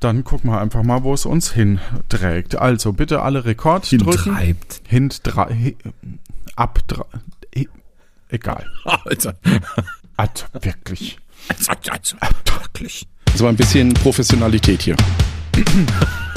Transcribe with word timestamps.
Dann 0.00 0.22
gucken 0.24 0.50
wir 0.50 0.60
einfach 0.60 0.82
mal, 0.84 1.02
wo 1.02 1.12
es 1.12 1.26
uns 1.26 1.52
hinträgt. 1.52 2.56
Also 2.56 2.92
bitte 2.92 3.22
alle 3.22 3.44
Rekord 3.44 3.84
Hintreibt. 3.86 4.26
drücken. 4.26 4.36
Hintreibt. 4.38 4.82
Hin, 4.86 5.76
ab, 6.54 6.78
egal. 8.28 8.66
Also, 9.04 9.32
Also, 10.16 10.46
wirklich. 10.62 11.16
also, 11.68 11.70
also, 11.90 12.16
wirklich. 12.62 13.06
So 13.36 13.46
ein 13.46 13.54
bisschen 13.54 13.94
Professionalität 13.94 14.82
hier. 14.82 14.96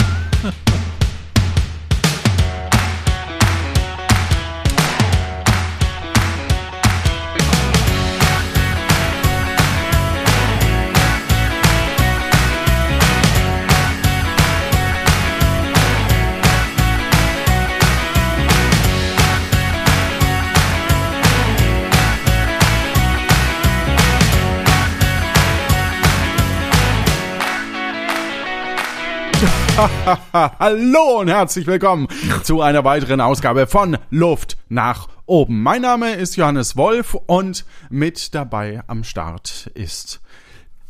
Hallo 30.33 31.21
und 31.21 31.27
herzlich 31.27 31.65
willkommen 31.65 32.07
zu 32.43 32.61
einer 32.61 32.83
weiteren 32.83 33.19
Ausgabe 33.19 33.65
von 33.65 33.97
Luft 34.11 34.57
nach 34.69 35.07
oben. 35.25 35.63
Mein 35.63 35.81
Name 35.81 36.13
ist 36.13 36.35
Johannes 36.35 36.77
Wolf 36.77 37.15
und 37.15 37.65
mit 37.89 38.35
dabei 38.35 38.83
am 38.85 39.03
Start 39.03 39.71
ist 39.73 40.21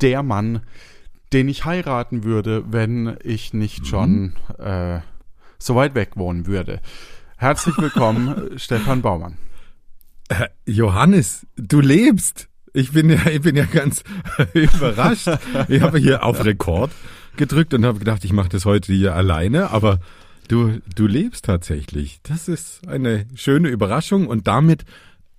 der 0.02 0.24
Mann, 0.24 0.62
den 1.32 1.48
ich 1.48 1.64
heiraten 1.64 2.26
würde, 2.26 2.66
wenn 2.68 3.16
ich 3.24 3.54
nicht 3.54 3.88
schon 3.88 4.34
äh, 4.58 5.00
so 5.58 5.76
weit 5.76 5.96
weg 5.96 6.12
wohnen 6.16 6.46
würde. 6.46 6.82
Herzlich 7.38 7.78
willkommen, 7.78 8.50
Stefan 8.58 9.02
Baumann. 9.02 9.38
Äh, 10.28 10.48
Johannes, 10.66 11.48
du 11.56 11.80
lebst. 11.80 12.50
Ich 12.74 12.92
bin 12.92 13.10
ja, 13.10 13.26
ich 13.28 13.42
bin 13.42 13.56
ja 13.56 13.66
ganz 13.66 14.04
überrascht. 14.54 15.30
Ich 15.70 15.82
habe 15.82 15.98
hier 15.98 16.26
auf 16.26 16.44
Rekord 16.44 16.92
gedrückt 17.38 17.74
und 17.74 17.86
habe 17.86 18.00
gedacht, 18.00 18.24
ich 18.26 18.34
mache 18.34 18.50
das 18.50 18.66
heute 18.66 18.94
hier 18.94 19.16
alleine, 19.16 19.72
aber 19.72 20.00
du, 20.48 20.80
du 20.96 21.08
lebst 21.08 21.46
tatsächlich. 21.46 22.20
Das 22.24 22.48
ist 22.48 22.88
eine 22.88 23.26
schöne 23.36 23.70
Überraschung 23.70 24.28
und 24.28 24.48
damit 24.48 24.86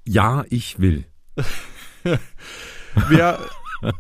ja, 0.05 0.45
ich 0.48 0.81
will. 0.81 1.05
Wir 3.09 3.39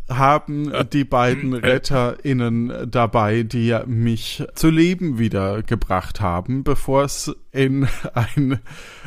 haben 0.08 0.72
die 0.92 1.04
beiden 1.04 1.54
RetterInnen 1.54 2.90
dabei, 2.90 3.42
die 3.42 3.78
mich 3.86 4.44
zu 4.54 4.70
Leben 4.70 5.18
wiedergebracht 5.18 6.20
haben, 6.20 6.64
bevor 6.64 7.04
es 7.04 7.34
in 7.50 7.88
ein 8.14 8.60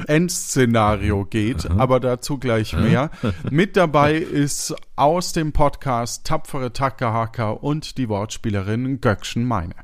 Endszenario 0.08 1.26
geht, 1.26 1.70
aber 1.70 2.00
dazu 2.00 2.38
gleich 2.38 2.74
mehr. 2.74 3.10
Mit 3.50 3.78
dabei 3.78 4.16
ist 4.16 4.76
aus 4.96 5.34
dem 5.34 5.54
Podcast 5.54 6.26
Tapfere 6.26 6.74
Tackerhacker 6.74 7.64
und 7.64 7.98
die 7.98 8.10
Wortspielerin 8.10 9.02
Göckchen 9.02 9.46
Meine. 9.46 9.76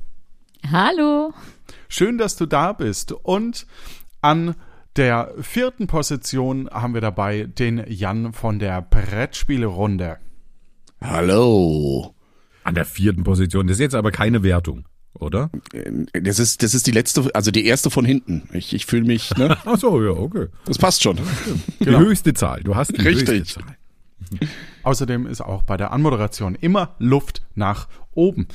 Hallo. 0.69 1.33
Schön, 1.87 2.17
dass 2.17 2.35
du 2.35 2.45
da 2.45 2.73
bist 2.73 3.11
und 3.11 3.65
an 4.21 4.55
der 4.97 5.33
vierten 5.39 5.87
Position 5.87 6.69
haben 6.69 6.93
wir 6.93 7.01
dabei 7.01 7.43
den 7.43 7.83
Jan 7.87 8.33
von 8.33 8.59
der 8.59 8.81
Brettspielerunde. 8.81 10.17
Hallo. 11.03 12.13
An 12.63 12.75
der 12.75 12.85
vierten 12.85 13.23
Position. 13.23 13.67
Das 13.67 13.77
ist 13.77 13.81
jetzt 13.81 13.95
aber 13.95 14.11
keine 14.11 14.43
Wertung, 14.43 14.85
oder? 15.13 15.49
Das 16.13 16.37
ist, 16.37 16.61
das 16.61 16.75
ist 16.75 16.85
die 16.85 16.91
letzte, 16.91 17.33
also 17.33 17.49
die 17.49 17.65
erste 17.65 17.89
von 17.89 18.05
hinten. 18.05 18.47
Ich, 18.53 18.73
ich 18.73 18.85
fühle 18.85 19.05
mich, 19.05 19.35
ne? 19.35 19.57
Ach 19.65 19.77
so, 19.77 20.01
ja, 20.01 20.11
okay. 20.11 20.47
Das 20.65 20.77
passt 20.77 21.01
schon. 21.01 21.17
Die 21.79 21.89
höchste 21.89 22.33
Zahl. 22.35 22.61
Du 22.61 22.75
hast 22.75 22.95
die 22.95 23.01
Richtig. 23.01 23.39
höchste 23.39 23.61
Zahl. 23.61 23.77
Außerdem 24.83 25.25
ist 25.25 25.41
auch 25.41 25.63
bei 25.63 25.75
der 25.75 25.91
Anmoderation 25.91 26.53
immer 26.53 26.95
Luft 26.99 27.41
nach 27.55 27.87
oben. 28.13 28.47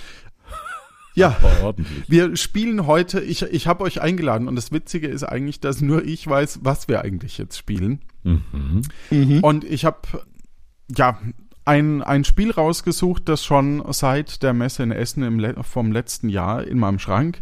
Ja, 1.14 1.36
wir 2.06 2.36
spielen 2.36 2.86
heute, 2.86 3.20
ich, 3.20 3.42
ich 3.42 3.66
habe 3.66 3.82
euch 3.82 4.00
eingeladen 4.00 4.46
und 4.46 4.54
das 4.54 4.70
Witzige 4.70 5.08
ist 5.08 5.24
eigentlich, 5.24 5.58
dass 5.60 5.80
nur 5.80 6.04
ich 6.04 6.26
weiß, 6.26 6.60
was 6.62 6.86
wir 6.86 7.02
eigentlich 7.02 7.38
jetzt 7.38 7.58
spielen. 7.58 8.02
Und 9.42 9.64
ich 9.64 9.84
habe 9.84 10.00
ja 10.96 11.18
ein, 11.66 12.02
ein 12.02 12.24
Spiel 12.24 12.50
rausgesucht, 12.50 13.28
das 13.28 13.44
schon 13.44 13.82
seit 13.92 14.42
der 14.42 14.54
Messe 14.54 14.82
in 14.82 14.92
Essen 14.92 15.22
im, 15.22 15.62
vom 15.62 15.92
letzten 15.92 16.28
Jahr 16.28 16.64
in 16.64 16.78
meinem 16.78 16.98
Schrank 16.98 17.40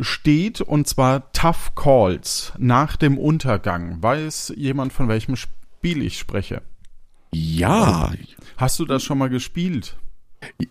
steht, 0.00 0.60
und 0.60 0.86
zwar 0.86 1.32
Tough 1.32 1.74
Calls 1.74 2.52
nach 2.58 2.96
dem 2.96 3.18
Untergang. 3.18 4.02
Weiß 4.02 4.52
jemand, 4.56 4.92
von 4.92 5.08
welchem 5.08 5.36
Spiel 5.36 6.02
ich 6.02 6.18
spreche? 6.18 6.62
Ja. 7.32 8.12
Hast 8.56 8.78
du 8.78 8.84
das 8.84 9.02
schon 9.02 9.18
mal 9.18 9.28
gespielt? 9.28 9.96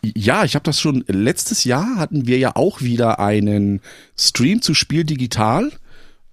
Ja, 0.01 0.45
ich 0.45 0.55
habe 0.55 0.63
das 0.63 0.79
schon 0.79 1.03
letztes 1.07 1.65
Jahr 1.65 1.97
hatten 1.97 2.25
wir 2.25 2.37
ja 2.37 2.55
auch 2.55 2.81
wieder 2.81 3.19
einen 3.19 3.81
Stream 4.17 4.61
zu 4.61 4.73
Spiel 4.73 5.03
digital 5.03 5.71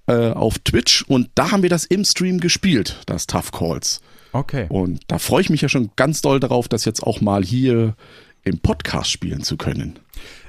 äh, 0.07 0.31
auf 0.31 0.61
Twitch 0.61 1.03
und 1.03 1.31
da 1.35 1.51
haben 1.51 1.63
wir 1.63 1.71
das 1.71 1.85
im 1.85 2.05
Stream 2.05 2.39
gespielt, 2.39 3.01
das 3.07 3.27
Tough 3.27 3.51
Calls. 3.51 4.01
Okay. 4.35 4.67
Und 4.69 5.01
da 5.07 5.19
freue 5.19 5.43
ich 5.43 5.51
mich 5.51 5.61
ja 5.61 5.69
schon 5.69 5.91
ganz 5.95 6.21
doll 6.21 6.41
darauf, 6.41 6.67
das 6.67 6.85
jetzt 6.85 7.05
auch 7.05 7.21
mal 7.21 7.45
hier 7.45 7.95
im 8.43 8.59
Podcast 8.59 9.11
spielen 9.11 9.43
zu 9.43 9.57
können. 9.57 10.01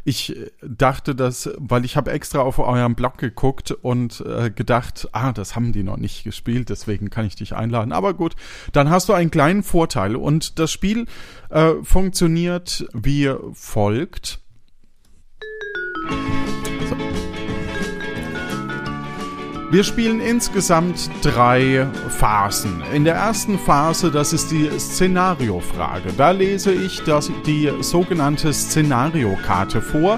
Ich 0.04 0.36
äh, 0.36 0.50
dachte, 0.62 1.14
dass, 1.14 1.52
weil 1.58 1.86
ich 1.86 1.96
habe 1.96 2.12
extra 2.12 2.40
auf 2.40 2.58
eurem 2.58 2.96
Blog 2.96 3.20
geguckt 3.20 3.72
und 3.72 4.22
äh, 4.22 4.50
gedacht, 4.50 5.08
ah, 5.12 5.34
das 5.34 5.56
haben 5.56 5.72
die 5.72 5.84
noch 5.84 5.98
nicht 5.98 6.24
gespielt, 6.24 6.70
deswegen 6.70 7.12
kann 7.12 7.28
ich 7.28 7.36
dich 7.36 7.56
einladen. 7.56 7.92
Aber 7.92 8.16
gut, 8.16 8.36
dann 8.74 8.90
hast 8.90 9.08
du 9.08 9.14
einen 9.14 9.30
kleinen 9.30 9.62
Vorteil 9.62 10.16
und 10.16 10.58
das 10.58 10.72
Spiel 10.72 11.06
äh, 11.52 11.74
funktioniert 11.84 12.88
wie 12.94 13.32
folgt. 13.54 14.40
Wir 19.76 19.84
spielen 19.84 20.22
insgesamt 20.22 21.10
drei 21.22 21.86
Phasen. 22.08 22.82
In 22.94 23.04
der 23.04 23.16
ersten 23.16 23.60
Phase, 23.60 24.10
das 24.10 24.32
ist 24.32 24.50
die 24.50 24.70
Szenariofrage. 24.80 26.14
Da 26.18 26.32
lese 26.32 26.72
ich 26.72 27.04
das, 27.04 27.30
die 27.46 27.70
sogenannte 27.82 28.54
Szenariokarte 28.54 29.82
vor 29.82 30.18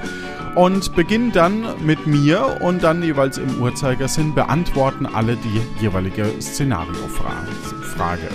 und 0.53 0.95
beginne 0.95 1.31
dann 1.31 1.65
mit 1.83 2.05
mir 2.05 2.59
und 2.61 2.83
dann 2.83 3.01
jeweils 3.01 3.39
im 3.39 3.59
Uhrzeigersinn 3.59 4.35
beantworten 4.35 5.07
alle 5.07 5.35
die 5.37 5.81
jeweilige 5.81 6.31
Szenariofrage. 6.39 8.29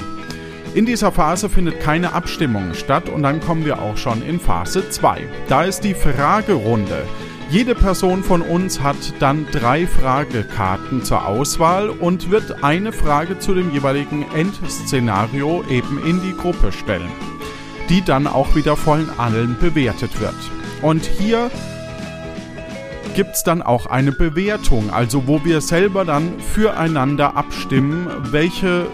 In 0.75 0.87
dieser 0.87 1.12
Phase 1.12 1.49
findet 1.49 1.78
keine 1.78 2.15
Abstimmung 2.15 2.75
statt 2.75 3.09
und 3.09 3.22
dann 3.22 3.41
kommen 3.41 3.65
wir 3.65 3.81
auch 3.81 3.97
schon 3.97 4.22
in 4.22 4.41
Phase 4.41 4.91
2. 4.91 5.21
Da 5.47 5.62
ist 5.62 5.83
die 5.84 5.94
Fragerunde. 5.94 7.04
Jede 7.52 7.74
Person 7.74 8.24
von 8.24 8.40
uns 8.40 8.80
hat 8.80 8.96
dann 9.18 9.46
drei 9.52 9.86
Fragekarten 9.86 11.04
zur 11.04 11.26
Auswahl 11.26 11.90
und 11.90 12.30
wird 12.30 12.64
eine 12.64 12.92
Frage 12.92 13.40
zu 13.40 13.52
dem 13.52 13.70
jeweiligen 13.74 14.24
Endszenario 14.34 15.62
eben 15.68 16.02
in 16.02 16.22
die 16.22 16.34
Gruppe 16.34 16.72
stellen, 16.72 17.10
die 17.91 18.02
dann 18.02 18.26
auch 18.26 18.56
wieder 18.56 18.74
von 18.74 19.06
allen 19.18 19.58
bewertet 19.60 20.18
wird. 20.18 20.34
Und 20.80 21.04
hier 21.04 21.50
gibt's 23.14 23.44
dann 23.44 23.60
auch 23.60 23.84
eine 23.84 24.12
Bewertung, 24.12 24.88
also 24.91 25.26
wo 25.26 25.44
wir 25.44 25.60
selber 25.60 26.06
dann 26.06 26.41
füreinander 26.41 27.36
abstimmen, 27.36 28.08
welche 28.30 28.86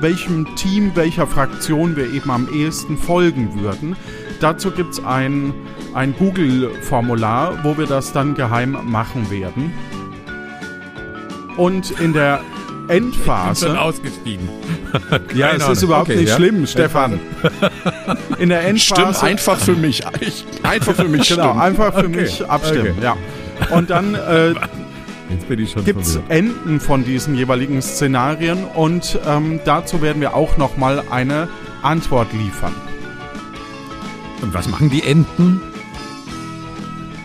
welchem 0.00 0.54
Team, 0.54 0.92
welcher 0.94 1.26
Fraktion 1.26 1.96
wir 1.96 2.12
eben 2.12 2.30
am 2.30 2.48
ehesten 2.54 2.96
folgen 2.96 3.60
würden. 3.60 3.96
Dazu 4.40 4.70
gibt's 4.70 5.04
ein, 5.04 5.52
ein 5.98 6.14
Google-Formular, 6.16 7.58
wo 7.64 7.76
wir 7.76 7.86
das 7.86 8.12
dann 8.12 8.34
geheim 8.34 8.78
machen 8.84 9.30
werden. 9.30 9.72
Und 11.56 11.90
in 12.00 12.12
der 12.12 12.38
Schon 12.38 12.88
Endphase. 12.88 13.78
ausgestiegen. 13.80 14.48
Ja, 15.34 15.50
es 15.50 15.68
ist 15.68 15.82
überhaupt 15.82 16.08
Okay, 16.08 16.20
nicht 16.20 16.30
ja. 16.30 16.36
schlimm, 16.36 16.66
Stefan. 16.66 17.20
In 18.38 18.48
der 18.48 18.60
Stimmt 18.78 18.98
Endphase. 18.98 19.26
einfach 19.26 19.58
für 19.58 19.74
mich. 19.74 20.02
Ich, 20.20 20.44
einfach 20.62 20.94
für 20.94 21.04
mich 21.08 21.28
Genau, 21.28 21.48
stimmt. 21.50 21.60
einfach 21.62 21.92
für 21.92 22.06
Okay, 22.06 22.22
mich 22.22 22.46
abstimmen, 22.48 22.94
okay. 22.96 23.02
ja. 23.04 23.16
Und 23.76 23.90
dann 23.90 24.14
äh, 24.14 24.54
bin 25.46 25.58
ich 25.58 25.72
schon 25.72 25.84
gibt's 25.84 26.12
verwirrt. 26.12 26.30
Enden 26.30 26.80
von 26.80 27.04
diesen 27.04 27.34
jeweiligen 27.34 27.82
Szenarien 27.82 28.64
und 28.64 29.18
ähm, 29.26 29.60
dazu 29.66 30.00
werden 30.00 30.22
wir 30.22 30.34
auch 30.34 30.56
nochmal 30.56 31.02
eine 31.10 31.48
Antwort 31.82 32.32
liefern. 32.32 32.72
Und 34.40 34.54
was 34.54 34.68
machen 34.68 34.88
die 34.88 35.02
Enten? 35.02 35.60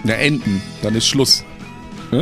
Na, 0.04 0.14
Enden, 0.14 0.62
dann 0.82 0.96
ist 0.96 1.08
Schluss. 1.08 1.46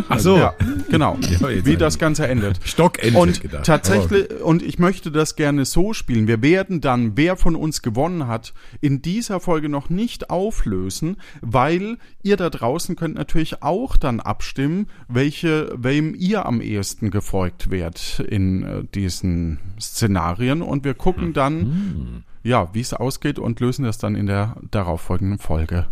Ach 0.10 0.20
so. 0.20 0.38
Ja, 0.38 0.54
genau. 0.90 1.18
Wie 1.20 1.78
das 1.78 1.98
Ganze 2.00 2.28
endet. 2.28 2.60
Stockente 2.64 3.18
Und 3.18 3.42
gedacht. 3.42 3.66
tatsächlich, 3.66 4.42
und 4.42 4.62
ich 4.62 4.80
möchte 4.80 5.12
das 5.12 5.36
gerne 5.36 5.66
so 5.66 5.94
spielen. 5.94 6.28
Wir 6.28 6.42
werden 6.42 6.82
dann, 6.82 7.18
wer 7.18 7.36
von 7.36 7.56
uns 7.56 7.82
gewonnen 7.82 8.28
hat, 8.28 8.54
in 8.80 9.02
dieser 9.02 9.40
Folge 9.40 9.70
noch 9.70 9.90
nicht 9.90 10.30
auflösen, 10.30 11.18
weil 11.42 11.98
ihr 12.24 12.38
da 12.38 12.50
draußen 12.50 12.96
könnt 12.96 13.16
natürlich 13.16 13.64
auch 13.64 13.98
dann 13.98 14.20
abstimmen, 14.20 14.88
welche, 15.08 15.74
wem 15.76 16.16
ihr 16.16 16.46
am 16.46 16.62
ehesten 16.62 17.12
gefolgt 17.12 17.72
werdet 17.72 18.20
in 18.20 18.64
äh, 18.64 18.84
diesen 18.94 19.60
Szenarien. 19.80 20.62
Und 20.62 20.86
wir 20.86 20.94
gucken 20.94 21.34
dann, 21.34 22.24
ja, 22.44 22.70
wie 22.74 22.82
es 22.82 22.94
ausgeht 22.94 23.40
und 23.40 23.60
lösen 23.60 23.86
das 23.86 23.98
dann 23.98 24.16
in 24.16 24.28
der 24.28 24.56
darauffolgenden 24.70 25.40
Folge 25.40 25.88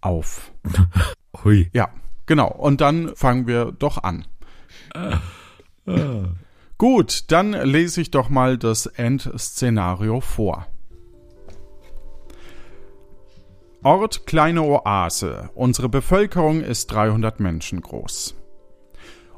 auf. 0.00 0.50
Hui. 1.44 1.70
Ja, 1.72 1.90
genau. 2.26 2.48
Und 2.48 2.80
dann 2.80 3.14
fangen 3.16 3.46
wir 3.46 3.72
doch 3.72 4.02
an. 4.02 4.26
Gut, 6.78 7.30
dann 7.30 7.52
lese 7.52 8.00
ich 8.00 8.10
doch 8.10 8.28
mal 8.28 8.58
das 8.58 8.86
Endszenario 8.86 10.20
vor. 10.20 10.66
Ort 13.82 14.26
kleine 14.26 14.62
Oase. 14.62 15.50
Unsere 15.54 15.90
Bevölkerung 15.90 16.62
ist 16.62 16.86
300 16.86 17.38
Menschen 17.40 17.82
groß. 17.82 18.34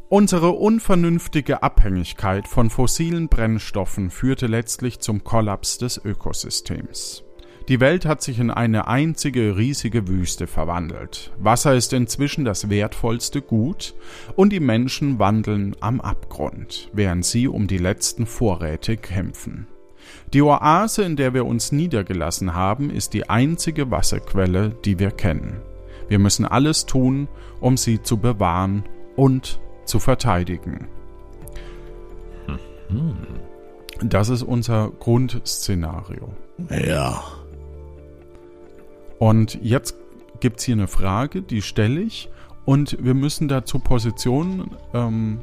Unsere 0.08 0.50
unvernünftige 0.50 1.64
Abhängigkeit 1.64 2.46
von 2.46 2.70
fossilen 2.70 3.28
Brennstoffen 3.28 4.10
führte 4.10 4.46
letztlich 4.46 5.00
zum 5.00 5.24
Kollaps 5.24 5.78
des 5.78 5.98
Ökosystems. 6.04 7.25
Die 7.68 7.80
Welt 7.80 8.06
hat 8.06 8.22
sich 8.22 8.38
in 8.38 8.52
eine 8.52 8.86
einzige 8.86 9.56
riesige 9.56 10.06
Wüste 10.06 10.46
verwandelt. 10.46 11.32
Wasser 11.38 11.74
ist 11.74 11.92
inzwischen 11.92 12.44
das 12.44 12.70
wertvollste 12.70 13.42
Gut 13.42 13.94
und 14.36 14.52
die 14.52 14.60
Menschen 14.60 15.18
wandeln 15.18 15.74
am 15.80 16.00
Abgrund, 16.00 16.90
während 16.92 17.24
sie 17.24 17.48
um 17.48 17.66
die 17.66 17.78
letzten 17.78 18.24
Vorräte 18.24 18.96
kämpfen. 18.96 19.66
Die 20.32 20.42
Oase, 20.42 21.02
in 21.02 21.16
der 21.16 21.34
wir 21.34 21.44
uns 21.44 21.72
niedergelassen 21.72 22.54
haben, 22.54 22.90
ist 22.90 23.14
die 23.14 23.28
einzige 23.28 23.90
Wasserquelle, 23.90 24.76
die 24.84 25.00
wir 25.00 25.10
kennen. 25.10 25.60
Wir 26.08 26.20
müssen 26.20 26.44
alles 26.44 26.86
tun, 26.86 27.26
um 27.60 27.76
sie 27.76 28.00
zu 28.00 28.18
bewahren 28.18 28.84
und 29.16 29.58
zu 29.84 29.98
verteidigen. 29.98 30.86
Das 34.00 34.28
ist 34.28 34.44
unser 34.44 34.92
Grundszenario. 35.00 36.28
Ja. 36.70 37.24
Und 39.18 39.58
jetzt 39.62 39.96
gibt's 40.40 40.64
hier 40.64 40.74
eine 40.74 40.88
Frage, 40.88 41.42
die 41.42 41.62
stelle 41.62 42.00
ich. 42.00 42.28
Und 42.64 43.02
wir 43.02 43.14
müssen 43.14 43.48
dazu 43.48 43.78
Positionen 43.78 44.76
ähm, 44.92 45.40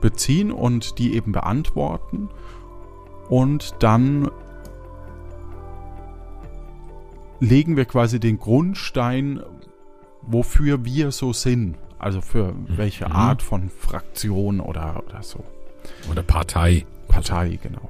beziehen 0.00 0.50
und 0.50 0.98
die 0.98 1.14
eben 1.14 1.32
beantworten. 1.32 2.28
Und 3.28 3.74
dann 3.78 4.30
legen 7.40 7.76
wir 7.76 7.86
quasi 7.86 8.20
den 8.20 8.38
Grundstein, 8.38 9.40
wofür 10.22 10.84
wir 10.84 11.12
so 11.12 11.32
sind. 11.32 11.76
Also 11.98 12.20
für 12.20 12.52
welche 12.66 13.10
Art 13.10 13.42
von 13.42 13.70
Fraktion 13.70 14.60
oder, 14.60 15.02
oder 15.06 15.22
so. 15.22 15.44
Oder 16.10 16.22
Partei. 16.22 16.84
Partei, 17.08 17.58
genau. 17.62 17.88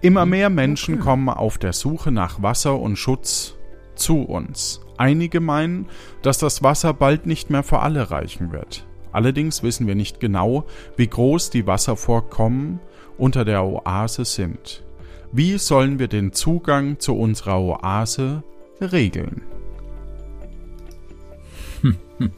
Immer 0.00 0.24
mehr 0.24 0.48
Menschen 0.48 1.00
kommen 1.00 1.28
auf 1.28 1.58
der 1.58 1.74
Suche 1.74 2.10
nach 2.10 2.42
Wasser 2.42 2.78
und 2.78 2.96
Schutz 2.96 3.54
zu 3.94 4.22
uns. 4.22 4.80
Einige 4.96 5.40
meinen, 5.40 5.86
dass 6.22 6.38
das 6.38 6.62
Wasser 6.62 6.94
bald 6.94 7.26
nicht 7.26 7.50
mehr 7.50 7.62
für 7.62 7.80
alle 7.80 8.10
reichen 8.10 8.52
wird. 8.52 8.86
Allerdings 9.12 9.62
wissen 9.62 9.86
wir 9.86 9.94
nicht 9.94 10.20
genau, 10.20 10.64
wie 10.96 11.06
groß 11.06 11.50
die 11.50 11.66
Wasservorkommen 11.66 12.80
unter 13.18 13.44
der 13.44 13.64
Oase 13.64 14.24
sind. 14.24 14.84
Wie 15.32 15.58
sollen 15.58 15.98
wir 15.98 16.08
den 16.08 16.32
Zugang 16.32 16.98
zu 16.98 17.16
unserer 17.16 17.60
Oase 17.60 18.42
regeln? 18.80 19.42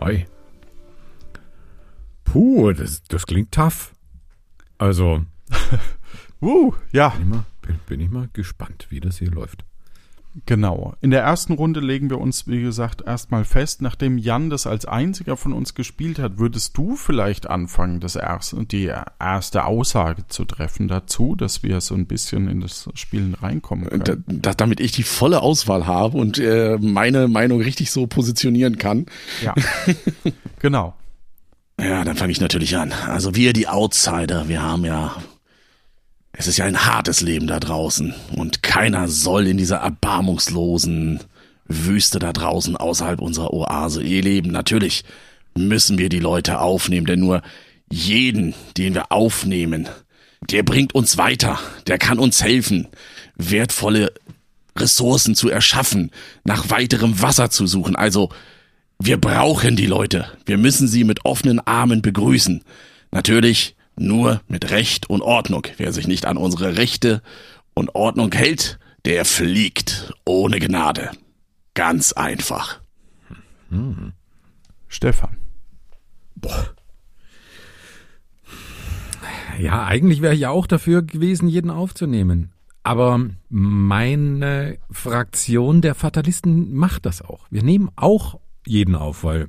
Hoi. 0.00 0.26
Puh, 2.24 2.72
das, 2.72 3.02
das 3.04 3.26
klingt 3.26 3.52
tough. 3.52 3.92
Also, 4.78 5.22
Uh, 6.40 6.72
ja, 6.92 7.08
bin 7.08 7.22
ich, 7.22 7.28
mal, 7.28 7.44
bin, 7.62 7.78
bin 7.86 8.00
ich 8.00 8.10
mal 8.10 8.28
gespannt, 8.32 8.86
wie 8.90 9.00
das 9.00 9.18
hier 9.18 9.30
läuft. 9.30 9.64
Genau. 10.46 10.94
In 11.00 11.10
der 11.10 11.22
ersten 11.22 11.52
Runde 11.54 11.80
legen 11.80 12.10
wir 12.10 12.18
uns, 12.18 12.46
wie 12.46 12.60
gesagt, 12.60 13.02
erstmal 13.06 13.44
fest. 13.44 13.82
Nachdem 13.82 14.18
Jan 14.18 14.50
das 14.50 14.66
als 14.66 14.84
einziger 14.84 15.36
von 15.36 15.52
uns 15.52 15.74
gespielt 15.74 16.18
hat, 16.18 16.38
würdest 16.38 16.76
du 16.76 16.96
vielleicht 16.96 17.48
anfangen, 17.48 18.00
das 18.00 18.16
erste, 18.16 18.64
die 18.64 18.92
erste 19.18 19.64
Aussage 19.64 20.26
zu 20.28 20.44
treffen 20.44 20.88
dazu, 20.88 21.34
dass 21.34 21.62
wir 21.62 21.80
so 21.80 21.94
ein 21.94 22.06
bisschen 22.06 22.48
in 22.48 22.60
das 22.60 22.88
Spielen 22.94 23.34
reinkommen 23.34 23.88
können. 23.88 24.04
Da, 24.04 24.14
da, 24.26 24.54
damit 24.54 24.80
ich 24.80 24.92
die 24.92 25.02
volle 25.02 25.42
Auswahl 25.42 25.86
habe 25.86 26.18
und 26.18 26.38
äh, 26.38 26.78
meine 26.80 27.28
Meinung 27.28 27.60
richtig 27.60 27.90
so 27.90 28.06
positionieren 28.06 28.78
kann. 28.78 29.06
ja. 29.42 29.54
genau. 30.60 30.94
Ja, 31.80 32.02
dann 32.04 32.16
fange 32.16 32.32
ich 32.32 32.40
natürlich 32.40 32.76
an. 32.76 32.92
Also 32.92 33.34
wir, 33.36 33.52
die 33.52 33.68
Outsider, 33.68 34.48
wir 34.48 34.62
haben 34.62 34.84
ja. 34.84 35.16
Es 36.38 36.46
ist 36.46 36.56
ja 36.56 36.66
ein 36.66 36.86
hartes 36.86 37.20
Leben 37.20 37.48
da 37.48 37.58
draußen. 37.58 38.14
Und 38.36 38.62
keiner 38.62 39.08
soll 39.08 39.48
in 39.48 39.56
dieser 39.56 39.78
erbarmungslosen 39.78 41.18
Wüste 41.66 42.20
da 42.20 42.32
draußen 42.32 42.76
außerhalb 42.76 43.20
unserer 43.20 43.52
Oase 43.52 44.04
eh 44.04 44.20
leben. 44.20 44.52
Natürlich 44.52 45.02
müssen 45.56 45.98
wir 45.98 46.08
die 46.08 46.20
Leute 46.20 46.60
aufnehmen, 46.60 47.06
denn 47.06 47.18
nur 47.18 47.42
jeden, 47.90 48.54
den 48.76 48.94
wir 48.94 49.10
aufnehmen, 49.10 49.88
der 50.48 50.62
bringt 50.62 50.94
uns 50.94 51.18
weiter, 51.18 51.58
der 51.88 51.98
kann 51.98 52.20
uns 52.20 52.40
helfen, 52.40 52.86
wertvolle 53.34 54.12
Ressourcen 54.76 55.34
zu 55.34 55.48
erschaffen, 55.50 56.12
nach 56.44 56.70
weiterem 56.70 57.20
Wasser 57.20 57.50
zu 57.50 57.66
suchen. 57.66 57.96
Also 57.96 58.28
wir 59.00 59.20
brauchen 59.20 59.74
die 59.74 59.86
Leute. 59.86 60.30
Wir 60.46 60.56
müssen 60.56 60.86
sie 60.86 61.02
mit 61.02 61.24
offenen 61.24 61.58
Armen 61.58 62.00
begrüßen. 62.00 62.62
Natürlich 63.10 63.74
nur 63.98 64.40
mit 64.48 64.70
Recht 64.70 65.08
und 65.10 65.22
Ordnung. 65.22 65.66
Wer 65.76 65.92
sich 65.92 66.06
nicht 66.06 66.26
an 66.26 66.36
unsere 66.36 66.76
Rechte 66.76 67.22
und 67.74 67.94
Ordnung 67.94 68.32
hält, 68.32 68.78
der 69.04 69.24
fliegt 69.24 70.12
ohne 70.24 70.58
Gnade. 70.58 71.10
Ganz 71.74 72.12
einfach. 72.12 72.80
Stefan. 74.88 75.36
Ja, 79.58 79.84
eigentlich 79.84 80.22
wäre 80.22 80.34
ich 80.34 80.40
ja 80.40 80.50
auch 80.50 80.66
dafür 80.66 81.02
gewesen, 81.02 81.48
jeden 81.48 81.70
aufzunehmen. 81.70 82.52
Aber 82.82 83.20
meine 83.48 84.78
Fraktion 84.90 85.82
der 85.82 85.94
Fatalisten 85.94 86.74
macht 86.74 87.06
das 87.06 87.22
auch. 87.22 87.46
Wir 87.50 87.62
nehmen 87.62 87.90
auch 87.96 88.40
jeden 88.66 88.94
auf, 88.94 89.24
weil 89.24 89.48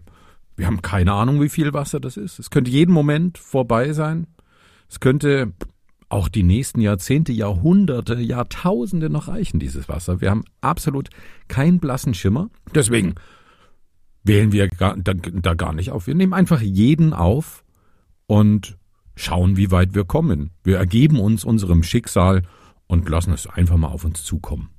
wir 0.57 0.67
haben 0.67 0.81
keine 0.81 1.13
Ahnung, 1.13 1.41
wie 1.41 1.49
viel 1.49 1.73
Wasser 1.73 1.99
das 1.99 2.17
ist. 2.17 2.39
Es 2.39 2.49
könnte 2.49 2.69
jeden 2.69 2.91
Moment 2.91 3.37
vorbei 3.37 3.93
sein. 3.93 4.27
Es 4.89 4.99
könnte 4.99 5.53
auch 6.09 6.27
die 6.27 6.43
nächsten 6.43 6.81
Jahrzehnte, 6.81 7.31
Jahrhunderte, 7.31 8.15
Jahrtausende 8.19 9.09
noch 9.09 9.27
reichen, 9.27 9.59
dieses 9.59 9.87
Wasser. 9.87 10.21
Wir 10.21 10.31
haben 10.31 10.43
absolut 10.61 11.09
keinen 11.47 11.79
blassen 11.79 12.15
Schimmer. 12.15 12.49
Deswegen 12.73 13.15
wählen 14.23 14.51
wir 14.51 14.67
gar, 14.67 14.97
da, 14.97 15.13
da 15.13 15.53
gar 15.53 15.73
nicht 15.73 15.91
auf. 15.91 16.07
Wir 16.07 16.15
nehmen 16.15 16.33
einfach 16.33 16.61
jeden 16.61 17.13
auf 17.13 17.63
und 18.25 18.77
schauen, 19.15 19.55
wie 19.55 19.69
weit 19.69 19.93
wir 19.93 20.03
kommen. 20.03 20.51
Wir 20.63 20.77
ergeben 20.77 21.19
uns 21.19 21.43
unserem 21.43 21.83
Schicksal 21.83 22.41
und 22.87 23.07
lassen 23.07 23.33
es 23.33 23.45
einfach 23.45 23.77
mal 23.77 23.87
auf 23.89 24.03
uns 24.03 24.23
zukommen. 24.23 24.69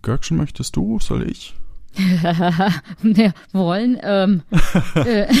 Görkschen, 0.00 0.38
möchtest 0.38 0.76
du? 0.76 0.98
Soll 1.00 1.28
ich? 1.28 1.54
Ja, 3.02 3.34
wollen. 3.52 3.98
Ähm, 4.02 4.42
äh, 4.94 5.26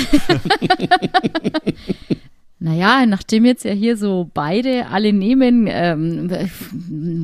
naja, 2.62 3.06
nachdem 3.06 3.44
jetzt 3.44 3.64
ja 3.64 3.72
hier 3.72 3.96
so 3.96 4.30
beide 4.32 4.86
alle 4.86 5.12
nehmen, 5.12 5.66
ähm, 5.68 6.30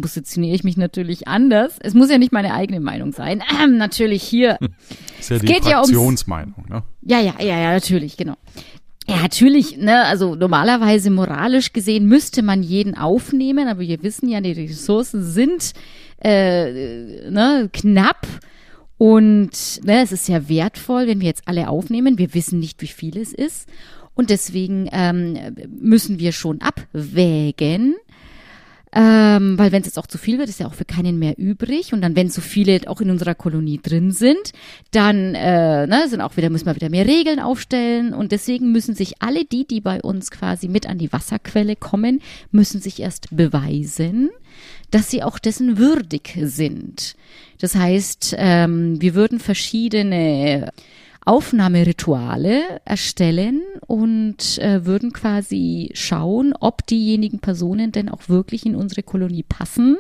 positioniere 0.02 0.56
ich 0.56 0.64
mich 0.64 0.76
natürlich 0.76 1.28
anders. 1.28 1.76
Es 1.80 1.94
muss 1.94 2.10
ja 2.10 2.18
nicht 2.18 2.32
meine 2.32 2.52
eigene 2.52 2.80
Meinung 2.80 3.12
sein. 3.12 3.42
Ähm, 3.62 3.76
natürlich 3.76 4.24
hier. 4.24 4.58
Ist 5.20 5.30
ja 5.30 5.36
Es 5.36 5.42
die 5.42 5.46
geht 5.46 5.64
ja 5.64 5.78
Fraktionsmeinung, 5.78 6.64
ne? 6.68 6.82
Ja, 7.02 7.20
ja, 7.20 7.34
ja, 7.38 7.58
ja, 7.58 7.72
natürlich, 7.72 8.16
genau. 8.16 8.34
Ja, 9.08 9.22
natürlich, 9.22 9.78
ne, 9.78 10.04
also 10.06 10.34
normalerweise 10.34 11.10
moralisch 11.10 11.72
gesehen 11.72 12.06
müsste 12.06 12.42
man 12.42 12.62
jeden 12.62 12.96
aufnehmen, 12.96 13.68
aber 13.68 13.80
wir 13.80 14.02
wissen 14.02 14.28
ja, 14.28 14.40
die 14.40 14.52
Ressourcen 14.52 15.22
sind 15.22 15.72
äh, 16.22 17.30
ne, 17.30 17.70
knapp 17.72 18.26
und 18.98 19.50
ne, 19.84 20.02
es 20.02 20.10
ist 20.10 20.28
ja 20.28 20.48
wertvoll, 20.48 21.06
wenn 21.06 21.20
wir 21.20 21.28
jetzt 21.28 21.46
alle 21.46 21.68
aufnehmen. 21.68 22.18
Wir 22.18 22.34
wissen 22.34 22.58
nicht, 22.58 22.82
wie 22.82 22.88
viel 22.88 23.16
es 23.16 23.32
ist 23.32 23.68
und 24.18 24.30
deswegen 24.30 24.88
ähm, 24.90 25.38
müssen 25.80 26.18
wir 26.18 26.32
schon 26.32 26.60
abwägen. 26.60 27.94
Ähm, 28.90 29.56
weil 29.56 29.70
wenn 29.70 29.82
es 29.82 29.86
jetzt 29.86 29.98
auch 29.98 30.08
zu 30.08 30.18
viel 30.18 30.38
wird, 30.38 30.48
ist 30.48 30.58
ja 30.58 30.66
auch 30.66 30.74
für 30.74 30.84
keinen 30.84 31.20
mehr 31.20 31.38
übrig. 31.38 31.92
Und 31.92 32.00
dann, 32.00 32.16
wenn 32.16 32.28
zu 32.28 32.40
viele 32.40 32.80
auch 32.88 33.00
in 33.00 33.10
unserer 33.10 33.36
Kolonie 33.36 33.78
drin 33.80 34.10
sind, 34.10 34.50
dann 34.90 35.36
äh, 35.36 35.86
ne, 35.86 36.08
sind 36.08 36.20
auch 36.20 36.36
wieder, 36.36 36.50
müssen 36.50 36.66
wir 36.66 36.74
wieder 36.74 36.88
mehr 36.88 37.06
Regeln 37.06 37.38
aufstellen. 37.38 38.12
Und 38.12 38.32
deswegen 38.32 38.72
müssen 38.72 38.96
sich 38.96 39.22
alle 39.22 39.44
die, 39.44 39.64
die 39.64 39.80
bei 39.80 40.00
uns 40.00 40.32
quasi 40.32 40.66
mit 40.66 40.88
an 40.88 40.98
die 40.98 41.12
Wasserquelle 41.12 41.76
kommen, 41.76 42.20
müssen 42.50 42.80
sich 42.80 42.98
erst 42.98 43.28
beweisen, 43.36 44.30
dass 44.90 45.12
sie 45.12 45.22
auch 45.22 45.38
dessen 45.38 45.78
würdig 45.78 46.36
sind. 46.42 47.14
Das 47.60 47.76
heißt, 47.76 48.34
ähm, 48.36 49.00
wir 49.00 49.14
würden 49.14 49.38
verschiedene 49.38 50.72
Aufnahmerituale 51.28 52.80
erstellen 52.86 53.60
und 53.86 54.56
äh, 54.60 54.86
würden 54.86 55.12
quasi 55.12 55.90
schauen, 55.92 56.54
ob 56.58 56.86
diejenigen 56.86 57.40
Personen 57.40 57.92
denn 57.92 58.08
auch 58.08 58.30
wirklich 58.30 58.64
in 58.64 58.74
unsere 58.74 59.02
Kolonie 59.02 59.42
passen 59.42 59.98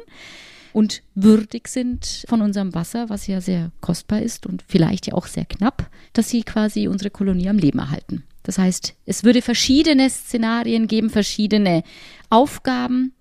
und 0.72 1.02
würdig 1.14 1.68
sind 1.68 2.24
von 2.26 2.40
unserem 2.40 2.74
Wasser, 2.74 3.10
was 3.10 3.26
ja 3.26 3.42
sehr 3.42 3.72
kostbar 3.82 4.22
ist 4.22 4.46
und 4.46 4.64
vielleicht 4.66 5.06
ja 5.06 5.12
auch 5.12 5.26
sehr 5.26 5.44
knapp, 5.44 5.90
dass 6.14 6.30
sie 6.30 6.44
quasi 6.44 6.88
unsere 6.88 7.10
Kolonie 7.10 7.50
am 7.50 7.58
Leben 7.58 7.78
erhalten. 7.78 8.22
Das 8.42 8.56
heißt, 8.56 8.94
es 9.04 9.22
würde 9.22 9.42
verschiedene 9.42 10.08
Szenarien 10.08 10.86
geben, 10.86 11.10
verschiedene 11.10 11.82
Aufgaben, 12.30 13.12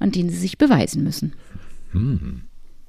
an 0.00 0.10
denen 0.10 0.30
sie 0.30 0.38
sich 0.38 0.58
beweisen 0.58 1.04
müssen. 1.04 1.34
Hm. 1.92 2.42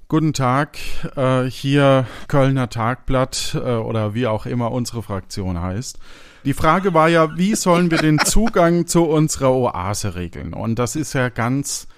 Guten 0.09 0.31
Tag, 0.31 0.77
äh, 1.17 1.43
hier 1.49 2.07
Kölner 2.29 2.69
Tagblatt 2.69 3.57
äh, 3.61 3.73
oder 3.73 4.13
wie 4.13 4.25
auch 4.25 4.45
immer 4.45 4.71
unsere 4.71 5.03
Fraktion 5.03 5.61
heißt. 5.61 5.99
Die 6.45 6.53
Frage 6.53 6.93
war 6.93 7.09
ja, 7.09 7.35
wie 7.35 7.55
sollen 7.55 7.91
wir 7.91 7.97
den 7.97 8.17
Zugang 8.19 8.87
zu 8.87 9.03
unserer 9.03 9.51
Oase 9.51 10.15
regeln? 10.15 10.53
Und 10.53 10.79
das 10.79 10.95
ist 10.95 11.11
ja 11.11 11.27
ganz, 11.27 11.89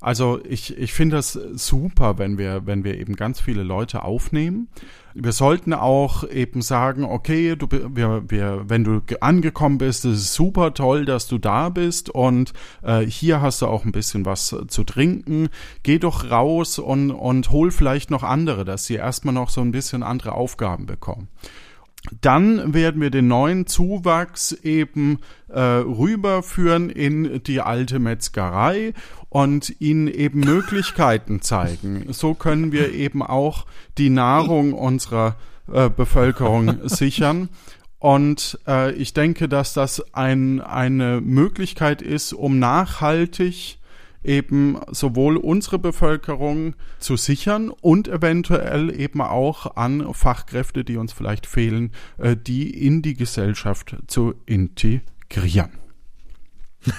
also 0.00 0.40
ich, 0.44 0.76
ich 0.76 0.92
finde 0.92 1.16
das 1.16 1.32
super, 1.32 2.18
wenn 2.18 2.38
wir, 2.38 2.66
wenn 2.66 2.84
wir 2.84 2.98
eben 2.98 3.16
ganz 3.16 3.40
viele 3.40 3.62
Leute 3.62 4.02
aufnehmen 4.02 4.68
wir 5.18 5.32
sollten 5.32 5.72
auch 5.72 6.28
eben 6.28 6.60
sagen, 6.60 7.04
okay, 7.04 7.56
du, 7.56 7.66
wir, 7.70 8.24
wir, 8.28 8.64
wenn 8.68 8.84
du 8.84 9.00
angekommen 9.20 9.78
bist, 9.78 10.04
ist 10.04 10.18
es 10.18 10.34
super 10.34 10.74
toll, 10.74 11.06
dass 11.06 11.26
du 11.26 11.38
da 11.38 11.70
bist 11.70 12.10
und 12.10 12.52
äh, 12.82 13.00
hier 13.00 13.40
hast 13.40 13.62
du 13.62 13.66
auch 13.66 13.86
ein 13.86 13.92
bisschen 13.92 14.26
was 14.26 14.54
zu 14.68 14.84
trinken. 14.84 15.48
Geh 15.82 15.98
doch 15.98 16.30
raus 16.30 16.78
und, 16.78 17.10
und 17.10 17.50
hol 17.50 17.70
vielleicht 17.70 18.10
noch 18.10 18.22
andere, 18.22 18.66
dass 18.66 18.84
sie 18.84 18.96
erstmal 18.96 19.32
noch 19.32 19.48
so 19.48 19.62
ein 19.62 19.72
bisschen 19.72 20.02
andere 20.02 20.32
Aufgaben 20.32 20.84
bekommen. 20.84 21.28
Dann 22.20 22.74
werden 22.74 23.00
wir 23.00 23.10
den 23.10 23.28
neuen 23.28 23.66
Zuwachs 23.66 24.52
eben 24.52 25.18
äh, 25.48 25.60
rüberführen 25.60 26.90
in 26.90 27.42
die 27.42 27.60
alte 27.60 27.98
Metzgerei 27.98 28.94
und 29.28 29.80
ihnen 29.80 30.08
eben 30.08 30.40
Möglichkeiten 30.40 31.42
zeigen. 31.42 32.06
So 32.12 32.34
können 32.34 32.72
wir 32.72 32.92
eben 32.92 33.22
auch 33.22 33.66
die 33.98 34.10
Nahrung 34.10 34.72
unserer 34.72 35.36
äh, 35.72 35.90
Bevölkerung 35.90 36.80
sichern. 36.88 37.48
Und 37.98 38.58
äh, 38.68 38.92
ich 38.92 39.14
denke, 39.14 39.48
dass 39.48 39.72
das 39.72 40.14
ein, 40.14 40.60
eine 40.60 41.20
Möglichkeit 41.20 42.02
ist, 42.02 42.32
um 42.32 42.58
nachhaltig 42.58 43.78
eben 44.26 44.78
sowohl 44.90 45.36
unsere 45.36 45.78
Bevölkerung 45.78 46.74
zu 46.98 47.16
sichern 47.16 47.70
und 47.70 48.08
eventuell 48.08 48.98
eben 48.98 49.20
auch 49.20 49.76
an 49.76 50.12
Fachkräfte, 50.12 50.84
die 50.84 50.96
uns 50.96 51.12
vielleicht 51.12 51.46
fehlen, 51.46 51.92
äh, 52.18 52.36
die 52.36 52.70
in 52.70 53.02
die 53.02 53.14
Gesellschaft 53.14 53.96
zu 54.06 54.34
integrieren. 54.44 55.70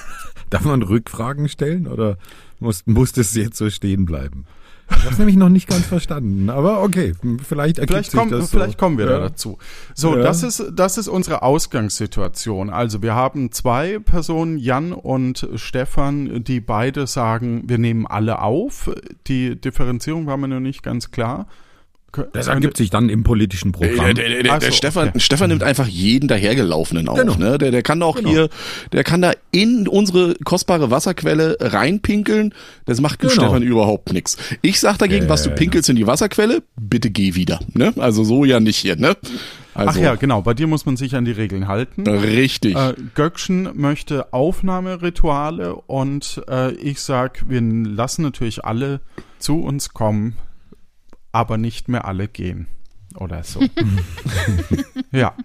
Darf 0.49 0.63
man 0.63 0.81
Rückfragen 0.81 1.49
stellen 1.49 1.87
oder 1.87 2.17
muss, 2.59 2.85
muss 2.87 3.11
das 3.11 3.35
jetzt 3.35 3.57
so 3.57 3.69
stehen 3.69 4.05
bleiben? 4.05 4.45
Ich 4.89 5.05
habe 5.05 5.15
nämlich 5.17 5.35
noch 5.35 5.49
nicht 5.49 5.67
ganz 5.67 5.85
verstanden, 5.85 6.49
aber 6.49 6.81
okay, 6.81 7.13
vielleicht 7.45 7.77
ergibt 7.77 7.89
vielleicht 7.89 8.13
komm, 8.13 8.29
das 8.29 8.51
so. 8.51 8.57
Vielleicht 8.57 8.77
kommen 8.77 8.97
wir 8.97 9.05
ja. 9.05 9.11
da 9.11 9.19
dazu. 9.19 9.57
So, 9.93 10.15
ja. 10.15 10.23
das 10.23 10.43
ist 10.43 10.63
das 10.73 10.97
ist 10.97 11.07
unsere 11.09 11.41
Ausgangssituation. 11.41 12.69
Also 12.69 13.01
wir 13.01 13.13
haben 13.13 13.51
zwei 13.51 13.99
Personen, 13.99 14.57
Jan 14.57 14.93
und 14.93 15.47
Stefan, 15.55 16.43
die 16.43 16.61
beide 16.61 17.05
sagen, 17.05 17.63
wir 17.67 17.77
nehmen 17.77 18.07
alle 18.07 18.41
auf. 18.41 18.89
Die 19.27 19.59
Differenzierung 19.59 20.25
war 20.25 20.37
mir 20.37 20.47
noch 20.47 20.59
nicht 20.61 20.83
ganz 20.83 21.11
klar. 21.11 21.47
Das 22.33 22.47
ergibt 22.47 22.77
sich 22.77 22.89
dann 22.89 23.09
im 23.09 23.23
politischen 23.23 23.71
Programm. 23.71 24.15
Der, 24.15 24.29
der, 24.29 24.43
der, 24.43 24.59
der 24.59 24.71
so, 24.71 24.75
Stefan, 24.75 25.09
okay. 25.09 25.19
Stefan 25.19 25.49
nimmt 25.49 25.63
einfach 25.63 25.87
jeden 25.87 26.27
dahergelaufenen 26.27 27.07
auf. 27.09 27.19
Genau. 27.19 27.35
Ne? 27.35 27.57
Der, 27.57 27.71
der 27.71 27.81
kann 27.83 28.01
auch 28.03 28.17
genau. 28.17 28.29
hier, 28.29 28.49
der 28.91 29.03
kann 29.03 29.21
da 29.21 29.33
in 29.51 29.87
unsere 29.87 30.35
kostbare 30.43 30.91
Wasserquelle 30.91 31.57
reinpinkeln. 31.59 32.53
Das 32.85 33.01
macht 33.01 33.19
genau. 33.19 33.33
Stefan 33.33 33.63
überhaupt 33.63 34.13
nichts. 34.13 34.37
Ich 34.61 34.79
sag 34.79 34.97
dagegen, 34.97 35.25
äh, 35.25 35.29
was 35.29 35.43
du 35.43 35.51
pinkelst 35.51 35.89
in 35.89 35.95
die 35.95 36.07
Wasserquelle, 36.07 36.63
bitte 36.79 37.09
geh 37.09 37.35
wieder. 37.35 37.59
Ne? 37.73 37.93
Also 37.97 38.23
so 38.23 38.45
ja 38.45 38.59
nicht 38.59 38.77
hier. 38.77 38.95
Ne? 38.95 39.15
Also, 39.77 39.99
Ach 39.99 40.03
ja, 40.03 40.15
genau. 40.15 40.41
Bei 40.41 40.55
dir 40.55 40.65
muss 40.65 40.87
man 40.87 40.97
sich 40.97 41.15
an 41.15 41.23
die 41.23 41.31
Regeln 41.31 41.67
halten. 41.67 42.07
Richtig. 42.07 42.75
Äh, 42.75 42.95
Göckchen 43.13 43.69
möchte 43.75 44.33
Aufnahmerituale 44.33 45.75
und 45.75 46.41
äh, 46.49 46.71
ich 46.73 46.99
sag, 46.99 47.47
wir 47.47 47.61
lassen 47.61 48.23
natürlich 48.23 48.65
alle 48.65 49.01
zu 49.37 49.61
uns 49.61 49.93
kommen 49.93 50.35
aber 51.37 51.59
nicht 51.59 51.87
mehr 51.87 52.05
alle 52.05 52.27
gehen 52.27 52.65
oder 53.15 53.43
so. 53.43 53.61
ja, 55.11 55.35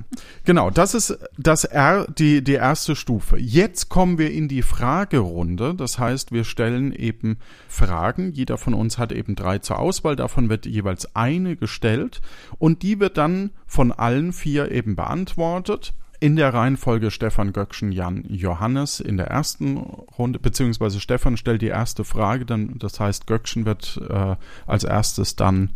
genau, 0.44 0.70
das 0.70 0.94
ist 0.94 1.18
das 1.36 1.64
R, 1.64 2.06
die, 2.06 2.42
die 2.42 2.54
erste 2.54 2.96
Stufe. 2.96 3.36
Jetzt 3.36 3.90
kommen 3.90 4.16
wir 4.16 4.32
in 4.32 4.48
die 4.48 4.62
Fragerunde. 4.62 5.74
Das 5.74 5.98
heißt, 5.98 6.32
wir 6.32 6.44
stellen 6.44 6.94
eben 6.94 7.36
Fragen. 7.68 8.32
Jeder 8.32 8.56
von 8.56 8.72
uns 8.72 8.96
hat 8.96 9.12
eben 9.12 9.34
drei 9.34 9.58
zur 9.58 9.78
Auswahl. 9.78 10.16
Davon 10.16 10.48
wird 10.48 10.64
jeweils 10.64 11.14
eine 11.14 11.56
gestellt 11.56 12.22
und 12.58 12.82
die 12.82 12.98
wird 12.98 13.18
dann 13.18 13.50
von 13.66 13.92
allen 13.92 14.32
vier 14.32 14.70
eben 14.70 14.96
beantwortet. 14.96 15.92
In 16.22 16.36
der 16.36 16.54
Reihenfolge 16.54 17.10
Stefan 17.10 17.52
Göckchen, 17.52 17.90
Jan 17.90 18.22
Johannes 18.28 19.00
in 19.00 19.16
der 19.16 19.26
ersten 19.26 19.76
Runde, 19.76 20.38
beziehungsweise 20.38 21.00
Stefan 21.00 21.36
stellt 21.36 21.62
die 21.62 21.66
erste 21.66 22.04
Frage, 22.04 22.46
dann, 22.46 22.78
das 22.78 23.00
heißt, 23.00 23.26
Göckchen 23.26 23.66
wird 23.66 24.00
äh, 24.08 24.36
als 24.64 24.84
erstes 24.84 25.34
dann 25.34 25.70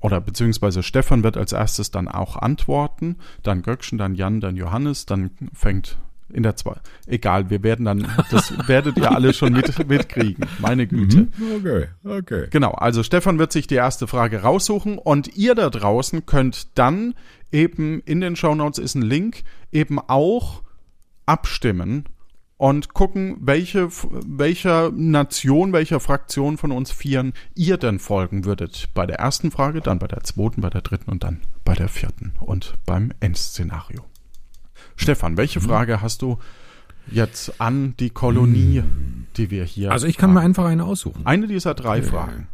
oder 0.00 0.22
beziehungsweise 0.22 0.82
Stefan 0.82 1.22
wird 1.22 1.36
als 1.36 1.52
erstes 1.52 1.90
dann 1.90 2.08
auch 2.08 2.36
antworten, 2.36 3.16
dann 3.42 3.60
Göckchen, 3.60 3.98
dann 3.98 4.14
Jan, 4.14 4.40
dann 4.40 4.56
Johannes, 4.56 5.04
dann 5.04 5.32
fängt 5.52 5.98
in 6.32 6.44
der 6.44 6.56
zwei. 6.56 6.76
Egal, 7.06 7.50
wir 7.50 7.62
werden 7.62 7.84
dann, 7.84 8.06
das 8.30 8.54
werdet 8.68 8.96
ihr 8.96 9.10
alle 9.12 9.34
schon 9.34 9.52
mit, 9.52 9.86
mitkriegen. 9.86 10.46
Meine 10.60 10.86
Güte. 10.86 11.28
Mhm. 11.36 11.56
Okay, 11.58 11.88
okay. 12.04 12.46
Genau, 12.48 12.70
also 12.70 13.02
Stefan 13.02 13.38
wird 13.38 13.52
sich 13.52 13.66
die 13.66 13.74
erste 13.74 14.06
Frage 14.06 14.40
raussuchen 14.40 14.96
und 14.96 15.36
ihr 15.36 15.54
da 15.54 15.68
draußen 15.68 16.24
könnt 16.24 16.78
dann 16.78 17.12
eben 17.52 18.00
in 18.04 18.20
den 18.20 18.36
Show 18.36 18.54
Notes 18.54 18.78
ist 18.78 18.94
ein 18.94 19.02
Link, 19.02 19.42
eben 19.72 19.98
auch 19.98 20.62
abstimmen 21.26 22.04
und 22.60 22.92
gucken, 22.92 23.38
welche, 23.40 23.88
welcher 23.90 24.90
Nation, 24.90 25.72
welcher 25.72 25.98
Fraktion 25.98 26.58
von 26.58 26.72
uns 26.72 26.92
Vieren 26.92 27.32
ihr 27.54 27.78
denn 27.78 27.98
folgen 27.98 28.44
würdet. 28.44 28.90
Bei 28.92 29.06
der 29.06 29.18
ersten 29.18 29.50
Frage, 29.50 29.80
dann 29.80 29.98
bei 29.98 30.06
der 30.06 30.22
zweiten, 30.24 30.60
bei 30.60 30.68
der 30.68 30.82
dritten 30.82 31.10
und 31.10 31.24
dann 31.24 31.40
bei 31.64 31.74
der 31.74 31.88
vierten 31.88 32.32
und 32.40 32.74
beim 32.84 33.12
Endszenario. 33.20 34.04
Stefan, 34.96 35.38
welche 35.38 35.60
mhm. 35.60 35.64
Frage 35.64 36.02
hast 36.02 36.20
du 36.20 36.38
jetzt 37.10 37.62
an 37.62 37.94
die 37.98 38.10
Kolonie, 38.10 38.80
mhm. 38.80 39.26
die 39.38 39.50
wir 39.50 39.64
hier 39.64 39.90
Also 39.90 40.06
ich 40.06 40.18
kann 40.18 40.30
haben? 40.30 40.34
mir 40.34 40.40
einfach 40.40 40.66
eine 40.66 40.84
aussuchen. 40.84 41.24
Eine 41.24 41.46
dieser 41.46 41.74
drei 41.74 42.02
Fragen. 42.02 42.48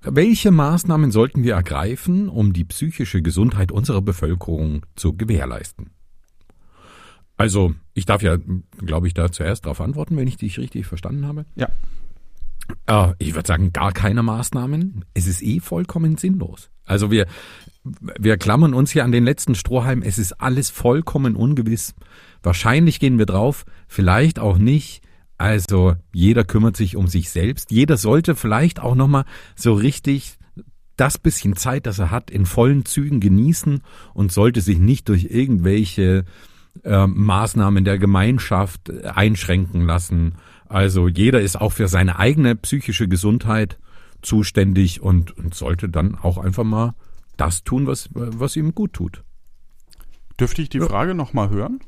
Welche 0.00 0.50
Maßnahmen 0.50 1.12
sollten 1.12 1.44
wir 1.44 1.54
ergreifen, 1.54 2.28
um 2.28 2.52
die 2.52 2.64
psychische 2.64 3.22
Gesundheit 3.22 3.70
unserer 3.70 4.02
Bevölkerung 4.02 4.84
zu 4.96 5.16
gewährleisten? 5.16 5.90
Also, 7.42 7.74
ich 7.92 8.06
darf 8.06 8.22
ja, 8.22 8.36
glaube 8.78 9.08
ich, 9.08 9.14
da 9.14 9.32
zuerst 9.32 9.64
darauf 9.64 9.80
antworten, 9.80 10.16
wenn 10.16 10.28
ich 10.28 10.36
dich 10.36 10.60
richtig 10.60 10.86
verstanden 10.86 11.26
habe. 11.26 11.44
Ja. 11.56 11.70
Äh, 12.86 13.14
ich 13.18 13.34
würde 13.34 13.48
sagen, 13.48 13.72
gar 13.72 13.90
keine 13.90 14.22
Maßnahmen. 14.22 15.04
Es 15.12 15.26
ist 15.26 15.42
eh 15.42 15.58
vollkommen 15.58 16.16
sinnlos. 16.18 16.70
Also 16.84 17.10
wir, 17.10 17.26
wir 17.82 18.36
klammern 18.36 18.74
uns 18.74 18.92
hier 18.92 19.02
an 19.02 19.10
den 19.10 19.24
letzten 19.24 19.56
Strohhalm. 19.56 20.02
Es 20.02 20.18
ist 20.18 20.40
alles 20.40 20.70
vollkommen 20.70 21.34
ungewiss. 21.34 21.96
Wahrscheinlich 22.44 23.00
gehen 23.00 23.18
wir 23.18 23.26
drauf, 23.26 23.64
vielleicht 23.88 24.38
auch 24.38 24.56
nicht. 24.56 25.02
Also 25.36 25.96
jeder 26.14 26.44
kümmert 26.44 26.76
sich 26.76 26.94
um 26.94 27.08
sich 27.08 27.30
selbst. 27.30 27.72
Jeder 27.72 27.96
sollte 27.96 28.36
vielleicht 28.36 28.78
auch 28.78 28.94
nochmal 28.94 29.24
so 29.56 29.74
richtig 29.74 30.38
das 30.96 31.18
bisschen 31.18 31.56
Zeit, 31.56 31.86
das 31.86 31.98
er 31.98 32.12
hat, 32.12 32.30
in 32.30 32.46
vollen 32.46 32.84
Zügen 32.84 33.18
genießen 33.18 33.82
und 34.14 34.30
sollte 34.30 34.60
sich 34.60 34.78
nicht 34.78 35.08
durch 35.08 35.24
irgendwelche 35.24 36.24
äh, 36.84 37.06
Maßnahmen 37.06 37.84
der 37.84 37.98
Gemeinschaft 37.98 38.88
äh, 38.88 39.06
einschränken 39.06 39.86
lassen. 39.86 40.34
Also 40.68 41.08
jeder 41.08 41.40
ist 41.40 41.60
auch 41.60 41.72
für 41.72 41.88
seine 41.88 42.18
eigene 42.18 42.56
psychische 42.56 43.08
Gesundheit 43.08 43.78
zuständig 44.22 45.02
und, 45.02 45.36
und 45.36 45.54
sollte 45.54 45.88
dann 45.88 46.14
auch 46.14 46.38
einfach 46.38 46.64
mal 46.64 46.94
das 47.36 47.64
tun, 47.64 47.86
was, 47.86 48.08
was 48.12 48.56
ihm 48.56 48.74
gut 48.74 48.92
tut. 48.92 49.22
Dürfte 50.38 50.62
ich 50.62 50.68
die 50.68 50.78
ja. 50.78 50.86
Frage 50.86 51.14
nochmal 51.14 51.50
hören? 51.50 51.80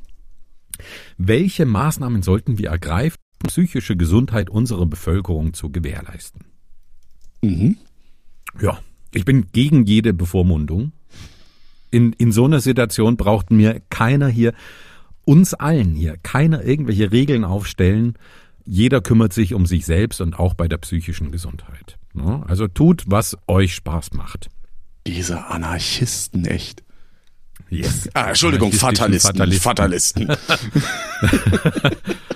Welche 1.17 1.65
Maßnahmen 1.65 2.21
sollten 2.21 2.57
wir 2.57 2.69
ergreifen, 2.69 3.17
psychische 3.47 3.95
Gesundheit 3.95 4.49
unserer 4.49 4.85
Bevölkerung 4.85 5.53
zu 5.53 5.71
gewährleisten. 5.71 6.45
Mhm. 7.41 7.77
Ja, 8.61 8.79
ich 9.13 9.25
bin 9.25 9.47
gegen 9.51 9.85
jede 9.85 10.13
Bevormundung. 10.13 10.91
In, 11.95 12.11
in 12.11 12.33
so 12.33 12.43
einer 12.43 12.59
Situation 12.59 13.15
braucht 13.15 13.51
mir 13.51 13.81
keiner 13.89 14.27
hier, 14.27 14.53
uns 15.23 15.53
allen 15.53 15.95
hier, 15.95 16.17
keiner 16.23 16.61
irgendwelche 16.61 17.13
Regeln 17.13 17.45
aufstellen. 17.45 18.17
Jeder 18.65 18.99
kümmert 18.99 19.31
sich 19.31 19.53
um 19.53 19.65
sich 19.65 19.85
selbst 19.85 20.19
und 20.19 20.37
auch 20.37 20.55
bei 20.55 20.67
der 20.67 20.75
psychischen 20.77 21.31
Gesundheit. 21.31 21.97
Ne? 22.13 22.43
Also 22.49 22.67
tut, 22.67 23.05
was 23.07 23.37
euch 23.47 23.75
Spaß 23.75 24.11
macht. 24.11 24.49
Diese 25.07 25.45
Anarchisten, 25.45 26.45
echt. 26.45 26.83
Yes. 27.69 28.09
Ah, 28.13 28.27
Entschuldigung, 28.27 28.73
Anarchistischen 28.73 29.57
Fatalisten. 29.61 30.27
Fatalisten. 30.27 31.95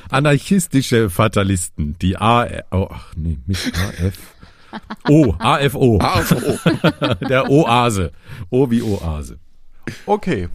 Anarchistische 0.09 1.09
Fatalisten, 1.09 1.97
die 2.01 2.15
A, 2.15 2.47
oh, 2.71 2.87
ach 2.89 3.11
nee, 3.17 3.39
nicht 3.45 3.73
AF. 3.77 4.13
O, 5.09 5.33
AFO, 5.37 5.99
AFO. 5.99 6.59
der 7.27 7.49
Oase. 7.49 8.13
O 8.49 8.71
wie 8.71 8.81
Oase. 8.81 9.37
Okay. 10.05 10.50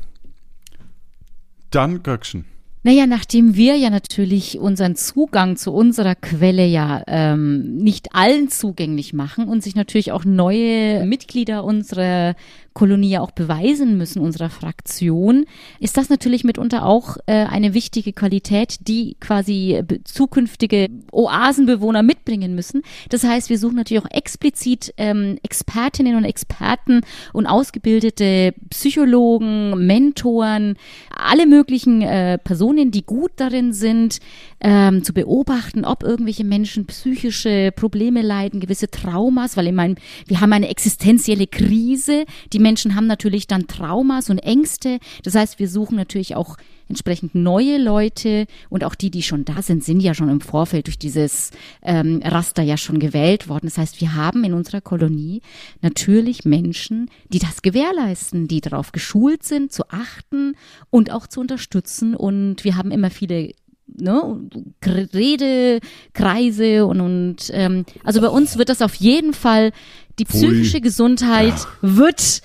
Dann 1.70 2.02
Göckchen. 2.02 2.44
Naja, 2.86 3.06
nachdem 3.06 3.56
wir 3.56 3.76
ja 3.76 3.88
natürlich 3.88 4.58
unseren 4.58 4.94
Zugang 4.94 5.56
zu 5.56 5.72
unserer 5.72 6.14
Quelle 6.14 6.66
ja 6.66 7.02
ähm, 7.06 7.76
nicht 7.76 8.14
allen 8.14 8.50
zugänglich 8.50 9.14
machen 9.14 9.48
und 9.48 9.62
sich 9.62 9.74
natürlich 9.74 10.12
auch 10.12 10.26
neue 10.26 11.06
Mitglieder 11.06 11.64
unserer 11.64 12.34
Kolonie 12.74 13.10
ja 13.10 13.20
auch 13.20 13.30
beweisen 13.30 13.96
müssen, 13.96 14.20
unserer 14.20 14.50
Fraktion, 14.50 15.46
ist 15.80 15.96
das 15.96 16.08
natürlich 16.08 16.44
mitunter 16.44 16.84
auch 16.84 17.16
äh, 17.26 17.32
eine 17.46 17.72
wichtige 17.72 18.12
Qualität, 18.12 18.78
die 18.88 19.16
quasi 19.20 19.80
be- 19.86 20.02
zukünftige 20.02 20.88
Oasenbewohner 21.12 22.02
mitbringen 22.02 22.54
müssen. 22.54 22.82
Das 23.10 23.22
heißt, 23.22 23.48
wir 23.48 23.58
suchen 23.58 23.76
natürlich 23.76 24.02
auch 24.02 24.10
explizit 24.10 24.92
ähm, 24.96 25.38
Expertinnen 25.42 26.16
und 26.16 26.24
Experten 26.24 27.02
und 27.32 27.46
ausgebildete 27.46 28.54
Psychologen, 28.70 29.86
Mentoren, 29.86 30.76
alle 31.16 31.46
möglichen 31.46 32.02
äh, 32.02 32.38
Personen, 32.38 32.90
die 32.90 33.06
gut 33.06 33.32
darin 33.36 33.72
sind, 33.72 34.18
ähm, 34.60 35.04
zu 35.04 35.12
beobachten, 35.14 35.84
ob 35.84 36.02
irgendwelche 36.02 36.44
Menschen 36.44 36.86
psychische 36.86 37.70
Probleme 37.70 38.22
leiden, 38.22 38.58
gewisse 38.58 38.90
Traumas, 38.90 39.56
weil 39.56 39.68
ich 39.68 39.72
meine, 39.72 39.94
wir 40.26 40.40
haben 40.40 40.52
eine 40.52 40.68
existenzielle 40.68 41.46
Krise. 41.46 42.24
Die 42.52 42.63
Menschen 42.64 42.94
haben 42.94 43.06
natürlich 43.06 43.46
dann 43.46 43.66
Traumas 43.66 44.30
und 44.30 44.38
Ängste. 44.38 44.98
Das 45.22 45.34
heißt, 45.34 45.58
wir 45.58 45.68
suchen 45.68 45.96
natürlich 45.96 46.34
auch 46.34 46.56
entsprechend 46.88 47.34
neue 47.34 47.76
Leute 47.76 48.46
und 48.70 48.84
auch 48.84 48.94
die, 48.94 49.10
die 49.10 49.22
schon 49.22 49.44
da 49.44 49.60
sind, 49.60 49.84
sind 49.84 50.00
ja 50.00 50.14
schon 50.14 50.30
im 50.30 50.40
Vorfeld 50.40 50.86
durch 50.86 50.98
dieses 50.98 51.50
ähm, 51.82 52.22
Raster 52.24 52.62
ja 52.62 52.78
schon 52.78 52.98
gewählt 52.98 53.48
worden. 53.48 53.66
Das 53.66 53.76
heißt, 53.76 54.00
wir 54.00 54.14
haben 54.14 54.44
in 54.44 54.54
unserer 54.54 54.80
Kolonie 54.80 55.42
natürlich 55.82 56.46
Menschen, 56.46 57.10
die 57.28 57.38
das 57.38 57.60
gewährleisten, 57.60 58.48
die 58.48 58.62
darauf 58.62 58.92
geschult 58.92 59.42
sind, 59.42 59.70
zu 59.70 59.90
achten 59.90 60.56
und 60.88 61.12
auch 61.12 61.26
zu 61.26 61.40
unterstützen. 61.40 62.14
Und 62.14 62.64
wir 62.64 62.76
haben 62.76 62.90
immer 62.90 63.10
viele 63.10 63.52
ne, 63.86 64.40
Redekreise 64.84 66.86
und, 66.86 67.00
und 67.00 67.36
ähm, 67.52 67.84
also 68.02 68.20
bei 68.20 68.28
uns 68.28 68.58
wird 68.58 68.68
das 68.68 68.82
auf 68.82 68.94
jeden 68.94 69.34
Fall, 69.34 69.72
die 70.18 70.24
psychische 70.24 70.80
Gesundheit 70.80 71.54
wird 71.80 72.42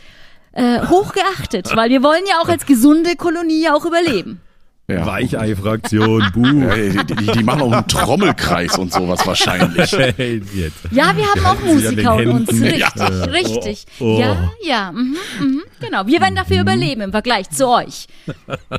äh, 0.53 0.85
hochgeachtet, 0.88 1.75
weil 1.75 1.89
wir 1.89 2.03
wollen 2.03 2.23
ja 2.27 2.39
auch 2.41 2.49
als 2.49 2.65
gesunde 2.65 3.15
Kolonie 3.15 3.61
ja 3.61 3.75
auch 3.75 3.85
überleben. 3.85 4.41
Ja. 4.89 5.05
Weichei-Fraktion, 5.05 6.31
buh. 6.34 6.46
Ja, 6.48 7.03
die, 7.03 7.13
die, 7.15 7.31
die 7.31 7.43
machen 7.43 7.62
auch 7.62 7.72
einen 7.72 7.88
Trommelkreis 7.88 8.77
und 8.77 8.91
sowas 8.91 9.25
wahrscheinlich. 9.25 9.91
Hey, 9.91 10.41
jetzt. 10.55 10.77
Ja, 10.91 11.15
wir 11.15 11.25
haben 11.27 11.46
auch 11.46 11.60
Musiker 11.63 12.15
und 12.15 12.27
uns, 12.27 12.50
richtig, 12.62 12.77
Ja. 12.79 12.88
richtig. 13.25 13.86
Oh, 14.00 14.15
oh. 14.15 14.19
Ja, 14.19 14.51
ja, 14.63 14.91
mhm, 14.91 15.15
mhm, 15.39 15.62
genau. 15.79 16.08
Wir 16.08 16.19
werden 16.22 16.36
dafür 16.36 16.62
überleben 16.62 17.01
im 17.01 17.12
Vergleich 17.12 17.50
zu 17.50 17.67
euch. 17.69 18.08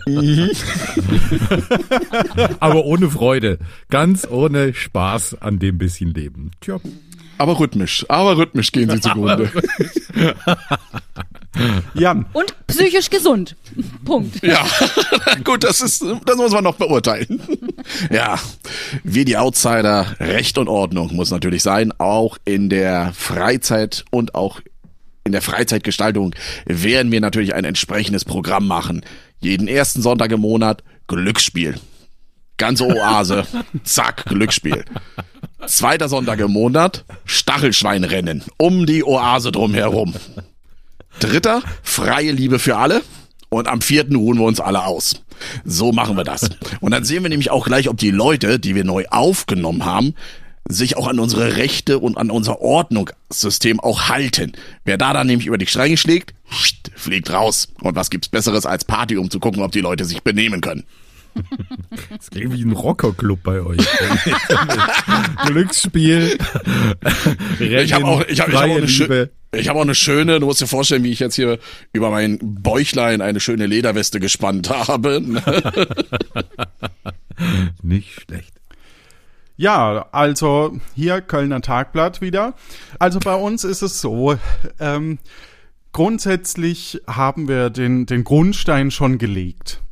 Aber 2.61 2.85
ohne 2.85 3.09
Freude. 3.11 3.59
Ganz 3.89 4.27
ohne 4.29 4.75
Spaß 4.75 5.41
an 5.41 5.59
dem 5.59 5.79
bisschen 5.79 6.13
Leben. 6.13 6.51
Tja. 6.61 6.79
Aber 7.39 7.59
rhythmisch, 7.59 8.05
aber 8.09 8.37
rhythmisch 8.37 8.71
gehen 8.71 8.91
sie 8.91 9.01
zugrunde. 9.01 9.51
Jan, 11.95 12.27
Und 12.33 12.55
psychisch 12.67 13.11
gesund. 13.11 13.57
Punkt. 14.05 14.43
Ja, 14.43 14.67
gut, 15.45 15.65
das 15.65 15.81
ist, 15.81 16.05
das 16.27 16.37
muss 16.37 16.53
man 16.53 16.65
noch 16.65 16.77
beurteilen. 16.77 17.41
Ja, 18.11 18.39
wir 19.05 19.25
die 19.25 19.37
Outsider, 19.37 20.15
Recht 20.21 20.59
und 20.59 20.69
Ordnung 20.69 21.15
muss 21.15 21.31
natürlich 21.31 21.63
sein, 21.63 21.93
auch 21.99 22.37
in 22.45 22.69
der 22.69 23.13
Freizeit 23.15 24.05
und 24.11 24.35
auch 24.35 24.61
in 25.25 25.33
der 25.33 25.43
Freizeitgestaltung 25.43 26.35
werden 26.67 27.11
wir 27.11 27.21
natürlich 27.21 27.55
ein 27.55 27.65
entsprechendes 27.65 28.25
Programm 28.25 28.67
machen. 28.67 29.03
Jeden 29.41 29.67
ersten 29.67 30.03
Sonntag 30.03 30.31
im 30.31 30.41
Monat 30.41 30.83
Glücksspiel. 31.09 31.77
Ganze 32.59 32.87
Oase, 32.87 33.47
zack, 33.85 34.27
Glücksspiel. 34.27 34.85
Zweiter 35.67 36.09
Sonntag 36.09 36.41
im 36.41 36.53
Monat 36.53 37.05
Stachelschweinrennen 37.25 38.45
um 38.59 38.87
die 38.87 39.05
Oase 39.05 39.53
drumherum. 39.53 40.15
Dritter, 41.19 41.63
freie 41.83 42.33
Liebe 42.33 42.59
für 42.59 42.77
alle. 42.77 43.03
Und 43.49 43.67
am 43.67 43.81
vierten 43.81 44.15
ruhen 44.15 44.39
wir 44.39 44.47
uns 44.47 44.61
alle 44.61 44.85
aus. 44.85 45.23
So 45.65 45.91
machen 45.93 46.17
wir 46.17 46.25
das. 46.25 46.49
Und 46.81 46.93
dann 46.93 47.05
sehen 47.05 47.25
wir 47.25 47.31
nämlich 47.31 47.51
auch 47.51 47.67
gleich, 47.67 47.89
ob 47.89 47.97
die 47.97 48.13
Leute, 48.13 48.61
die 48.61 48.75
wir 48.77 48.85
neu 48.85 49.07
aufgenommen 49.11 49.85
haben, 49.85 50.15
sich 50.69 50.97
auch 50.97 51.09
an 51.09 51.19
unsere 51.19 51.57
Rechte 51.57 51.99
und 51.99 52.17
an 52.17 52.31
unser 52.31 52.61
Ordnungssystem 52.61 53.81
auch 53.81 54.09
halten. 54.09 54.53
Wer 54.85 54.99
da 54.99 55.13
dann 55.13 55.27
nämlich 55.27 55.47
über 55.47 55.59
die 55.59 55.67
Stränge 55.67 55.97
schlägt, 55.97 56.35
fliegt 56.95 57.31
raus. 57.31 57.69
Und 57.81 57.97
was 57.97 58.11
gibt's 58.11 58.29
Besseres 58.29 58.67
als 58.67 58.85
Party, 58.85 59.17
um 59.17 59.31
zu 59.31 59.41
gucken, 59.41 59.63
ob 59.63 59.73
die 59.73 59.81
Leute 59.81 60.05
sich 60.05 60.23
benehmen 60.23 60.61
können? 60.61 60.85
Das 62.17 62.31
klingt 62.31 62.53
wie 62.53 62.63
ein 62.63 62.73
Rockerclub 62.73 63.43
bei 63.43 63.61
euch. 63.63 63.79
Glücksspiel. 65.47 66.39
Rennen, 67.59 67.85
Ich 67.85 67.93
habe 67.93 68.05
auch, 68.07 68.25
ich 68.27 68.41
hab, 68.41 68.49
ich 68.49 68.55
hab 68.55 68.71
auch 68.71 68.77
eine 68.77 68.87
schö- 68.87 69.03
Liebe. 69.03 69.31
ich 69.53 69.69
hab 69.69 69.77
auch 69.77 69.83
eine 69.83 69.95
schöne, 69.95 70.41
du 70.41 70.47
musst 70.47 70.61
dir 70.61 70.67
vorstellen, 70.67 71.05
wie 71.05 71.11
ich 71.13 71.21
jetzt 71.21 71.35
hier 71.35 71.59
über 71.93 72.11
mein 72.11 72.39
Bäuchlein 72.41 73.21
eine 73.21 73.41
schöne 73.41 73.67
Lederweste 73.67 74.21
gespannt 74.21 74.71
habe. 74.71 75.23
Nicht 77.83 78.23
schlecht. 78.23 78.55
Ja, 79.57 80.07
also 80.13 80.79
hier 80.95 81.21
Kölner 81.21 81.61
Tagblatt 81.61 82.21
wieder. 82.21 82.55
Also 82.99 83.19
bei 83.21 83.35
uns 83.35 83.65
ist 83.65 83.83
es 83.83 84.01
so, 84.01 84.37
ähm, 84.79 85.19
grundsätzlich 85.93 87.03
haben 87.07 87.47
wir 87.47 87.69
den, 87.69 88.07
den 88.07 88.25
Grundstein 88.25 88.91
schon 88.91 89.19
gelegt. 89.19 89.83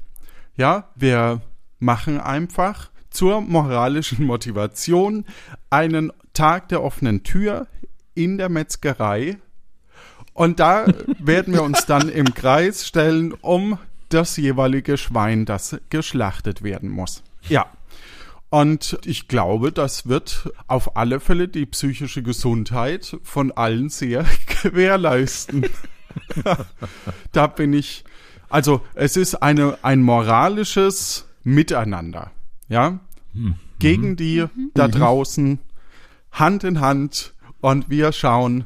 Ja, 0.58 0.90
wir 0.96 1.40
machen 1.78 2.20
einfach 2.20 2.90
zur 3.10 3.40
moralischen 3.40 4.26
Motivation 4.26 5.24
einen 5.70 6.12
Tag 6.34 6.68
der 6.68 6.82
offenen 6.82 7.22
Tür 7.22 7.68
in 8.14 8.38
der 8.38 8.48
Metzgerei. 8.48 9.38
Und 10.34 10.58
da 10.58 10.86
werden 11.20 11.54
wir 11.54 11.62
uns 11.62 11.86
dann 11.86 12.08
im 12.08 12.34
Kreis 12.34 12.86
stellen 12.86 13.32
um 13.32 13.78
das 14.08 14.36
jeweilige 14.36 14.98
Schwein, 14.98 15.44
das 15.44 15.78
geschlachtet 15.90 16.62
werden 16.62 16.90
muss. 16.90 17.22
Ja. 17.48 17.66
Und 18.50 18.98
ich 19.04 19.28
glaube, 19.28 19.70
das 19.70 20.08
wird 20.08 20.50
auf 20.66 20.96
alle 20.96 21.20
Fälle 21.20 21.46
die 21.46 21.66
psychische 21.66 22.22
Gesundheit 22.24 23.16
von 23.22 23.52
allen 23.52 23.90
sehr 23.90 24.24
gewährleisten. 24.62 25.66
da 27.32 27.46
bin 27.46 27.74
ich, 27.74 28.04
also 28.48 28.82
es 28.94 29.16
ist 29.16 29.36
eine, 29.36 29.78
ein 29.82 30.02
moralisches 30.02 31.28
Miteinander, 31.44 32.30
ja, 32.68 33.00
gegen 33.78 34.16
die 34.16 34.46
da 34.74 34.88
draußen, 34.88 35.58
Hand 36.32 36.64
in 36.64 36.80
Hand. 36.80 37.34
Und 37.60 37.90
wir 37.90 38.12
schauen, 38.12 38.64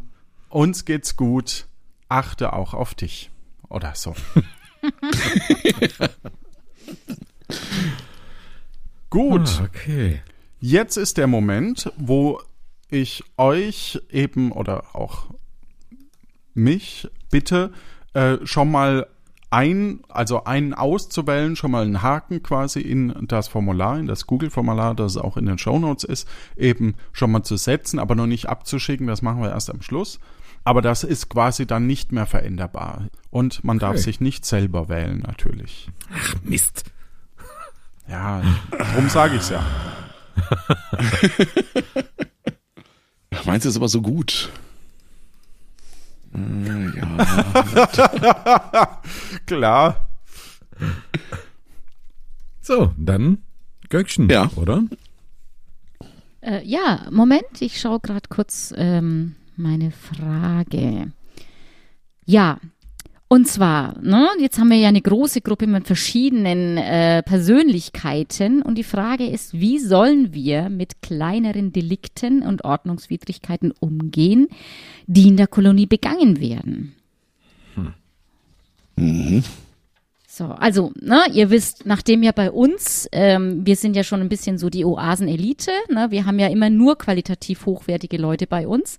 uns 0.49 0.85
geht's 0.85 1.17
gut, 1.17 1.67
achte 2.09 2.53
auch 2.53 2.75
auf 2.75 2.95
dich 2.95 3.31
oder 3.69 3.95
so. 3.95 4.15
Gut. 9.13 9.61
Ah, 9.61 9.65
okay. 9.65 10.23
Jetzt 10.59 10.97
ist 10.97 11.19
der 11.19 11.27
Moment, 11.27 11.93
wo 11.99 12.41
ich 12.89 13.23
euch 13.37 14.01
eben 14.11 14.53
oder 14.53 14.95
auch 14.95 15.27
mich 16.55 17.11
bitte 17.31 17.73
äh, 18.15 18.39
schon 18.45 18.71
mal 18.71 19.07
ein, 19.53 20.01
also 20.09 20.45
einen 20.45 20.73
auszuwählen, 20.75 21.57
schon 21.57 21.71
mal 21.71 21.83
einen 21.85 22.03
Haken 22.03 22.43
quasi 22.43 22.81
in 22.81 23.15
das 23.29 23.49
Formular, 23.49 23.99
in 23.99 24.07
das 24.07 24.27
Google-Formular, 24.27 24.95
das 24.95 25.17
auch 25.17 25.37
in 25.37 25.47
den 25.47 25.59
Shownotes 25.59 26.05
ist, 26.05 26.27
eben 26.57 26.95
schon 27.13 27.31
mal 27.31 27.43
zu 27.43 27.57
setzen, 27.57 27.99
aber 27.99 28.15
noch 28.15 28.27
nicht 28.27 28.49
abzuschicken, 28.49 29.07
das 29.07 29.21
machen 29.23 29.43
wir 29.43 29.51
erst 29.51 29.71
am 29.71 29.83
Schluss. 29.83 30.19
Aber 30.65 30.81
das 30.81 31.05
ist 31.05 31.29
quasi 31.29 31.67
dann 31.67 31.87
nicht 31.87 32.13
mehr 32.13 32.25
veränderbar. 32.27 33.09
Und 33.31 33.63
man 33.65 33.79
darf 33.79 33.93
Okay. 33.95 34.01
sich 34.03 34.21
nicht 34.21 34.47
selber 34.47 34.89
wählen, 34.89 35.19
natürlich. 35.19 35.91
Ach, 36.15 36.35
Mist. 36.45 36.85
Ja, 38.09 38.43
darum 38.71 39.09
sage 39.09 39.37
ich's 39.37 39.51
ja. 39.51 39.65
Meins 43.45 43.67
ist 43.67 43.77
aber 43.77 43.89
so 43.89 44.01
gut. 44.03 44.51
Ja. 46.35 47.27
Klar. 49.47 50.09
So, 52.61 52.93
dann 52.97 53.39
Göckchen, 53.89 54.29
Ja. 54.31 54.51
oder? 54.57 54.85
Äh, 56.41 56.65
ja, 56.65 57.07
Moment, 57.11 57.61
ich 57.61 57.81
schaue 57.81 58.01
gerade 58.01 58.29
kurz 58.29 58.73
ähm, 58.77 59.35
meine 59.57 59.91
Frage. 59.91 61.13
Ja, 62.25 62.59
und 63.33 63.49
zwar, 63.49 63.99
ne, 64.03 64.29
jetzt 64.41 64.59
haben 64.59 64.69
wir 64.69 64.77
ja 64.77 64.89
eine 64.89 65.01
große 65.01 65.41
Gruppe 65.41 65.67
mit 65.67 65.87
verschiedenen 65.87 66.77
äh, 66.77 67.23
Persönlichkeiten 67.23 68.61
und 68.61 68.77
die 68.77 68.85
Frage 68.85 69.27
ist, 69.27 69.55
wie 69.55 69.79
sollen 69.79 70.35
wir 70.35 70.69
mit 70.69 71.01
kleineren 71.01 71.73
Delikten 71.73 72.43
und 72.43 72.67
Ordnungswidrigkeiten 72.67 73.73
umgehen, 73.81 74.49
die 75.07 75.29
in 75.29 75.39
der 75.39 75.47
Kolonie 75.47 75.87
begangen 75.87 76.41
werden? 76.41 76.95
So, 80.27 80.45
also, 80.45 80.93
ne, 81.01 81.23
ihr 81.33 81.49
wisst, 81.49 81.87
nachdem 81.87 82.23
ja 82.23 82.33
bei 82.33 82.51
uns, 82.51 83.09
ähm, 83.13 83.65
wir 83.65 83.77
sind 83.77 83.97
ja 83.97 84.05
schon 84.05 84.21
ein 84.21 84.29
bisschen 84.29 84.59
so 84.59 84.69
die 84.69 84.85
Oasen-Elite, 84.85 85.71
ne, 85.89 86.11
wir 86.11 86.27
haben 86.27 86.39
ja 86.39 86.49
immer 86.49 86.69
nur 86.69 86.99
qualitativ 86.99 87.65
hochwertige 87.65 88.19
Leute 88.19 88.47
bei 88.47 88.69
uns. 88.69 88.99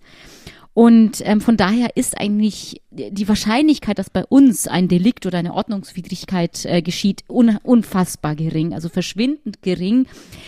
Und 0.73 1.21
ähm, 1.23 1.39
von 1.39 1.55
daher 1.55 1.95
ist 1.95 2.17
eigentlich 2.17 2.81
die 2.89 3.27
Wahrscheinlichkeit, 3.27 3.99
dass 3.99 4.09
bei 4.09 4.25
uns 4.25 4.67
ein 4.67 4.87
Delikt 4.87 5.25
oder 5.27 5.37
eine 5.37 5.53
Ordnungswidrigkeit 5.53 6.65
äh, 6.65 6.81
geschieht, 6.81 7.23
un 7.27 7.57
unfassbar 7.61 8.35
gering, 8.35 8.73
also 8.73 8.89
verschwindend 8.89 9.61
gering. 9.61 10.07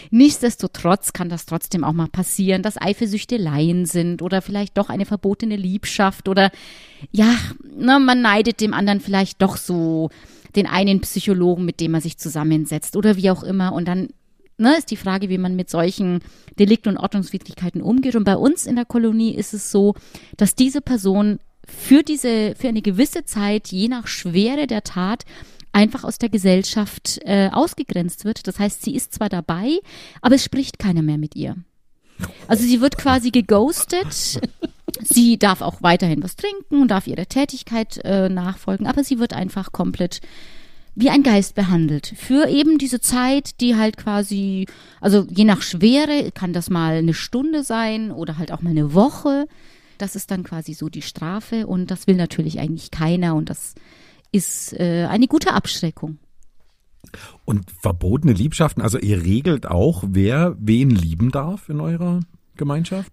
Nichtsdestotrotz 0.09 1.13
kann 1.13 1.29
das 1.29 1.45
trotzdem 1.45 1.83
auch 1.83 1.93
mal 1.93 2.07
passieren, 2.07 2.63
dass 2.63 2.81
Eifersüchteleien 2.81 3.85
sind 3.85 4.23
oder 4.23 4.41
vielleicht 4.41 4.77
doch 4.79 4.89
eine 4.89 5.05
verbotene 5.05 5.57
Liebschaft 5.57 6.27
oder 6.27 6.49
ja, 7.11 7.31
ne, 7.77 7.99
man 7.99 8.21
neidet 8.21 8.61
dem 8.61 8.73
anderen 8.73 9.01
vielleicht 9.01 9.43
doch 9.43 9.57
so 9.57 10.09
den 10.55 10.65
einen 10.65 11.01
Psychologen, 11.01 11.65
mit 11.65 11.79
dem 11.79 11.91
man 11.91 12.01
sich 12.01 12.17
zusammensetzt 12.17 12.95
oder 12.95 13.15
wie 13.15 13.29
auch 13.29 13.43
immer. 13.43 13.73
Und 13.73 13.88
dann 13.88 14.09
ne, 14.57 14.77
ist 14.77 14.91
die 14.91 14.97
Frage, 14.97 15.29
wie 15.29 15.37
man 15.37 15.55
mit 15.55 15.69
solchen 15.69 16.19
Delikten 16.59 16.89
und 16.89 16.97
Ordnungswidrigkeiten 16.97 17.81
umgeht. 17.81 18.15
Und 18.15 18.23
bei 18.23 18.37
uns 18.37 18.65
in 18.65 18.75
der 18.75 18.85
Kolonie 18.85 19.33
ist 19.33 19.53
es 19.53 19.71
so, 19.71 19.95
dass 20.37 20.55
diese 20.55 20.81
Person 20.81 21.39
für 21.67 22.03
diese, 22.03 22.55
für 22.55 22.67
eine 22.67 22.81
gewisse 22.81 23.25
Zeit, 23.25 23.69
je 23.69 23.87
nach 23.87 24.07
Schwere 24.07 24.67
der 24.67 24.83
Tat, 24.83 25.25
einfach 25.71 26.03
aus 26.03 26.17
der 26.17 26.29
Gesellschaft 26.29 27.19
äh, 27.25 27.49
ausgegrenzt 27.51 28.23
wird. 28.23 28.47
Das 28.47 28.59
heißt, 28.59 28.81
sie 28.81 28.95
ist 28.95 29.13
zwar 29.13 29.29
dabei, 29.29 29.79
aber 30.21 30.35
es 30.35 30.43
spricht 30.43 30.79
keiner 30.79 31.01
mehr 31.01 31.17
mit 31.17 31.35
ihr. 31.35 31.57
Also 32.47 32.63
sie 32.63 32.79
wird 32.79 32.97
quasi 32.97 33.31
geghostet. 33.31 34.39
Sie 35.01 35.37
darf 35.37 35.61
auch 35.61 35.81
weiterhin 35.81 36.23
was 36.23 36.37
trinken 36.37 36.81
und 36.81 36.89
darf 36.89 37.07
ihrer 37.07 37.25
Tätigkeit 37.25 37.99
äh, 38.05 38.29
nachfolgen, 38.29 38.87
aber 38.87 39.03
sie 39.03 39.19
wird 39.19 39.33
einfach 39.33 39.73
komplett 39.73 40.21
wie 40.95 41.10
ein 41.10 41.23
Geist 41.23 41.55
behandelt. 41.55 42.13
Für 42.15 42.47
eben 42.47 42.77
diese 42.77 43.01
Zeit, 43.01 43.60
die 43.62 43.75
halt 43.75 43.97
quasi, 43.97 44.65
also 45.01 45.27
je 45.29 45.43
nach 45.43 45.62
Schwere 45.62 46.31
kann 46.31 46.53
das 46.53 46.69
mal 46.69 46.95
eine 46.95 47.13
Stunde 47.13 47.63
sein 47.63 48.12
oder 48.12 48.38
halt 48.38 48.51
auch 48.51 48.62
mal 48.62 48.71
eine 48.71 48.93
Woche. 48.93 49.47
Das 49.97 50.15
ist 50.15 50.31
dann 50.31 50.43
quasi 50.43 50.73
so 50.73 50.89
die 50.89 51.01
Strafe 51.01 51.67
und 51.67 51.91
das 51.91 52.08
will 52.08 52.15
natürlich 52.15 52.60
eigentlich 52.60 52.91
keiner 52.91 53.36
und 53.36 53.49
das 53.49 53.75
ist 54.31 54.73
äh, 54.73 55.08
eine 55.10 55.27
gute 55.27 55.53
Abschreckung. 55.53 56.17
Und 57.45 57.71
verbotene 57.71 58.34
Liebschaften, 58.34 58.81
also 58.81 58.97
ihr 58.97 59.23
regelt 59.23 59.67
auch, 59.67 60.03
wer 60.08 60.55
wen 60.60 60.89
lieben 60.89 61.31
darf 61.31 61.69
in 61.69 61.79
eurer 61.79 62.21
Gemeinschaft? 62.58 63.12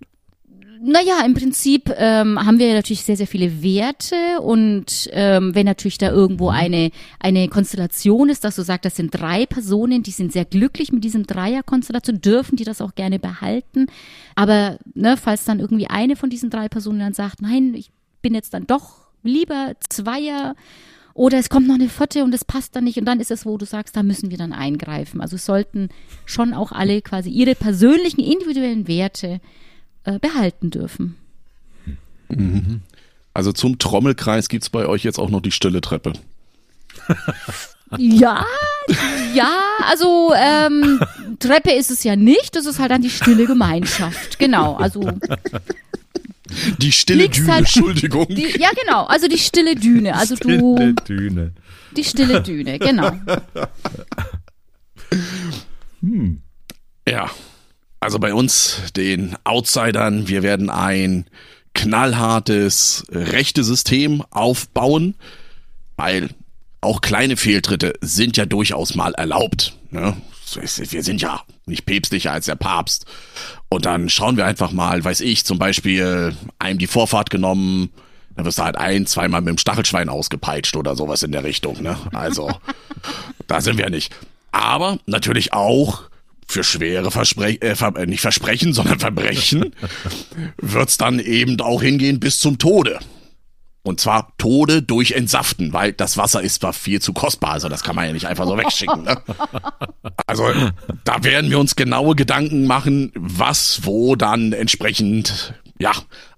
Naja, 0.85 1.25
im 1.25 1.35
Prinzip 1.35 1.95
ähm, 1.97 2.45
haben 2.45 2.59
wir 2.59 2.75
natürlich 2.75 3.05
sehr, 3.05 3.16
sehr 3.16 3.29
viele 3.29 3.62
Werte 3.62 4.40
und 4.40 5.09
ähm, 5.12 5.55
wenn 5.55 5.64
natürlich 5.64 5.97
da 5.97 6.11
irgendwo 6.11 6.49
eine, 6.49 6.90
eine 7.21 7.47
Konstellation 7.47 8.29
ist, 8.29 8.42
dass 8.42 8.57
du 8.57 8.62
sagst, 8.62 8.85
das 8.87 8.97
sind 8.97 9.14
drei 9.14 9.47
Personen, 9.47 10.03
die 10.03 10.11
sind 10.11 10.33
sehr 10.33 10.45
glücklich 10.45 10.90
mit 10.90 11.05
diesem 11.05 11.25
Dreierkonstellation, 11.25 12.21
dürfen 12.21 12.57
die 12.57 12.64
das 12.64 12.81
auch 12.81 12.97
gerne 12.97 13.21
behalten. 13.21 13.87
Aber 14.35 14.79
ne, 14.95 15.16
falls 15.16 15.45
dann 15.45 15.61
irgendwie 15.61 15.87
eine 15.87 16.16
von 16.16 16.31
diesen 16.31 16.51
drei 16.51 16.68
Personen 16.68 16.99
dann 16.99 17.14
sagt, 17.14 17.42
nein, 17.42 17.75
ich 17.77 17.92
bin 18.21 18.35
jetzt 18.35 18.53
dann 18.53 18.66
doch 18.66 19.07
lieber 19.23 19.75
Zweier 19.88 20.57
oder 21.14 21.38
es 21.38 21.49
kommt 21.49 21.68
noch 21.68 21.77
eine 21.77 21.90
vierte 21.90 22.25
und 22.25 22.35
es 22.35 22.45
passt 22.45 22.75
dann 22.75 22.85
nicht 22.85 22.99
und 22.99 23.05
dann 23.05 23.21
ist 23.21 23.31
es, 23.31 23.47
wo 23.47 23.57
du 23.57 23.66
sagst, 23.66 23.95
da 23.95 24.03
müssen 24.03 24.33
wir 24.33 24.38
dann 24.38 24.53
eingreifen. 24.53 25.21
Also 25.21 25.37
sollten 25.37 25.90
schon 26.25 26.53
auch 26.53 26.73
alle 26.73 27.03
quasi 27.03 27.31
ihre 27.31 27.55
persönlichen, 27.55 28.21
individuellen 28.21 28.88
Werte 28.88 29.40
äh, 30.05 30.19
behalten 30.19 30.71
dürfen. 30.71 31.17
Also 33.35 33.53
zum 33.53 33.79
Trommelkreis 33.79 34.49
gibt's 34.49 34.71
bei 34.71 34.87
euch 34.87 35.05
jetzt 35.05 35.19
auch 35.19 35.31
noch 35.31 35.41
die 35.43 35.53
stille 35.53 35.81
Treppe. 35.81 36.12
Ja, 37.99 38.45
ja, 39.35 39.59
also 39.91 40.33
ähm, 40.35 40.99
Treppe 41.38 41.73
ist 41.73 41.91
es 41.91 42.05
ja 42.05 42.17
nicht, 42.17 42.57
das 42.57 42.65
ist 42.67 42.79
halt 42.79 42.91
dann 42.91 43.03
die 43.03 43.11
stille 43.11 43.45
Gemeinschaft. 43.47 44.38
Genau, 44.38 44.75
also 44.77 45.11
Die 46.79 46.93
stille 46.93 47.29
Düne, 47.29 47.47
halt- 47.53 47.59
Entschuldigung. 47.61 48.27
die, 48.29 48.49
ja 48.59 48.71
genau, 48.83 49.05
also 49.05 49.29
die 49.29 49.38
stille 49.38 49.75
Düne, 49.75 50.15
also 50.15 50.37
du 50.37 50.95
Düne. 51.07 51.53
die 51.97 52.05
stille 52.05 52.43
Düne, 52.43 52.79
genau. 52.79 53.12
Ja. 57.09 57.31
Also 58.03 58.19
bei 58.19 58.35
uns, 58.35 58.83
den 58.97 59.37
Outsidern, 59.45 60.27
wir 60.27 60.43
werden 60.43 60.71
ein 60.71 61.25
knallhartes 61.73 63.05
Rechtesystem 63.12 64.25
aufbauen, 64.31 65.15
weil 65.95 66.31
auch 66.81 67.01
kleine 67.01 67.37
Fehltritte 67.37 67.93
sind 68.01 68.37
ja 68.37 68.45
durchaus 68.45 68.97
mal 68.97 69.15
erlaubt. 69.15 69.77
Ne? 69.93 70.17
Wir 70.53 71.05
sind 71.05 71.23
ja 71.23 71.43
nicht 71.67 71.87
päpstlicher 71.87 72.33
als 72.33 72.47
der 72.47 72.57
Papst. 72.57 73.07
Und 73.69 73.87
dann 73.87 74.09
schauen 74.09 74.37
wir 74.37 74.47
einfach 74.47 74.73
mal, 74.73 75.05
weiß 75.05 75.21
ich, 75.21 75.45
zum 75.45 75.61
Beispiel 75.61 76.35
einem 76.59 76.81
die 76.81 76.88
Vorfahrt 76.88 77.31
genommen, 77.31 77.91
dann 78.35 78.45
wirst 78.45 78.59
du 78.59 78.65
halt 78.65 78.79
ein, 78.79 79.07
zweimal 79.07 79.43
mit 79.43 79.51
dem 79.51 79.59
Stachelschwein 79.59 80.09
ausgepeitscht 80.09 80.75
oder 80.75 80.97
sowas 80.97 81.23
in 81.23 81.31
der 81.31 81.45
Richtung. 81.45 81.81
Ne? 81.81 81.97
Also, 82.12 82.51
da 83.47 83.61
sind 83.61 83.79
wir 83.79 83.91
nicht. 83.91 84.12
Aber 84.51 84.99
natürlich 85.07 85.53
auch 85.53 86.11
für 86.53 86.65
schwere 86.65 87.11
Versprech 87.11 87.62
äh, 87.62 87.75
Ver 87.75 87.97
äh, 87.97 88.07
nicht 88.07 88.21
Versprechen, 88.21 88.73
sondern 88.73 88.99
Verbrechen 88.99 89.75
wird's 90.59 90.99
dann 90.99 91.19
eben 91.19 91.61
auch 91.61 91.83
hingehen 91.83 92.21
bis 92.21 92.38
zum 92.38 92.59
Tode. 92.59 92.99
Und 93.85 93.99
zwar 93.99 94.33
Tode 94.38 94.81
durch 94.81 95.11
Entsaften, 95.12 95.73
weil 95.73 95.93
das 95.93 96.17
Wasser 96.17 96.41
ist 96.41 96.61
zwar 96.61 96.73
viel 96.73 97.01
zu 97.01 97.12
kostbar, 97.12 97.53
also 97.53 97.69
das 97.69 97.83
kann 97.83 97.97
man 97.97 98.07
ja 98.07 98.12
nicht 98.12 98.29
einfach 98.29 98.47
so 98.47 98.57
wegschicken. 98.57 99.03
Ne? 99.03 99.21
Also 100.27 100.51
da 101.05 101.25
werden 101.25 101.51
wir 101.51 101.59
uns 101.59 101.77
genaue 101.77 102.15
Gedanken 102.15 102.67
machen, 102.67 103.12
was 103.15 103.81
wo 103.85 104.15
dann 104.17 104.53
entsprechend 104.53 105.55
ja 105.79 105.93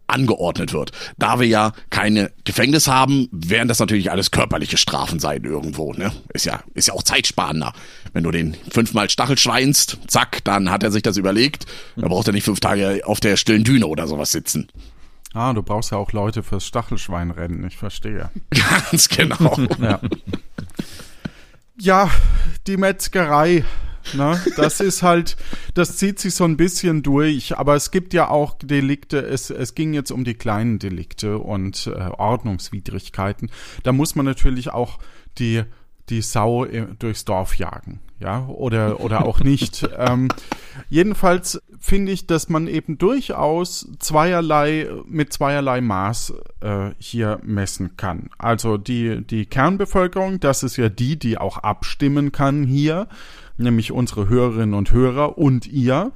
angeordnet 0.06 0.72
wird. 0.72 0.92
Da 1.18 1.38
wir 1.38 1.46
ja 1.46 1.72
keine 1.90 2.32
Gefängnis 2.44 2.88
haben, 2.88 3.28
werden 3.30 3.68
das 3.68 3.78
natürlich 3.78 4.10
alles 4.10 4.30
körperliche 4.30 4.76
Strafen 4.76 5.18
sein 5.18 5.44
irgendwo. 5.44 5.92
Ne? 5.92 6.12
Ist 6.32 6.46
ja 6.46 6.62
ist 6.74 6.88
ja 6.88 6.94
auch 6.94 7.02
zeitsparender. 7.02 7.72
Wenn 8.14 8.22
du 8.22 8.30
den 8.30 8.56
fünfmal 8.70 9.10
Stachelschweinst, 9.10 9.98
zack, 10.06 10.42
dann 10.44 10.70
hat 10.70 10.84
er 10.84 10.92
sich 10.92 11.02
das 11.02 11.16
überlegt. 11.16 11.66
Da 11.96 12.08
braucht 12.08 12.28
er 12.28 12.32
nicht 12.32 12.44
fünf 12.44 12.60
Tage 12.60 13.02
auf 13.04 13.18
der 13.20 13.36
stillen 13.36 13.64
Düne 13.64 13.88
oder 13.88 14.06
sowas 14.06 14.30
sitzen. 14.30 14.68
Ah, 15.34 15.52
du 15.52 15.64
brauchst 15.64 15.90
ja 15.90 15.98
auch 15.98 16.12
Leute 16.12 16.44
fürs 16.44 16.64
Stachelschweinrennen, 16.64 17.66
ich 17.66 17.76
verstehe. 17.76 18.30
Ganz 18.90 19.08
genau. 19.08 19.58
Ja. 19.80 20.00
ja, 21.76 22.10
die 22.68 22.76
Metzgerei. 22.76 23.64
Ne? 24.12 24.40
Das 24.56 24.80
ist 24.80 25.02
halt, 25.02 25.36
das 25.72 25.96
zieht 25.96 26.20
sich 26.20 26.34
so 26.34 26.44
ein 26.44 26.56
bisschen 26.56 27.02
durch, 27.02 27.58
aber 27.58 27.74
es 27.74 27.90
gibt 27.90 28.14
ja 28.14 28.28
auch 28.28 28.56
Delikte, 28.62 29.18
es, 29.18 29.50
es 29.50 29.74
ging 29.74 29.92
jetzt 29.92 30.12
um 30.12 30.24
die 30.24 30.34
kleinen 30.34 30.78
Delikte 30.78 31.38
und 31.38 31.88
äh, 31.88 32.10
Ordnungswidrigkeiten. 32.10 33.50
Da 33.82 33.92
muss 33.92 34.14
man 34.14 34.26
natürlich 34.26 34.70
auch 34.70 34.98
die, 35.38 35.64
die 36.10 36.22
Sau 36.22 36.66
durchs 36.98 37.24
Dorf 37.24 37.56
jagen, 37.56 38.00
ja, 38.18 38.46
oder, 38.46 39.00
oder 39.00 39.24
auch 39.24 39.40
nicht. 39.40 39.88
ähm, 39.98 40.28
jedenfalls 40.88 41.62
finde 41.78 42.12
ich, 42.12 42.26
dass 42.26 42.48
man 42.48 42.66
eben 42.66 42.98
durchaus 42.98 43.88
zweierlei, 43.98 44.88
mit 45.06 45.32
zweierlei 45.32 45.80
Maß 45.80 46.34
äh, 46.60 46.90
hier 46.98 47.40
messen 47.42 47.96
kann. 47.96 48.30
Also 48.38 48.76
die, 48.76 49.24
die 49.24 49.46
Kernbevölkerung, 49.46 50.40
das 50.40 50.62
ist 50.62 50.76
ja 50.76 50.88
die, 50.88 51.18
die 51.18 51.38
auch 51.38 51.58
abstimmen 51.58 52.32
kann 52.32 52.64
hier, 52.64 53.08
nämlich 53.56 53.92
unsere 53.92 54.28
Hörerinnen 54.28 54.74
und 54.74 54.92
Hörer 54.92 55.38
und 55.38 55.66
ihr. 55.66 56.12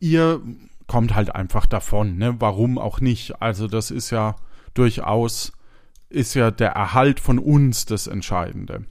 Ihr 0.00 0.42
kommt 0.86 1.14
halt 1.14 1.34
einfach 1.34 1.66
davon, 1.66 2.18
ne? 2.18 2.36
Warum 2.40 2.78
auch 2.78 3.00
nicht? 3.00 3.40
Also 3.40 3.68
das 3.68 3.90
ist 3.90 4.10
ja 4.10 4.36
durchaus, 4.74 5.52
ist 6.10 6.34
ja 6.34 6.50
der 6.50 6.70
Erhalt 6.70 7.20
von 7.20 7.38
uns 7.38 7.86
das 7.86 8.06
Entscheidende. 8.06 8.84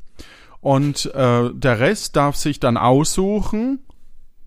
Und 0.63 1.13
äh, 1.13 1.49
der 1.53 1.79
Rest 1.81 2.15
darf 2.15 2.37
sich 2.37 2.57
dann 2.57 2.77
aussuchen, 2.77 3.79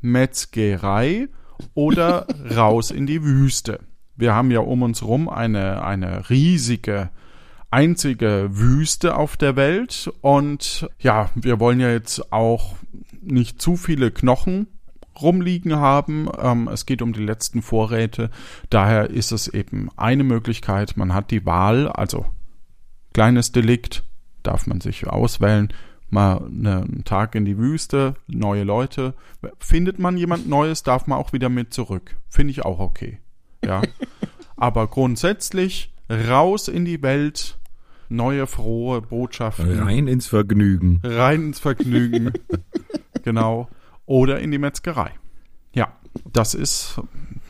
Metzgerei 0.01 1.29
oder 1.75 2.27
raus 2.57 2.91
in 2.91 3.07
die 3.07 3.23
Wüste. 3.23 3.81
Wir 4.17 4.35
haben 4.35 4.51
ja 4.51 4.61
um 4.61 4.81
uns 4.81 5.03
rum 5.03 5.29
eine, 5.29 5.85
eine 5.85 6.31
riesige, 6.31 7.11
einzige 7.71 8.49
Wüste 8.51 9.15
auf 9.15 9.37
der 9.37 9.57
Welt 9.57 10.11
und 10.23 10.89
ja, 10.99 11.29
wir 11.35 11.61
wollen 11.61 11.81
ja 11.81 11.91
jetzt 11.91 12.33
auch 12.33 12.77
nicht 13.21 13.61
zu 13.61 13.77
viele 13.77 14.11
Knochen 14.11 14.69
rumliegen 15.21 15.77
haben. 15.77 16.31
Ähm, 16.41 16.67
es 16.69 16.87
geht 16.87 17.03
um 17.03 17.13
die 17.13 17.25
letzten 17.25 17.61
Vorräte. 17.61 18.31
Daher 18.71 19.11
ist 19.11 19.33
es 19.33 19.49
eben 19.49 19.91
eine 19.99 20.25
Möglichkeit. 20.25 20.97
Man 20.97 21.13
hat 21.13 21.31
die 21.31 21.45
Wahl, 21.45 21.89
also 21.89 22.25
kleines 23.13 23.53
Delikt, 23.53 24.03
darf 24.43 24.67
man 24.67 24.81
sich 24.81 25.07
auswählen. 25.07 25.69
Mal 26.09 26.45
einen 26.45 27.05
Tag 27.05 27.35
in 27.35 27.45
die 27.45 27.59
Wüste, 27.59 28.15
neue 28.27 28.63
Leute. 28.63 29.15
Findet 29.59 29.99
man 29.99 30.17
jemand 30.17 30.49
Neues, 30.49 30.83
darf 30.83 31.07
man 31.07 31.19
auch 31.19 31.33
wieder 31.33 31.49
mit 31.49 31.75
zurück. 31.75 32.17
Finde 32.29 32.53
ich 32.53 32.65
auch 32.65 32.79
okay. 32.79 33.19
Ja. 33.65 33.83
Aber 34.57 34.87
grundsätzlich 34.87 35.93
raus 36.11 36.69
in 36.69 36.85
die 36.85 37.03
Welt, 37.03 37.59
neue 38.09 38.47
frohe 38.47 39.03
Botschaften. 39.03 39.81
Rein 39.81 40.07
ins 40.07 40.27
Vergnügen. 40.27 41.01
Rein 41.03 41.47
ins 41.47 41.59
Vergnügen. 41.59 42.33
genau. 43.23 43.69
Oder 44.07 44.39
in 44.39 44.53
die 44.53 44.59
Metzgerei. 44.59 45.11
Ja, 45.75 45.93
das 46.33 46.55
ist, 46.55 47.01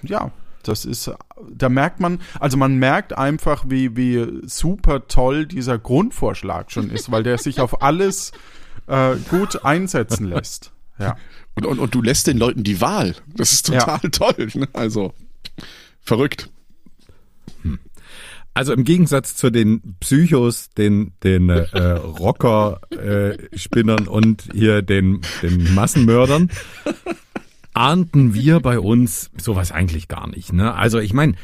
ja, 0.02 0.32
das 0.68 0.84
ist, 0.84 1.10
da 1.50 1.68
merkt 1.68 2.00
man, 2.00 2.20
also 2.40 2.56
man 2.56 2.76
merkt 2.76 3.16
einfach, 3.16 3.64
wie, 3.68 3.96
wie 3.96 4.42
super 4.46 5.06
toll 5.08 5.46
dieser 5.46 5.78
Grundvorschlag 5.78 6.70
schon 6.70 6.90
ist, 6.90 7.10
weil 7.10 7.22
der 7.22 7.38
sich 7.38 7.60
auf 7.60 7.82
alles 7.82 8.32
äh, 8.86 9.16
gut 9.30 9.64
einsetzen 9.64 10.26
lässt. 10.26 10.72
Ja. 10.98 11.16
Und, 11.54 11.66
und, 11.66 11.78
und 11.78 11.94
du 11.94 12.02
lässt 12.02 12.26
den 12.26 12.38
Leuten 12.38 12.64
die 12.64 12.80
Wahl. 12.80 13.14
Das 13.34 13.52
ist 13.52 13.66
total 13.66 14.00
ja. 14.02 14.08
toll. 14.10 14.48
Ne? 14.54 14.68
Also 14.72 15.12
verrückt. 16.00 16.50
Also 18.56 18.72
im 18.72 18.82
Gegensatz 18.84 19.36
zu 19.36 19.50
den 19.50 19.96
Psychos, 20.00 20.70
den, 20.70 21.12
den 21.22 21.50
äh, 21.50 21.90
Rocker-Spinnern 21.90 24.06
äh, 24.06 24.08
und 24.08 24.48
hier 24.50 24.80
den, 24.80 25.20
den 25.42 25.74
Massenmördern, 25.74 26.50
ahnten 27.76 28.32
wir 28.32 28.60
bei 28.60 28.80
uns 28.80 29.30
sowas 29.36 29.70
eigentlich 29.70 30.08
gar 30.08 30.26
nicht. 30.28 30.52
Ne? 30.52 30.74
Also 30.74 30.98
ich 30.98 31.12
meine, 31.12 31.34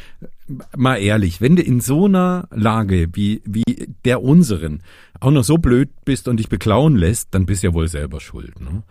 mal 0.75 0.97
ehrlich, 0.97 1.40
wenn 1.40 1.57
du 1.57 1.62
in 1.62 1.81
so 1.81 2.07
einer 2.07 2.49
Lage 2.51 3.09
wie, 3.12 3.42
wie 3.45 3.88
der 4.05 4.23
unseren 4.23 4.83
auch 5.21 5.31
noch 5.31 5.45
so 5.45 5.59
blöd 5.59 5.90
bist 6.05 6.29
und 6.29 6.38
dich 6.38 6.49
beklauen 6.49 6.97
lässt, 6.97 7.35
dann 7.35 7.45
bist 7.45 7.62
du 7.62 7.68
ja 7.68 7.75
wohl 7.75 7.87
selber 7.87 8.21
schuld. 8.21 8.61
Ne? 8.61 8.83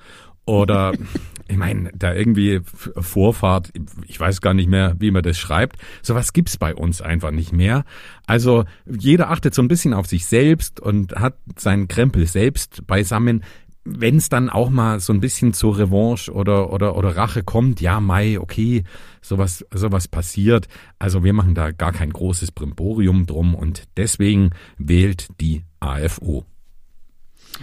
Oder 0.46 0.94
ich 1.48 1.58
meine, 1.58 1.92
da 1.96 2.14
irgendwie 2.14 2.62
Vorfahrt, 2.64 3.74
ich 4.08 4.20
weiß 4.20 4.42
gar 4.42 4.54
nicht 4.54 4.70
mehr, 4.70 4.96
wie 5.00 5.10
man 5.10 5.24
das 5.24 5.40
schreibt. 5.40 5.78
Sowas 6.04 6.34
gibt's 6.34 6.58
bei 6.58 6.76
uns 6.76 7.02
einfach 7.02 7.32
nicht 7.32 7.54
mehr. 7.54 7.86
Also 8.28 8.66
jeder 8.86 9.32
achtet 9.32 9.56
so 9.56 9.64
ein 9.64 9.68
bisschen 9.68 9.96
auf 9.96 10.06
sich 10.06 10.28
selbst 10.28 10.80
und 10.80 11.16
hat 11.16 11.38
seinen 11.58 11.88
Krempel 11.88 12.28
selbst 12.28 12.86
beisammen. 12.86 13.44
Wenn 13.84 14.18
es 14.18 14.30
dann 14.30 14.50
auch 14.50 14.70
mal 14.70 15.00
so 15.00 15.12
ein 15.12 15.22
bisschen 15.22 15.54
zur 15.54 15.78
Revanche 15.78 16.32
oder, 16.32 16.72
oder, 16.72 16.96
oder 16.96 17.18
Rache 17.18 17.44
kommt, 17.44 17.82
ja, 17.82 18.00
Mai, 18.00 18.40
okay, 18.40 18.84
sowas, 19.22 19.66
sowas 19.74 20.08
passiert. 20.08 20.68
Also 21.00 21.24
wir 21.24 21.34
machen 21.34 21.56
da 21.56 21.72
gar 21.72 21.92
kein 21.92 22.12
großes 22.12 22.52
Brimborium 22.52 23.26
drum 23.26 23.56
und 23.56 23.84
deswegen 23.98 24.52
wählt 24.78 25.30
die 25.42 25.64
AFO. 25.80 26.46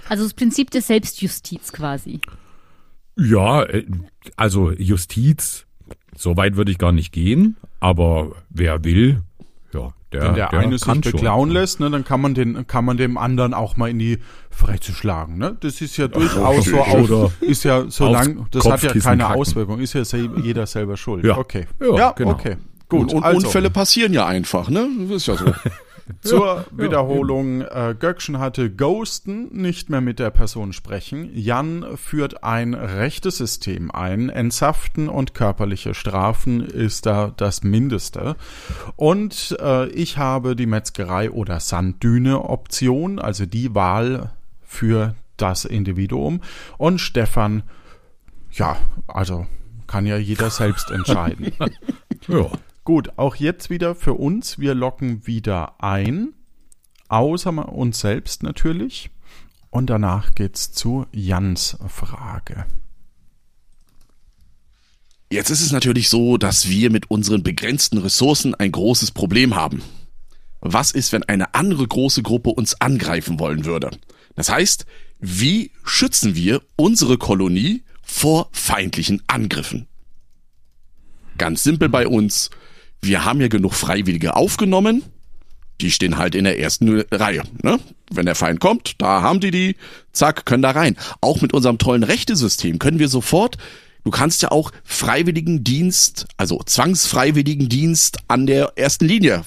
Also 0.08 0.24
das 0.24 0.34
Prinzip 0.34 0.70
der 0.70 0.82
Selbstjustiz 0.82 1.72
quasi. 1.72 2.20
Ja, 3.16 3.64
äh, 3.64 3.86
also 4.36 4.72
Justiz, 4.72 5.66
so 6.16 6.36
weit 6.36 6.56
würde 6.56 6.70
ich 6.70 6.78
gar 6.78 6.92
nicht 6.92 7.12
gehen, 7.12 7.56
aber 7.80 8.36
wer 8.50 8.84
will, 8.84 9.22
ja, 9.72 9.92
der, 10.12 10.22
Wenn 10.22 10.34
der, 10.34 10.48
der 10.48 10.58
eine 10.60 10.78
sich 10.78 11.00
beklauen 11.00 11.48
schon. 11.48 11.54
lässt, 11.54 11.80
ne, 11.80 11.90
dann 11.90 12.04
kann 12.04 12.20
man 12.20 12.34
den, 12.34 12.66
kann 12.66 12.84
man 12.84 12.96
dem 12.96 13.18
anderen 13.18 13.52
auch 13.52 13.76
mal 13.76 13.90
in 13.90 13.98
die 13.98 14.18
Fresse 14.50 14.92
schlagen, 14.92 15.36
ne? 15.36 15.56
Das 15.60 15.80
ist 15.80 15.96
ja 15.98 16.08
durchaus 16.08 16.64
so 16.64 16.80
auf, 16.80 17.42
ist 17.42 17.64
ja 17.64 17.84
so 17.88 18.08
lang, 18.08 18.46
das 18.50 18.64
hat 18.64 18.82
ja 18.82 18.92
keine 18.94 19.24
kacken. 19.24 19.40
Auswirkung, 19.40 19.80
ist 19.80 19.92
ja 19.92 20.02
jeder 20.42 20.66
selber 20.66 20.96
schuld. 20.96 21.24
Ja. 21.24 21.36
Okay. 21.36 21.66
Ja, 21.80 22.12
genau. 22.12 22.30
okay. 22.30 22.56
Gut, 22.88 23.00
Und, 23.00 23.14
und 23.14 23.22
also, 23.22 23.46
Unfälle 23.46 23.68
passieren 23.70 24.14
ja 24.14 24.26
einfach, 24.26 24.70
ne? 24.70 24.88
Das 25.00 25.10
ist 25.10 25.26
ja 25.26 25.36
so. 25.36 25.44
Zur 26.20 26.66
Wiederholung, 26.70 27.62
äh, 27.62 27.94
Göckchen 27.98 28.38
hatte 28.38 28.70
Ghosten, 28.70 29.48
nicht 29.52 29.90
mehr 29.90 30.00
mit 30.00 30.18
der 30.18 30.30
Person 30.30 30.72
sprechen. 30.72 31.30
Jan 31.34 31.84
führt 31.96 32.42
ein 32.44 32.74
rechtes 32.74 33.38
System 33.38 33.90
ein. 33.90 34.30
Entsaften 34.30 35.08
und 35.08 35.34
körperliche 35.34 35.94
Strafen 35.94 36.60
ist 36.60 37.06
da 37.06 37.32
das 37.36 37.62
Mindeste. 37.62 38.36
Und 38.96 39.56
äh, 39.60 39.88
ich 39.88 40.18
habe 40.18 40.56
die 40.56 40.66
Metzgerei 40.66 41.30
oder 41.30 41.60
Sanddüne-Option, 41.60 43.18
also 43.18 43.46
die 43.46 43.74
Wahl 43.74 44.32
für 44.62 45.14
das 45.36 45.64
Individuum. 45.64 46.40
Und 46.76 47.00
Stefan, 47.00 47.62
ja, 48.52 48.76
also 49.06 49.46
kann 49.86 50.06
ja 50.06 50.16
jeder 50.16 50.50
selbst 50.50 50.90
entscheiden. 50.90 51.52
Ja. 52.26 52.50
Gut, 52.88 53.10
auch 53.18 53.36
jetzt 53.36 53.68
wieder 53.68 53.94
für 53.94 54.14
uns. 54.14 54.58
Wir 54.58 54.74
locken 54.74 55.26
wieder 55.26 55.74
ein. 55.84 56.32
Außer 57.08 57.52
uns 57.70 58.00
selbst 58.00 58.42
natürlich. 58.42 59.10
Und 59.68 59.90
danach 59.90 60.34
geht's 60.34 60.72
zu 60.72 61.04
Jans 61.12 61.76
Frage. 61.86 62.64
Jetzt 65.30 65.50
ist 65.50 65.60
es 65.60 65.70
natürlich 65.70 66.08
so, 66.08 66.38
dass 66.38 66.70
wir 66.70 66.90
mit 66.90 67.10
unseren 67.10 67.42
begrenzten 67.42 67.98
Ressourcen 67.98 68.54
ein 68.54 68.72
großes 68.72 69.10
Problem 69.10 69.54
haben. 69.54 69.82
Was 70.62 70.90
ist, 70.90 71.12
wenn 71.12 71.24
eine 71.24 71.54
andere 71.54 71.86
große 71.86 72.22
Gruppe 72.22 72.48
uns 72.48 72.80
angreifen 72.80 73.38
wollen 73.38 73.66
würde? 73.66 73.90
Das 74.34 74.48
heißt, 74.48 74.86
wie 75.18 75.72
schützen 75.84 76.36
wir 76.36 76.62
unsere 76.76 77.18
Kolonie 77.18 77.82
vor 78.00 78.48
feindlichen 78.52 79.22
Angriffen? 79.26 79.88
Ganz 81.36 81.62
simpel 81.62 81.90
bei 81.90 82.08
uns. 82.08 82.48
Wir 83.00 83.24
haben 83.24 83.40
ja 83.40 83.48
genug 83.48 83.74
Freiwillige 83.74 84.36
aufgenommen. 84.36 85.02
Die 85.80 85.90
stehen 85.90 86.18
halt 86.18 86.34
in 86.34 86.44
der 86.44 86.58
ersten 86.58 87.02
Reihe. 87.12 87.42
Ne? 87.62 87.78
Wenn 88.10 88.26
der 88.26 88.34
Feind 88.34 88.58
kommt, 88.58 88.94
da 88.98 89.22
haben 89.22 89.40
die 89.40 89.52
die, 89.52 89.76
zack, 90.12 90.44
können 90.44 90.62
da 90.62 90.70
rein. 90.70 90.96
Auch 91.20 91.40
mit 91.40 91.52
unserem 91.52 91.78
tollen 91.78 92.02
Rechtesystem 92.02 92.78
können 92.78 92.98
wir 92.98 93.08
sofort 93.08 93.58
Du 94.08 94.10
kannst 94.10 94.40
ja 94.40 94.50
auch 94.50 94.70
Freiwilligendienst, 94.84 96.28
also 96.38 96.62
Zwangsfreiwilligendienst 96.64 98.18
an 98.26 98.46
der 98.46 98.72
ersten 98.76 99.04
Linie 99.04 99.42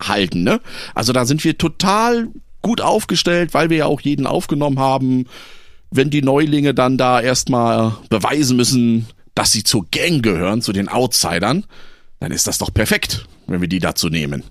halten, 0.00 0.44
ne? 0.44 0.62
Also 0.94 1.12
da 1.12 1.26
sind 1.26 1.44
wir 1.44 1.58
total 1.58 2.28
gut 2.62 2.80
aufgestellt, 2.80 3.52
weil 3.52 3.68
wir 3.68 3.76
ja 3.76 3.84
auch 3.84 4.00
jeden 4.00 4.26
aufgenommen 4.26 4.78
haben. 4.78 5.26
Wenn 5.90 6.08
die 6.08 6.22
Neulinge 6.22 6.72
dann 6.72 6.96
da 6.96 7.20
erstmal 7.20 7.96
beweisen 8.08 8.56
müssen, 8.56 9.06
dass 9.34 9.52
sie 9.52 9.62
zur 9.62 9.86
Gang 9.90 10.22
gehören, 10.22 10.62
zu 10.62 10.72
den 10.72 10.88
Outsidern, 10.88 11.66
dann 12.20 12.32
ist 12.32 12.46
das 12.46 12.58
doch 12.58 12.72
perfekt, 12.72 13.26
wenn 13.46 13.60
wir 13.60 13.68
die 13.68 13.78
dazu 13.78 14.08
nehmen. 14.08 14.44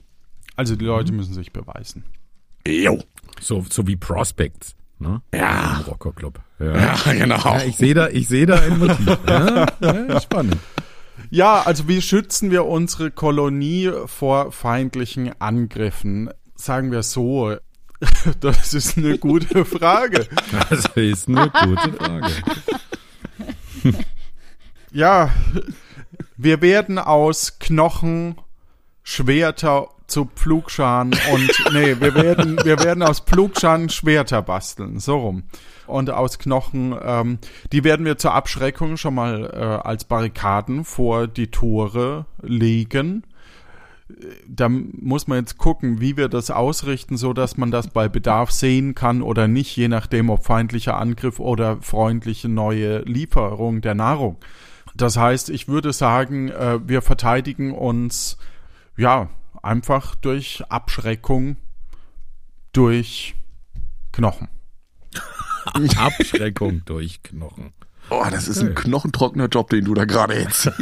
Also 0.56 0.76
die 0.76 0.86
Leute 0.86 1.12
müssen 1.12 1.34
sich 1.34 1.52
beweisen. 1.52 2.04
Jo. 2.68 3.00
So, 3.40 3.66
so 3.70 3.86
wie 3.88 3.96
Prospects. 3.96 4.76
Ne? 5.00 5.22
Ja. 5.34 5.78
Im 5.80 5.86
Rockerclub. 5.86 6.40
Ja. 6.60 6.76
Ja, 6.76 7.14
genau. 7.14 7.38
Ja, 7.38 7.62
ich 7.64 7.78
sehe 7.78 7.94
da, 7.94 8.10
ich 8.10 8.28
sehe 8.28 8.46
da 8.46 8.60
ein 8.60 8.80
Motiv. 8.80 9.18
Ja, 9.28 9.68
ja, 9.80 10.22
spannend. 10.22 10.58
Ja, 11.30 11.62
also 11.62 11.88
wie 11.88 12.02
schützen 12.02 12.52
wir 12.52 12.66
unsere 12.66 13.12
Kolonie 13.12 13.92
vor 14.06 14.52
feindlichen 14.52 15.40
Angriffen? 15.40 16.30
Sagen 16.56 16.92
wir 16.92 17.04
so. 17.04 17.56
Das 18.42 18.76
ist 18.76 18.98
eine 18.98 19.18
gute 19.18 19.66
Frage. 19.66 20.28
Das 20.70 20.86
ist 20.96 21.28
eine 21.28 21.50
gute 21.50 21.94
Frage. 21.94 22.32
Ja, 24.92 25.32
wir 26.38 26.62
werden 26.62 27.00
aus 27.00 27.60
Knochen 27.60 28.36
Schwerter 29.04 29.88
zu 30.08 30.26
Pflugscharen 30.26 31.12
und 31.34 31.66
nee, 31.74 31.96
wir 32.00 32.16
werden 32.16 32.58
wir 32.64 32.80
werden 32.80 33.04
aus 33.04 33.20
Pflugscharen 33.22 33.90
Schwerter 33.90 34.42
basteln, 34.42 35.00
so 35.00 35.18
rum. 35.18 35.44
Und 35.86 36.10
aus 36.10 36.40
Knochen, 36.40 36.96
ähm, 37.02 37.40
die 37.72 37.84
werden 37.84 38.06
wir 38.06 38.18
zur 38.18 38.34
Abschreckung 38.34 38.98
schon 38.98 39.16
mal 39.16 39.46
äh, 39.54 39.88
als 39.88 40.04
Barrikaden 40.04 40.84
vor 40.84 41.28
die 41.28 41.48
Tore 41.48 42.26
legen. 42.42 43.24
Da 44.48 44.70
muss 44.70 45.28
man 45.28 45.40
jetzt 45.40 45.58
gucken, 45.58 46.00
wie 46.00 46.16
wir 46.16 46.30
das 46.30 46.52
ausrichten, 46.52 47.18
so 47.18 47.34
dass 47.34 47.58
man 47.58 47.72
das 47.72 47.90
bei 47.90 48.08
Bedarf 48.08 48.52
sehen 48.52 48.96
kann 48.96 49.22
oder 49.22 49.48
nicht, 49.50 49.76
je 49.76 49.90
nachdem, 49.90 50.30
ob 50.30 50.46
feindlicher 50.46 50.98
Angriff 50.98 51.40
oder 51.40 51.82
freundliche 51.82 52.48
neue 52.48 53.00
Lieferung 53.00 53.82
der 53.82 53.96
Nahrung. 53.96 54.38
Das 54.98 55.16
heißt, 55.16 55.50
ich 55.50 55.68
würde 55.68 55.94
sagen, 55.94 56.50
äh, 56.50 56.80
wir 56.88 57.02
verteidigen 57.02 57.74
uns, 57.74 58.38
ja, 58.98 59.30
einfach 59.62 60.16
durch 60.16 60.64
Abschreckung, 60.70 61.58
durch 62.74 63.36
Knochen. 64.12 64.48
Abschreckung 65.98 66.84
durch 66.86 67.22
Knochen. 67.22 67.74
Oh, 68.10 68.26
das 68.32 68.48
ist 68.48 68.60
ein 68.62 68.74
knochentrockener 68.74 69.48
Job, 69.48 69.70
den 69.70 69.86
du 69.86 69.94
da 69.94 70.06
gerade 70.06 70.40
jetzt. 70.40 70.72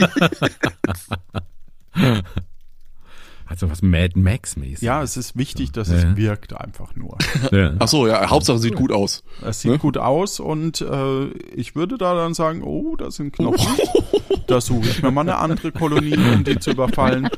Hat 3.45 3.59
so 3.59 3.69
was 3.69 3.81
Mad 3.83 4.17
Max-mäßig. 4.19 4.81
Ja, 4.81 5.03
es 5.03 5.17
ist 5.17 5.37
wichtig, 5.37 5.71
dass 5.71 5.89
Ja. 5.89 5.95
es 5.97 6.15
wirkt 6.15 6.53
einfach 6.59 6.95
nur. 6.95 7.17
Ja. 7.51 7.73
Ach 7.79 7.87
so, 7.87 8.07
ja, 8.07 8.29
Hauptsache 8.29 8.57
sieht 8.57 8.75
gut 8.75 8.91
aus. 8.91 9.23
Es 9.43 9.61
sieht 9.61 9.71
Ne? 9.71 9.77
gut 9.77 9.97
aus 9.97 10.39
und 10.39 10.81
äh, 10.81 11.25
ich 11.55 11.75
würde 11.75 11.97
da 11.99 12.15
dann 12.15 12.33
sagen, 12.33 12.63
oh, 12.63 12.95
da 12.95 13.11
sind 13.11 13.33
Knochen. 13.33 13.67
da 14.47 14.59
suche 14.61 14.87
ich 14.89 15.03
mir 15.03 15.11
mal 15.11 15.21
eine 15.21 15.37
andere 15.37 15.71
Kolonie, 15.71 16.17
um 16.17 16.43
die 16.43 16.57
zu 16.59 16.71
überfallen. 16.71 17.29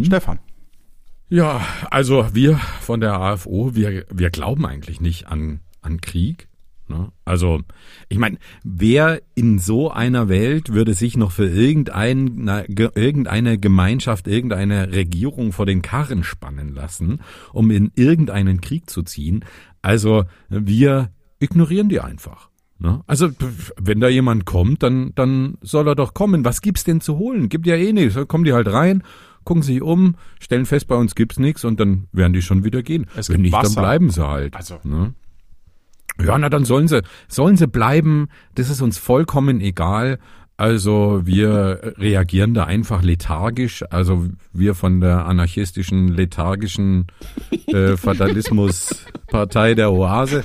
Stefan. 0.00 0.38
Ja, 1.28 1.60
also 1.90 2.34
wir 2.34 2.58
von 2.80 3.00
der 3.00 3.14
AFO, 3.20 3.74
wir, 3.74 4.06
wir 4.10 4.30
glauben 4.30 4.64
eigentlich 4.64 5.00
nicht 5.00 5.26
an, 5.26 5.60
an 5.82 6.00
Krieg. 6.00 6.47
Ne? 6.88 7.12
Also, 7.24 7.60
ich 8.08 8.18
meine, 8.18 8.38
wer 8.64 9.20
in 9.34 9.58
so 9.58 9.90
einer 9.90 10.28
Welt 10.28 10.72
würde 10.72 10.94
sich 10.94 11.16
noch 11.16 11.32
für 11.32 11.46
irgendeine, 11.48 12.64
ge- 12.68 12.90
irgendeine 12.94 13.58
Gemeinschaft, 13.58 14.26
irgendeine 14.26 14.90
Regierung 14.92 15.52
vor 15.52 15.66
den 15.66 15.82
Karren 15.82 16.24
spannen 16.24 16.74
lassen, 16.74 17.20
um 17.52 17.70
in 17.70 17.92
irgendeinen 17.94 18.60
Krieg 18.60 18.88
zu 18.88 19.02
ziehen? 19.02 19.44
Also, 19.82 20.24
wir 20.48 21.10
ignorieren 21.40 21.88
die 21.88 22.00
einfach. 22.00 22.48
Ne? 22.78 23.02
Also, 23.06 23.28
wenn 23.80 24.00
da 24.00 24.08
jemand 24.08 24.44
kommt, 24.46 24.82
dann, 24.82 25.12
dann 25.14 25.58
soll 25.60 25.88
er 25.88 25.94
doch 25.94 26.14
kommen. 26.14 26.44
Was 26.44 26.60
gibt's 26.62 26.84
denn 26.84 27.00
zu 27.00 27.18
holen? 27.18 27.48
Gibt 27.48 27.66
ja 27.66 27.74
eh 27.76 27.92
nichts. 27.92 28.14
Dann 28.14 28.28
Kommen 28.28 28.44
die 28.44 28.52
halt 28.52 28.68
rein, 28.72 29.02
gucken 29.44 29.62
sich 29.62 29.82
um, 29.82 30.14
stellen 30.40 30.64
fest, 30.66 30.86
bei 30.88 30.94
uns 30.94 31.14
gibt's 31.14 31.38
nichts 31.38 31.64
und 31.64 31.80
dann 31.80 32.06
werden 32.12 32.32
die 32.32 32.42
schon 32.42 32.64
wieder 32.64 32.82
gehen. 32.82 33.06
Es 33.16 33.28
Wenn 33.30 33.42
nicht, 33.42 33.52
dann 33.54 33.62
Wasser. 33.64 33.80
bleiben 33.80 34.10
sie 34.10 34.26
halt. 34.26 34.54
Also- 34.56 34.78
Ne? 34.84 35.14
Ja, 36.24 36.38
na 36.38 36.48
dann 36.48 36.64
sollen 36.64 36.88
sie, 36.88 37.02
sollen 37.28 37.56
sie 37.56 37.68
bleiben. 37.68 38.28
Das 38.54 38.70
ist 38.70 38.82
uns 38.82 38.98
vollkommen 38.98 39.60
egal. 39.60 40.18
Also 40.56 41.20
wir 41.24 41.94
reagieren 41.98 42.52
da 42.52 42.64
einfach 42.64 43.02
lethargisch. 43.02 43.84
Also 43.90 44.26
wir 44.52 44.74
von 44.74 45.00
der 45.00 45.26
anarchistischen, 45.26 46.08
lethargischen 46.08 47.06
äh, 47.68 47.96
Fatalismus-Partei 47.96 49.74
der 49.74 49.92
Oase. 49.92 50.44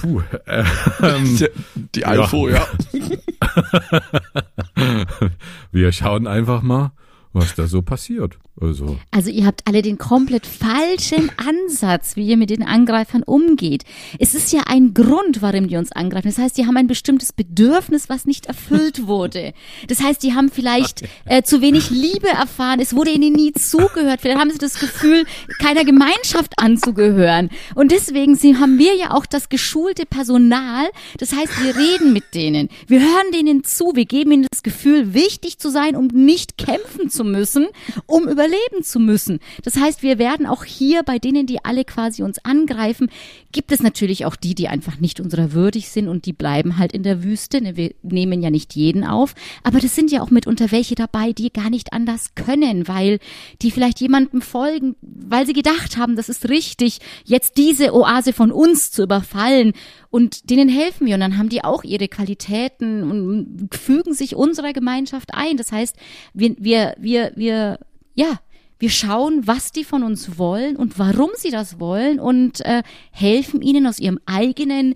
Puh, 0.00 0.22
ähm, 0.46 1.36
Die, 1.36 1.48
die 1.96 2.04
Alfo, 2.04 2.48
ja. 2.48 2.64
wir 5.72 5.90
schauen 5.90 6.28
einfach 6.28 6.62
mal, 6.62 6.92
was 7.32 7.56
da 7.56 7.66
so 7.66 7.82
passiert. 7.82 8.38
Also 8.68 8.98
Also 9.10 9.30
ihr 9.30 9.46
habt 9.46 9.62
alle 9.66 9.82
den 9.82 9.98
komplett 9.98 10.46
falschen 10.46 11.30
Ansatz, 11.36 12.16
wie 12.16 12.26
ihr 12.26 12.36
mit 12.36 12.50
den 12.50 12.62
Angreifern 12.62 13.22
umgeht. 13.22 13.84
Es 14.18 14.34
ist 14.34 14.52
ja 14.52 14.62
ein 14.66 14.94
Grund, 14.94 15.42
warum 15.42 15.68
die 15.68 15.76
uns 15.76 15.92
angreifen. 15.92 16.28
Das 16.28 16.38
heißt, 16.38 16.56
die 16.56 16.66
haben 16.66 16.76
ein 16.76 16.86
bestimmtes 16.86 17.32
Bedürfnis, 17.32 18.08
was 18.08 18.24
nicht 18.24 18.46
erfüllt 18.46 19.06
wurde. 19.06 19.52
Das 19.88 20.02
heißt, 20.02 20.22
die 20.22 20.34
haben 20.34 20.50
vielleicht 20.50 21.02
äh, 21.26 21.42
zu 21.42 21.60
wenig 21.60 21.90
Liebe 21.90 22.28
erfahren. 22.28 22.80
Es 22.80 22.94
wurde 22.94 23.10
ihnen 23.10 23.32
nie 23.32 23.52
zugehört. 23.52 24.20
Vielleicht 24.20 24.40
haben 24.40 24.50
sie 24.50 24.58
das 24.58 24.78
Gefühl, 24.78 25.24
keiner 25.60 25.84
Gemeinschaft 25.84 26.54
anzugehören. 26.58 27.50
Und 27.74 27.92
deswegen 27.92 28.34
haben 28.60 28.78
wir 28.78 28.94
ja 28.96 29.12
auch 29.12 29.26
das 29.26 29.48
geschulte 29.48 30.06
Personal. 30.06 30.86
Das 31.18 31.32
heißt, 31.32 31.62
wir 31.62 31.76
reden 31.76 32.12
mit 32.12 32.34
denen. 32.34 32.68
Wir 32.86 33.00
hören 33.00 33.32
denen 33.32 33.64
zu. 33.64 33.92
Wir 33.94 34.06
geben 34.06 34.32
ihnen 34.32 34.46
das 34.50 34.62
Gefühl, 34.62 35.14
wichtig 35.14 35.58
zu 35.58 35.70
sein, 35.70 35.96
um 35.96 36.06
nicht 36.08 36.58
kämpfen 36.58 37.10
zu 37.10 37.24
müssen, 37.24 37.66
um 38.06 38.28
überleben 38.28 38.53
zu 38.82 38.98
müssen. 39.00 39.40
Das 39.62 39.76
heißt, 39.76 40.02
wir 40.02 40.18
werden 40.18 40.46
auch 40.46 40.64
hier 40.64 41.02
bei 41.02 41.18
denen, 41.18 41.46
die 41.46 41.64
alle 41.64 41.84
quasi 41.84 42.22
uns 42.22 42.44
angreifen, 42.44 43.10
gibt 43.52 43.72
es 43.72 43.82
natürlich 43.82 44.26
auch 44.26 44.36
die, 44.36 44.54
die 44.54 44.68
einfach 44.68 44.98
nicht 44.98 45.20
unserer 45.20 45.52
würdig 45.52 45.88
sind 45.88 46.08
und 46.08 46.26
die 46.26 46.32
bleiben 46.32 46.78
halt 46.78 46.92
in 46.92 47.02
der 47.02 47.22
Wüste. 47.22 47.60
Ne, 47.60 47.76
Wir 47.76 47.94
nehmen 48.02 48.42
ja 48.42 48.50
nicht 48.50 48.74
jeden 48.74 49.04
auf, 49.04 49.34
aber 49.62 49.80
das 49.80 49.94
sind 49.94 50.10
ja 50.10 50.22
auch 50.22 50.30
mitunter 50.30 50.70
welche 50.70 50.94
dabei, 50.94 51.32
die 51.32 51.52
gar 51.52 51.70
nicht 51.70 51.92
anders 51.92 52.34
können, 52.34 52.88
weil 52.88 53.18
die 53.62 53.70
vielleicht 53.70 54.00
jemandem 54.00 54.40
folgen, 54.40 54.96
weil 55.00 55.46
sie 55.46 55.52
gedacht 55.52 55.96
haben, 55.96 56.16
das 56.16 56.28
ist 56.28 56.48
richtig, 56.48 56.98
jetzt 57.24 57.56
diese 57.56 57.94
Oase 57.94 58.32
von 58.32 58.52
uns 58.52 58.90
zu 58.90 59.02
überfallen 59.02 59.72
und 60.10 60.48
denen 60.50 60.68
helfen 60.68 61.06
wir 61.06 61.14
und 61.14 61.20
dann 61.20 61.38
haben 61.38 61.48
die 61.48 61.64
auch 61.64 61.82
ihre 61.82 62.08
Qualitäten 62.08 63.02
und 63.10 63.74
fügen 63.74 64.14
sich 64.14 64.36
unserer 64.36 64.72
Gemeinschaft 64.72 65.34
ein. 65.34 65.56
Das 65.56 65.72
heißt, 65.72 65.96
wir, 66.32 66.54
wir, 66.58 66.94
wir, 66.98 67.32
wir, 67.34 67.78
ja, 68.14 68.40
wir 68.78 68.90
schauen, 68.90 69.46
was 69.46 69.72
die 69.72 69.84
von 69.84 70.02
uns 70.02 70.36
wollen 70.38 70.76
und 70.76 70.98
warum 70.98 71.30
sie 71.36 71.50
das 71.50 71.78
wollen 71.78 72.18
und 72.18 72.60
äh, 72.60 72.82
helfen 73.12 73.62
ihnen 73.62 73.86
aus 73.86 73.98
ihrem 73.98 74.18
eigenen 74.26 74.94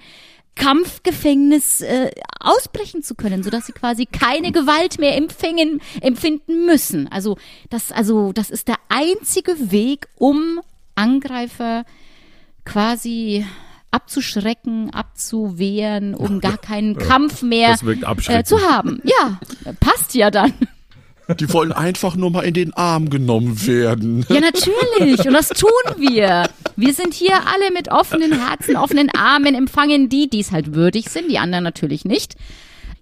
Kampfgefängnis 0.56 1.80
äh, 1.80 2.10
ausbrechen 2.40 3.02
zu 3.02 3.14
können, 3.14 3.42
sodass 3.42 3.66
sie 3.66 3.72
quasi 3.72 4.06
keine 4.06 4.50
Gewalt 4.50 4.98
mehr 4.98 5.16
empfängen, 5.16 5.80
empfinden 6.00 6.66
müssen. 6.66 7.06
Also 7.08 7.38
das, 7.70 7.92
also 7.92 8.32
das 8.32 8.50
ist 8.50 8.66
der 8.68 8.76
einzige 8.88 9.70
Weg, 9.70 10.08
um 10.16 10.60
Angreifer 10.96 11.84
quasi 12.64 13.46
abzuschrecken, 13.90 14.90
abzuwehren, 14.90 16.14
um 16.14 16.40
gar 16.40 16.58
keinen 16.58 16.98
Kampf 16.98 17.42
mehr 17.42 17.76
äh, 18.28 18.42
zu 18.44 18.60
haben. 18.60 19.00
Ja, 19.04 19.38
passt 19.80 20.14
ja 20.14 20.30
dann. 20.30 20.52
Die 21.36 21.52
wollen 21.52 21.72
einfach 21.72 22.16
nur 22.16 22.30
mal 22.30 22.42
in 22.42 22.54
den 22.54 22.72
Arm 22.74 23.10
genommen 23.10 23.66
werden. 23.66 24.24
Ja, 24.30 24.40
natürlich. 24.40 25.26
Und 25.26 25.34
das 25.34 25.48
tun 25.50 25.68
wir. 25.98 26.48
Wir 26.76 26.94
sind 26.94 27.12
hier 27.12 27.34
alle 27.46 27.70
mit 27.72 27.90
offenen 27.90 28.32
Herzen, 28.32 28.76
offenen 28.76 29.10
Armen, 29.10 29.54
empfangen 29.54 30.08
die, 30.08 30.30
die 30.30 30.40
es 30.40 30.52
halt 30.52 30.74
würdig 30.74 31.10
sind, 31.10 31.30
die 31.30 31.38
anderen 31.38 31.64
natürlich 31.64 32.04
nicht. 32.04 32.36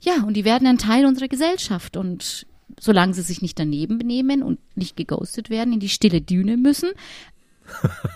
Ja, 0.01 0.25
und 0.25 0.35
die 0.35 0.45
werden 0.45 0.67
ein 0.67 0.79
Teil 0.79 1.07
unserer 1.07 1.29
Gesellschaft. 1.29 1.97
Und 1.97 2.47
solange 2.81 3.15
sie 3.15 3.23
sich 3.23 3.43
nicht 3.43 3.59
daneben 3.59 3.99
benehmen 3.99 4.43
und 4.43 4.59
nicht 4.77 4.97
geghostet 4.97 5.49
werden, 5.49 5.73
in 5.73 5.81
die 5.81 5.89
stille 5.89 6.21
Düne 6.21 6.57
müssen, 6.57 6.91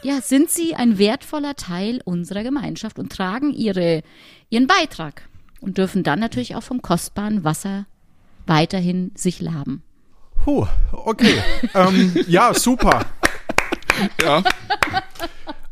ja, 0.02 0.20
sind 0.20 0.50
sie 0.50 0.74
ein 0.74 0.98
wertvoller 0.98 1.54
Teil 1.54 2.00
unserer 2.04 2.42
Gemeinschaft 2.42 2.98
und 2.98 3.12
tragen 3.12 3.52
ihre, 3.52 4.02
ihren 4.48 4.66
Beitrag 4.66 5.28
und 5.60 5.78
dürfen 5.78 6.02
dann 6.02 6.20
natürlich 6.20 6.56
auch 6.56 6.62
vom 6.62 6.82
kostbaren 6.82 7.44
Wasser 7.44 7.86
weiterhin 8.46 9.12
sich 9.14 9.40
laben. 9.40 9.82
Puh, 10.44 10.66
okay. 10.92 11.34
ähm, 11.74 12.16
ja, 12.26 12.54
super. 12.54 13.04
Ja. 14.22 14.42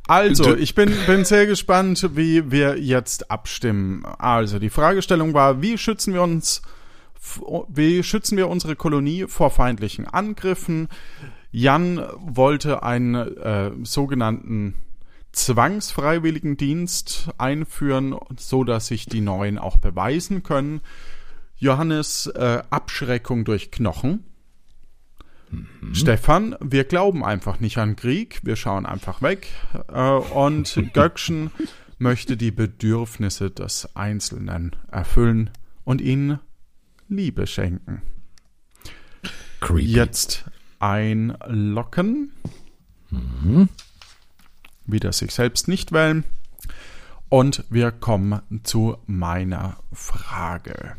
Also, 0.07 0.57
ich 0.57 0.75
bin, 0.75 0.93
bin 1.07 1.25
sehr 1.25 1.47
gespannt, 1.47 2.11
wie 2.15 2.51
wir 2.51 2.79
jetzt 2.79 3.31
abstimmen. 3.31 4.05
Also, 4.19 4.59
die 4.59 4.71
Fragestellung 4.71 5.35
war, 5.35 5.61
wie 5.63 5.77
schützen 5.77 6.15
wir 6.15 6.23
uns, 6.23 6.63
wie 7.69 8.03
schützen 8.03 8.37
wir 8.39 8.49
unsere 8.49 8.75
Kolonie 8.75 9.27
vor 9.27 9.51
feindlichen 9.51 10.07
Angriffen? 10.07 10.89
Jan 11.51 12.03
wollte 12.19 12.83
einen 12.83 13.15
äh, 13.15 13.71
sogenannten 13.83 14.75
Zwangsfreiwilligendienst 15.33 17.31
einführen, 17.39 18.17
so 18.37 18.65
dass 18.65 18.87
sich 18.89 19.07
die 19.07 19.21
Neuen 19.21 19.59
auch 19.59 19.77
beweisen 19.77 20.43
können. 20.43 20.81
Johannes 21.57 22.27
äh, 22.27 22.63
Abschreckung 22.71 23.45
durch 23.45 23.71
Knochen. 23.71 24.25
Stefan, 25.93 26.57
wir 26.61 26.85
glauben 26.85 27.25
einfach 27.25 27.61
nicht 27.61 27.79
an 27.79 27.97
Krieg, 27.97 28.41
wir 28.43 28.57
schauen 28.57 28.87
einfach 28.87 29.23
weg. 29.23 29.49
Äh, 29.89 30.11
und 30.11 30.83
Göckchen 30.93 31.51
möchte 31.99 32.37
die 32.37 32.51
Bedürfnisse 32.51 33.51
des 33.51 33.97
Einzelnen 33.97 34.77
erfüllen 34.91 35.51
und 35.85 36.01
ihnen 36.01 36.39
Liebe 37.09 37.47
schenken. 37.47 38.03
creepy. 39.61 39.87
Jetzt 39.87 40.45
einlocken. 40.79 42.33
Wieder 44.87 45.13
sich 45.13 45.33
selbst 45.33 45.69
nicht 45.69 45.93
wählen. 45.93 46.25
Und 47.29 47.65
wir 47.69 47.91
kommen 47.91 48.41
zu 48.63 48.97
meiner 49.07 49.77
Frage. 49.93 50.97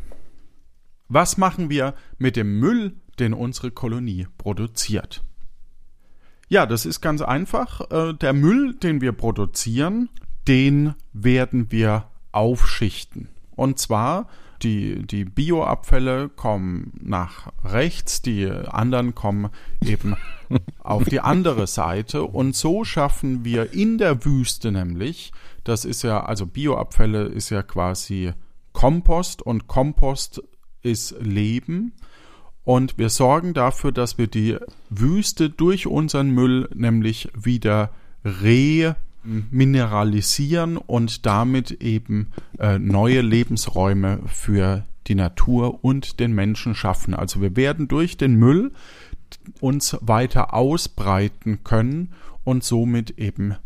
Was 1.08 1.36
machen 1.38 1.70
wir 1.70 1.94
mit 2.18 2.36
dem 2.36 2.60
Müll, 2.60 2.94
den 3.20 3.34
unsere 3.34 3.70
Kolonie 3.70 4.26
produziert? 4.38 5.22
Ja, 6.48 6.66
das 6.66 6.84
ist 6.84 7.00
ganz 7.00 7.22
einfach. 7.22 7.90
Äh, 7.90 8.14
Der 8.14 8.32
Müll, 8.32 8.74
den 8.74 9.00
wir 9.00 9.12
produzieren, 9.12 10.08
den 10.48 10.94
werden 11.12 11.70
wir 11.70 12.08
aufschichten. 12.32 13.28
Und 13.54 13.78
zwar 13.78 14.26
die, 14.62 15.06
die 15.06 15.24
Bioabfälle 15.24 16.28
kommen 16.28 16.92
nach 17.00 17.52
rechts, 17.64 18.20
die 18.22 18.50
anderen 18.50 19.14
kommen 19.14 19.50
eben 19.84 20.16
auf 20.78 21.04
die 21.04 21.20
andere 21.20 21.66
Seite. 21.66 22.24
Und 22.24 22.54
so 22.54 22.84
schaffen 22.84 23.44
wir 23.44 23.72
in 23.72 23.98
der 23.98 24.24
Wüste 24.24 24.72
nämlich, 24.72 25.32
das 25.64 25.84
ist 25.84 26.02
ja, 26.02 26.24
also 26.24 26.46
Bioabfälle 26.46 27.24
ist 27.24 27.50
ja 27.50 27.62
quasi 27.62 28.32
Kompost 28.72 29.42
und 29.42 29.66
Kompost 29.66 30.42
ist 30.82 31.14
Leben. 31.20 31.92
Und 32.64 32.98
wir 32.98 33.08
sorgen 33.08 33.54
dafür, 33.54 33.92
dass 33.92 34.18
wir 34.18 34.26
die 34.26 34.56
Wüste 34.90 35.50
durch 35.50 35.86
unseren 35.86 36.30
Müll 36.30 36.68
nämlich 36.74 37.28
wieder 37.34 37.90
mineralisieren 39.22 40.76
und 40.76 41.26
damit 41.26 41.72
eben 41.82 42.30
äh, 42.58 42.78
neue 42.78 43.20
Lebensräume 43.20 44.20
für 44.26 44.84
die 45.06 45.14
Natur 45.14 45.84
und 45.84 46.20
den 46.20 46.32
Menschen 46.32 46.74
schaffen. 46.74 47.14
Also 47.14 47.40
wir 47.40 47.56
werden 47.56 47.88
durch 47.88 48.16
den 48.16 48.34
Müll 48.34 48.72
uns 49.60 49.96
weiter 50.00 50.54
ausbreiten 50.54 51.64
können 51.64 52.12
und 52.44 52.64
somit 52.64 53.18
eben 53.18 53.56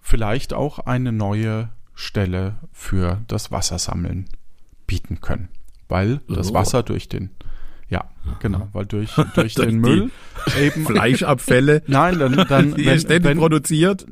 vielleicht 0.00 0.52
auch 0.52 0.78
eine 0.80 1.12
neue 1.12 1.70
Stelle 1.94 2.56
für 2.72 3.22
das 3.26 3.50
Wassersammeln 3.50 4.26
bieten 4.86 5.20
können. 5.20 5.48
Weil 5.88 6.20
das. 6.28 6.52
Wasser 6.52 6.82
durch 6.82 7.08
den, 7.08 7.30
ja, 7.88 8.04
genau, 8.40 8.68
weil 8.72 8.86
durch, 8.86 9.14
durch 9.34 9.54
den 9.54 9.78
Müll 9.78 10.10
eben, 10.60 10.84
Fleischabfälle, 10.86 11.82
nein, 11.86 12.18
dann, 12.18 12.46
dann 12.48 12.74
die 12.74 12.84
ihr 12.84 12.98
ständig 12.98 13.24
wenn, 13.24 13.38
produziert. 13.38 14.06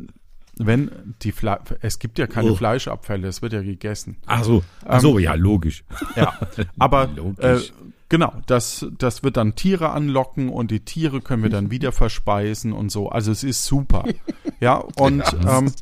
wenn 0.57 0.91
die 1.23 1.33
Fle 1.33 1.59
es 1.81 1.99
gibt 1.99 2.19
ja 2.19 2.27
keine 2.27 2.53
Oh. 2.53 2.55
Fleischabfälle, 2.55 3.27
es 3.29 3.43
wird 3.43 3.53
ja 3.53 3.63
gegessen. 3.63 4.17
Ach 4.27 4.45
so, 4.45 4.63
ach 4.85 5.01
so, 5.01 5.19
ja, 5.19 5.35
logisch. 5.35 5.85
Ja, 6.17 6.39
aber 6.79 7.05
äh, 7.05 7.17
Logisch. 7.17 7.73
genau, 8.09 8.33
das, 8.47 8.87
das 8.99 9.23
wird 9.25 9.37
dann 9.37 9.57
Tiere 9.57 9.91
anlocken 9.91 10.49
und 10.49 10.71
die 10.71 10.81
Tiere 10.81 11.21
können 11.21 11.43
wir 11.43 11.51
dann 11.51 11.71
wieder 11.73 11.91
verspeisen 11.91 12.73
und 12.73 12.91
so. 12.91 13.09
Also 13.09 13.33
es 13.33 13.43
ist 13.43 13.65
super. 13.65 14.05
Ja, 14.61 14.77
und 14.97 15.25
ähm, 15.47 15.73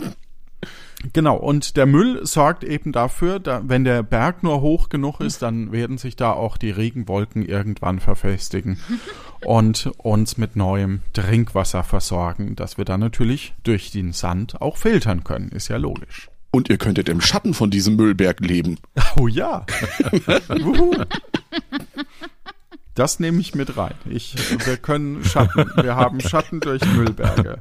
genau, 1.12 1.36
und 1.36 1.76
der 1.76 1.86
Müll 1.86 2.24
sorgt 2.24 2.64
eben 2.64 2.92
dafür, 2.92 3.40
da, 3.40 3.62
wenn 3.64 3.84
der 3.84 4.02
Berg 4.02 4.42
nur 4.42 4.60
hoch 4.60 4.88
genug 4.88 5.20
ist, 5.20 5.42
dann 5.42 5.72
werden 5.72 5.98
sich 5.98 6.16
da 6.16 6.32
auch 6.32 6.56
die 6.56 6.70
Regenwolken 6.70 7.44
irgendwann 7.44 8.00
verfestigen 8.00 8.78
und 9.44 9.90
uns 9.98 10.36
mit 10.36 10.56
neuem 10.56 11.00
Trinkwasser 11.12 11.84
versorgen, 11.84 12.56
das 12.56 12.78
wir 12.78 12.84
dann 12.84 13.00
natürlich 13.00 13.54
durch 13.62 13.90
den 13.90 14.12
Sand 14.12 14.60
auch 14.60 14.76
filtern 14.76 15.24
können, 15.24 15.48
ist 15.50 15.68
ja 15.68 15.76
logisch. 15.76 16.28
Und 16.50 16.68
ihr 16.68 16.76
könntet 16.76 17.08
im 17.08 17.22
Schatten 17.22 17.54
von 17.54 17.70
diesem 17.70 17.96
Müllberg 17.96 18.40
leben. 18.40 18.78
Oh 19.16 19.28
ja. 19.28 19.66
Das 22.94 23.20
nehme 23.20 23.40
ich 23.40 23.54
mit 23.54 23.78
rein. 23.78 23.94
Ich, 24.04 24.36
wir 24.66 24.76
können 24.76 25.24
Schatten. 25.24 25.70
Wir 25.82 25.96
haben 25.96 26.20
Schatten 26.20 26.60
durch 26.60 26.84
Müllberge. 26.94 27.58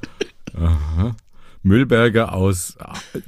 Müllberge 1.63 2.31
aus 2.31 2.77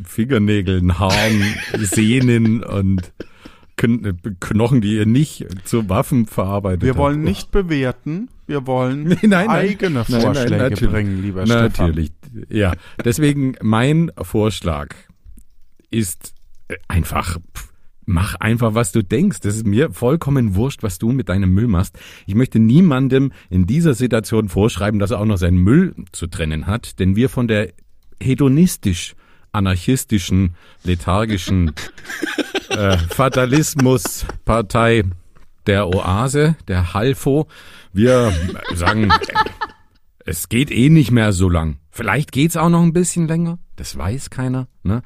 Fingernägeln, 0.04 1.00
Haaren, 1.00 1.44
Sehnen 1.80 2.64
und 2.64 3.14
Kn 3.76 4.20
Knochen, 4.40 4.82
die 4.82 4.98
ihr 4.98 5.06
nicht 5.06 5.46
zu 5.66 5.90
Waffen 5.90 6.28
verarbeitet 6.28 6.84
Wir 6.84 6.90
habt. 6.92 7.00
wollen 7.00 7.22
nicht 7.22 7.52
bewerten. 7.52 8.30
Wir 8.46 8.68
wollen 8.68 9.04
Nein, 9.22 9.30
nein, 9.30 9.50
eigene 9.50 10.06
nein, 10.08 10.22
Vorschläge 10.22 10.58
natürlich. 10.58 10.92
bringen, 10.94 11.22
lieber 11.22 11.46
Stefan. 11.46 11.64
Natürlich, 11.64 12.12
ja. 12.50 12.74
Deswegen 13.04 13.56
mein 13.62 14.12
Vorschlag 14.22 14.90
ist 15.90 16.34
äh, 16.68 16.76
einfach, 16.88 17.40
mach 18.06 18.36
einfach, 18.36 18.76
was 18.76 18.92
du 18.92 19.04
denkst. 19.04 19.40
Das 19.40 19.56
ist 19.56 19.66
mir 19.66 19.92
vollkommen 19.92 20.56
wurscht, 20.56 20.84
was 20.84 21.00
du 21.00 21.12
mit 21.12 21.30
deinem 21.30 21.52
Müll 21.54 21.68
machst. 21.68 21.98
Ich 22.28 22.36
möchte 22.36 22.60
niemandem 22.60 23.32
in 23.50 23.66
dieser 23.66 23.94
Situation 23.96 24.50
vorschreiben, 24.50 25.00
dass 25.00 25.12
er 25.12 25.20
auch 25.20 25.26
noch 25.26 25.38
seinen 25.38 25.58
Müll 25.58 25.96
zu 26.12 26.28
trennen 26.28 26.68
hat, 26.68 27.00
denn 27.00 27.16
wir 27.16 27.30
von 27.30 27.48
der 27.48 27.74
hedonistisch 28.24 29.16
anarchistischen, 29.52 30.56
lethargischen 30.84 31.74
äh, 32.70 32.98
Fatalismus-Partei 32.98 35.04
der 35.68 35.88
Oase, 35.88 36.56
der 36.68 36.94
Halfo, 36.94 37.48
wir 37.94 38.34
sagen, 38.74 39.10
es 40.26 40.50
geht 40.50 40.72
eh 40.72 40.90
nicht 40.90 41.12
mehr 41.12 41.32
so 41.32 41.50
lang. 41.50 41.78
Vielleicht 41.92 42.32
geht's 42.32 42.58
auch 42.58 42.70
noch 42.70 42.82
ein 42.82 42.94
bisschen 42.94 43.28
länger. 43.28 43.60
Das 43.76 43.98
weiß 43.98 44.30
keiner. 44.30 44.68
Ne? 44.84 45.02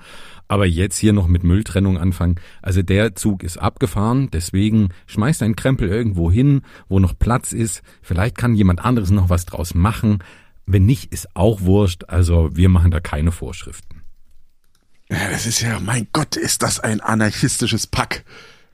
Aber 0.48 0.66
jetzt 0.66 0.98
hier 0.98 1.14
noch 1.14 1.28
mit 1.28 1.44
Mülltrennung 1.44 1.98
anfangen. 1.98 2.36
Also 2.62 2.82
der 2.82 3.16
Zug 3.16 3.44
ist 3.44 3.58
abgefahren. 3.58 4.30
Deswegen 4.32 4.90
schmeiß 5.06 5.40
deinen 5.40 5.56
Krempel 5.56 5.90
irgendwo 5.90 6.32
hin, 6.32 6.62
wo 6.88 7.00
noch 7.00 7.18
Platz 7.18 7.52
ist. 7.52 7.82
Vielleicht 8.02 8.38
kann 8.38 8.56
jemand 8.56 8.84
anderes 8.84 9.12
noch 9.12 9.30
was 9.30 9.46
draus 9.46 9.74
machen. 9.74 10.20
Wenn 10.68 10.86
nicht, 10.86 11.12
ist 11.14 11.36
auch 11.36 11.62
wurscht. 11.62 12.04
Also 12.08 12.50
wir 12.54 12.70
machen 12.70 12.92
da 12.92 13.00
keine 13.00 13.32
Vorschriften. 13.32 14.04
Ja, 15.10 15.30
das 15.32 15.46
ist 15.46 15.62
ja, 15.62 15.80
mein 15.80 16.08
Gott, 16.12 16.36
ist 16.36 16.62
das 16.62 16.82
ein 16.82 17.00
anarchistisches 17.00 17.88
Pack. 17.88 18.26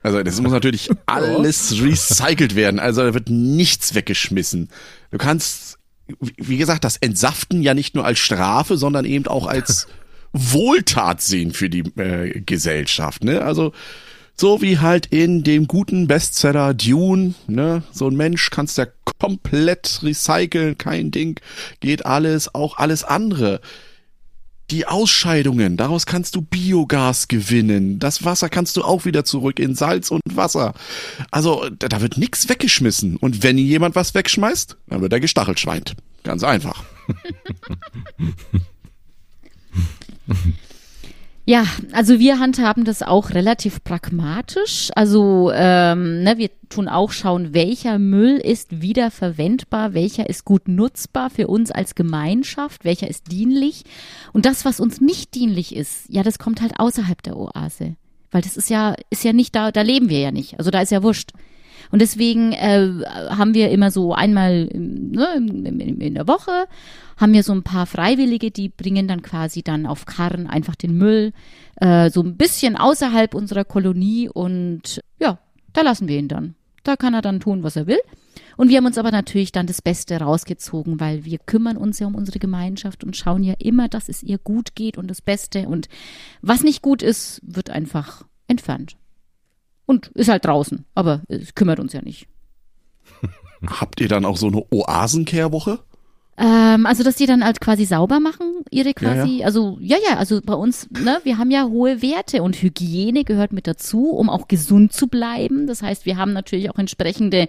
Also 0.02 0.22
das 0.22 0.40
muss 0.40 0.52
natürlich 0.52 0.90
alles 1.06 1.80
recycelt 1.80 2.56
werden. 2.56 2.80
Also 2.80 3.02
da 3.02 3.14
wird 3.14 3.30
nichts 3.30 3.94
weggeschmissen. 3.94 4.68
Du 5.12 5.18
kannst, 5.18 5.78
wie 6.18 6.58
gesagt, 6.58 6.84
das 6.84 6.96
Entsaften 6.96 7.62
ja 7.62 7.72
nicht 7.72 7.94
nur 7.94 8.04
als 8.04 8.18
Strafe, 8.18 8.76
sondern 8.76 9.04
eben 9.04 9.28
auch 9.28 9.46
als 9.46 9.86
Wohltat 10.32 11.22
sehen 11.22 11.52
für 11.52 11.70
die 11.70 11.84
äh, 11.96 12.40
Gesellschaft. 12.40 13.22
Ne? 13.22 13.40
Also 13.40 13.72
so 14.36 14.62
wie 14.62 14.78
halt 14.78 15.06
in 15.06 15.44
dem 15.44 15.66
guten 15.66 16.06
Bestseller 16.06 16.74
Dune, 16.74 17.34
ne, 17.46 17.82
so 17.92 18.08
ein 18.08 18.16
Mensch 18.16 18.50
kannst 18.50 18.78
ja 18.78 18.86
komplett 19.18 20.00
recyceln, 20.02 20.76
kein 20.76 21.10
Ding, 21.10 21.40
geht 21.80 22.04
alles, 22.04 22.54
auch 22.54 22.76
alles 22.76 23.04
andere. 23.04 23.60
Die 24.70 24.86
Ausscheidungen, 24.86 25.76
daraus 25.76 26.06
kannst 26.06 26.36
du 26.36 26.42
Biogas 26.42 27.28
gewinnen. 27.28 27.98
Das 27.98 28.24
Wasser 28.24 28.48
kannst 28.48 28.76
du 28.76 28.82
auch 28.82 29.04
wieder 29.04 29.24
zurück 29.24 29.58
in 29.58 29.74
Salz 29.74 30.10
und 30.10 30.22
Wasser. 30.30 30.72
Also 31.30 31.68
da, 31.78 32.00
wird 32.00 32.16
nichts 32.16 32.48
weggeschmissen. 32.48 33.18
Und 33.18 33.42
wenn 33.42 33.58
jemand 33.58 33.94
was 33.94 34.14
wegschmeißt, 34.14 34.78
dann 34.88 35.02
wird 35.02 35.12
er 35.12 35.20
gestachelt 35.20 35.60
schweint. 35.60 35.94
Ganz 36.22 36.42
einfach. 36.42 36.82
Ja, 41.46 41.66
also 41.92 42.18
wir 42.18 42.38
handhaben 42.38 42.84
das 42.84 43.02
auch 43.02 43.30
relativ 43.30 43.84
pragmatisch. 43.84 44.90
Also 44.94 45.50
ähm, 45.52 46.22
ne, 46.22 46.38
wir 46.38 46.48
tun 46.70 46.88
auch 46.88 47.12
schauen, 47.12 47.52
welcher 47.52 47.98
Müll 47.98 48.38
ist 48.38 48.80
wiederverwendbar, 48.80 49.92
welcher 49.92 50.28
ist 50.30 50.46
gut 50.46 50.68
nutzbar 50.68 51.28
für 51.28 51.46
uns 51.48 51.70
als 51.70 51.94
Gemeinschaft, 51.94 52.86
welcher 52.86 53.08
ist 53.08 53.30
dienlich. 53.30 53.84
Und 54.32 54.46
das, 54.46 54.64
was 54.64 54.80
uns 54.80 55.02
nicht 55.02 55.34
dienlich 55.34 55.76
ist, 55.76 56.06
ja, 56.08 56.22
das 56.22 56.38
kommt 56.38 56.62
halt 56.62 56.80
außerhalb 56.80 57.22
der 57.22 57.36
Oase. 57.36 57.96
Weil 58.30 58.40
das 58.40 58.56
ist 58.56 58.70
ja, 58.70 58.94
ist 59.10 59.22
ja 59.22 59.34
nicht 59.34 59.54
da, 59.54 59.70
da 59.70 59.82
leben 59.82 60.08
wir 60.08 60.20
ja 60.20 60.32
nicht. 60.32 60.58
Also 60.58 60.70
da 60.70 60.80
ist 60.80 60.92
ja 60.92 61.02
wurscht. 61.02 61.32
Und 61.94 62.00
deswegen 62.00 62.50
äh, 62.50 62.90
haben 63.06 63.54
wir 63.54 63.70
immer 63.70 63.92
so 63.92 64.14
einmal 64.14 64.64
ne, 64.64 65.28
in, 65.36 65.64
in, 65.64 66.00
in 66.00 66.14
der 66.14 66.26
Woche 66.26 66.66
haben 67.16 67.32
wir 67.32 67.44
so 67.44 67.52
ein 67.52 67.62
paar 67.62 67.86
Freiwillige, 67.86 68.50
die 68.50 68.68
bringen 68.68 69.06
dann 69.06 69.22
quasi 69.22 69.62
dann 69.62 69.86
auf 69.86 70.04
Karren 70.04 70.48
einfach 70.48 70.74
den 70.74 70.98
Müll 70.98 71.32
äh, 71.76 72.10
so 72.10 72.20
ein 72.20 72.36
bisschen 72.36 72.76
außerhalb 72.76 73.32
unserer 73.32 73.64
Kolonie 73.64 74.28
und 74.28 75.02
ja, 75.20 75.38
da 75.72 75.82
lassen 75.82 76.08
wir 76.08 76.18
ihn 76.18 76.26
dann. 76.26 76.56
Da 76.82 76.96
kann 76.96 77.14
er 77.14 77.22
dann 77.22 77.38
tun, 77.38 77.62
was 77.62 77.76
er 77.76 77.86
will. 77.86 78.00
Und 78.56 78.70
wir 78.70 78.78
haben 78.78 78.86
uns 78.86 78.98
aber 78.98 79.12
natürlich 79.12 79.52
dann 79.52 79.68
das 79.68 79.80
Beste 79.80 80.16
rausgezogen, 80.16 80.98
weil 80.98 81.24
wir 81.24 81.38
kümmern 81.38 81.76
uns 81.76 82.00
ja 82.00 82.08
um 82.08 82.16
unsere 82.16 82.40
Gemeinschaft 82.40 83.04
und 83.04 83.16
schauen 83.16 83.44
ja 83.44 83.54
immer, 83.60 83.88
dass 83.88 84.08
es 84.08 84.20
ihr 84.20 84.38
gut 84.38 84.74
geht 84.74 84.98
und 84.98 85.06
das 85.06 85.22
Beste. 85.22 85.68
Und 85.68 85.88
was 86.42 86.64
nicht 86.64 86.82
gut 86.82 87.04
ist, 87.04 87.40
wird 87.44 87.70
einfach 87.70 88.24
entfernt. 88.48 88.96
Und 89.86 90.08
ist 90.08 90.28
halt 90.28 90.44
draußen, 90.44 90.84
aber 90.94 91.22
es 91.28 91.54
kümmert 91.54 91.78
uns 91.78 91.92
ja 91.92 92.02
nicht. 92.02 92.26
Habt 93.66 94.00
ihr 94.00 94.08
dann 94.08 94.24
auch 94.24 94.36
so 94.36 94.48
eine 94.48 94.64
Oasenkehrwoche? 94.70 95.80
Ähm, 96.36 96.84
also, 96.86 97.04
dass 97.04 97.14
die 97.14 97.26
dann 97.26 97.44
halt 97.44 97.60
quasi 97.60 97.84
sauber 97.84 98.18
machen, 98.18 98.64
ihre 98.70 98.92
quasi, 98.92 99.38
Ja, 99.38 99.46
also, 99.46 99.78
ja, 99.80 99.96
ja, 100.08 100.16
also 100.16 100.40
bei 100.44 100.54
uns, 100.54 100.88
ne, 100.90 101.20
wir 101.22 101.38
haben 101.38 101.52
ja 101.52 101.64
hohe 101.68 102.02
Werte 102.02 102.42
und 102.42 102.60
Hygiene 102.60 103.22
gehört 103.22 103.52
mit 103.52 103.68
dazu, 103.68 104.10
um 104.10 104.28
auch 104.28 104.48
gesund 104.48 104.92
zu 104.92 105.06
bleiben. 105.06 105.68
Das 105.68 105.82
heißt, 105.82 106.06
wir 106.06 106.16
haben 106.16 106.32
natürlich 106.32 106.70
auch 106.70 106.78
entsprechende 106.78 107.46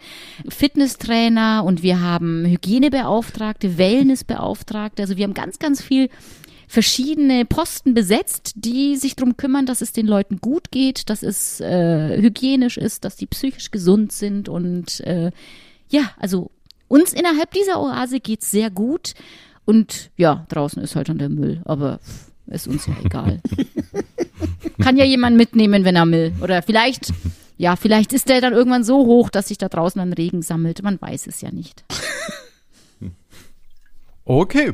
Fitnesstrainer 0.47 1.63
und 1.65 1.81
wir 1.81 1.99
haben 1.99 2.45
Hygienebeauftragte, 2.45 3.79
Wellnessbeauftragte, 3.79 5.01
also 5.01 5.17
wir 5.17 5.23
haben 5.23 5.33
ganz, 5.33 5.57
ganz 5.57 5.81
viel 5.81 6.09
verschiedene 6.67 7.45
Posten 7.45 7.93
besetzt, 7.93 8.53
die 8.55 8.95
sich 8.97 9.15
darum 9.15 9.37
kümmern, 9.37 9.65
dass 9.65 9.81
es 9.81 9.91
den 9.91 10.07
Leuten 10.07 10.37
gut 10.41 10.71
geht, 10.71 11.09
dass 11.09 11.23
es 11.23 11.59
äh, 11.61 12.21
hygienisch 12.21 12.77
ist, 12.77 13.05
dass 13.05 13.15
die 13.15 13.27
psychisch 13.27 13.71
gesund 13.71 14.11
sind 14.11 14.49
und 14.49 14.99
äh, 15.01 15.31
ja, 15.89 16.11
also 16.17 16.51
uns 16.87 17.13
innerhalb 17.13 17.51
dieser 17.51 17.81
Oase 17.81 18.19
geht's 18.19 18.51
sehr 18.51 18.69
gut 18.69 19.13
und 19.65 20.11
ja, 20.17 20.45
draußen 20.49 20.81
ist 20.81 20.95
halt 20.95 21.09
dann 21.09 21.17
der 21.17 21.29
Müll, 21.29 21.61
aber 21.65 21.99
ist 22.47 22.67
uns 22.67 22.85
ja 22.85 22.93
egal. 23.03 23.41
Kann 24.81 24.97
ja 24.97 25.05
jemand 25.05 25.37
mitnehmen, 25.37 25.83
wenn 25.83 25.95
er 25.95 26.05
will. 26.11 26.33
Oder 26.41 26.61
vielleicht, 26.61 27.11
ja, 27.57 27.75
vielleicht 27.75 28.13
ist 28.13 28.29
der 28.29 28.41
dann 28.41 28.53
irgendwann 28.53 28.83
so 28.83 29.05
hoch, 29.05 29.29
dass 29.29 29.47
sich 29.47 29.57
da 29.57 29.67
draußen 29.67 29.97
dann 29.97 30.13
Regen 30.13 30.43
sammelt. 30.43 30.83
Man 30.83 31.01
weiß 31.01 31.27
es 31.27 31.41
ja 31.41 31.51
nicht. 31.51 31.83
Okay. 34.25 34.73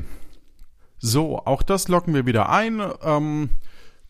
So, 1.04 1.40
auch 1.40 1.64
das 1.64 1.88
locken 1.88 2.14
wir 2.14 2.28
wieder 2.28 2.50
ein. 2.50 2.80
Ähm, 3.04 3.50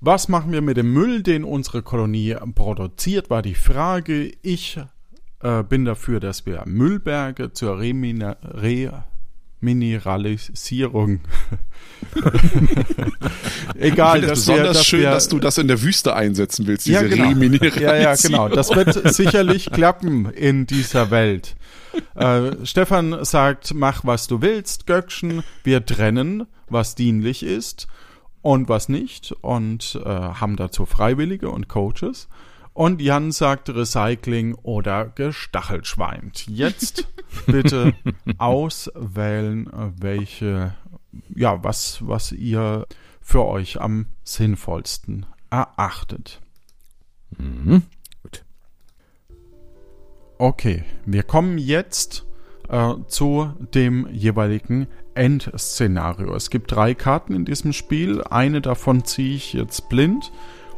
was 0.01 0.27
machen 0.27 0.51
wir 0.51 0.61
mit 0.61 0.75
dem 0.75 0.91
Müll, 0.91 1.23
den 1.23 1.45
unsere 1.45 1.83
Kolonie 1.83 2.35
produziert, 2.53 3.29
war 3.29 3.41
die 3.41 3.55
Frage. 3.55 4.33
Ich 4.41 4.77
äh, 5.39 5.63
bin 5.63 5.85
dafür, 5.85 6.19
dass 6.19 6.45
wir 6.45 6.63
Müllberge 6.65 7.53
zur 7.53 7.79
Remina 7.79 8.35
Re 8.43 9.03
Remineralisierung. 9.61 11.21
Egal, 13.75 14.19
ich 14.19 14.25
das 14.25 14.39
besonders 14.39 14.77
wir, 14.77 14.83
schön, 14.83 14.99
wir, 15.01 15.11
dass 15.11 15.29
du 15.29 15.39
das 15.39 15.59
in 15.59 15.67
der 15.67 15.81
Wüste 15.83 16.15
einsetzen 16.15 16.65
willst, 16.65 16.87
diese 16.87 17.03
ja, 17.03 17.07
genau. 17.07 17.29
Remineralisierung. 17.29 17.83
Ja, 17.83 17.95
ja, 17.95 18.15
genau. 18.15 18.49
Das 18.49 18.75
wird 18.75 19.13
sicherlich 19.13 19.71
klappen 19.71 20.25
in 20.31 20.65
dieser 20.65 21.11
Welt. 21.11 21.55
Äh, 22.15 22.65
Stefan 22.65 23.23
sagt, 23.23 23.73
mach 23.73 24.05
was 24.05 24.27
du 24.27 24.41
willst, 24.41 24.85
Göckchen. 24.85 25.43
Wir 25.63 25.85
trennen, 25.85 26.45
was 26.69 26.95
dienlich 26.95 27.43
ist 27.43 27.87
und 28.41 28.69
was 28.69 28.89
nicht 28.89 29.31
und 29.41 29.99
äh, 30.03 30.09
haben 30.09 30.55
dazu 30.55 30.85
Freiwillige 30.85 31.49
und 31.49 31.67
Coaches. 31.67 32.27
Und 32.73 33.01
Jan 33.01 33.31
sagt 33.31 33.69
Recycling 33.69 34.55
oder 34.55 35.05
Gestachelschweint. 35.05 36.47
Jetzt 36.47 37.07
bitte 37.45 37.93
auswählen, 38.37 39.69
welche, 39.97 40.75
ja, 41.35 41.63
was, 41.63 41.99
was 42.07 42.31
ihr 42.31 42.85
für 43.19 43.45
euch 43.45 43.81
am 43.81 44.07
sinnvollsten 44.23 45.25
erachtet. 45.49 46.39
Mhm. 47.37 47.83
Okay, 50.41 50.83
wir 51.05 51.21
kommen 51.21 51.59
jetzt 51.59 52.25
äh, 52.67 52.95
zu 53.05 53.53
dem 53.75 54.07
jeweiligen 54.11 54.87
Endszenario. 55.13 56.33
Es 56.33 56.49
gibt 56.49 56.71
drei 56.71 56.95
Karten 56.95 57.35
in 57.35 57.45
diesem 57.45 57.73
Spiel. 57.73 58.23
Eine 58.23 58.59
davon 58.59 59.05
ziehe 59.05 59.35
ich 59.35 59.53
jetzt 59.53 59.87
blind 59.87 60.31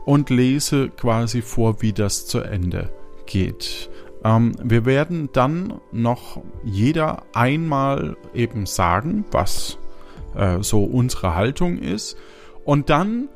und 0.03 0.29
lese 0.29 0.89
quasi 0.89 1.41
vor, 1.41 1.81
wie 1.81 1.93
das 1.93 2.25
zu 2.25 2.41
Ende 2.41 2.89
geht. 3.25 3.89
Ähm, 4.25 4.51
wir 4.61 4.83
werden 4.83 5.29
dann 5.31 5.79
noch 5.93 6.41
jeder 6.65 7.23
einmal 7.31 8.17
eben 8.33 8.65
sagen, 8.65 9.23
was 9.31 9.77
äh, 10.35 10.57
so 10.59 10.83
unsere 10.83 11.35
Haltung 11.35 11.77
ist. 11.77 12.17
Und 12.65 12.89
dann 12.89 13.29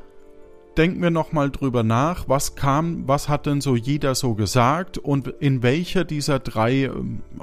denken 0.78 1.02
wir 1.02 1.10
nochmal 1.10 1.50
drüber 1.50 1.84
nach, 1.84 2.30
was 2.30 2.56
kam, 2.56 3.08
was 3.08 3.30
hat 3.30 3.46
denn 3.46 3.62
so 3.62 3.76
jeder 3.76 4.16
so 4.16 4.36
gesagt 4.36 4.98
und 4.98 5.28
in 5.28 5.64
welcher 5.64 6.04
dieser 6.04 6.40
drei, 6.40 6.90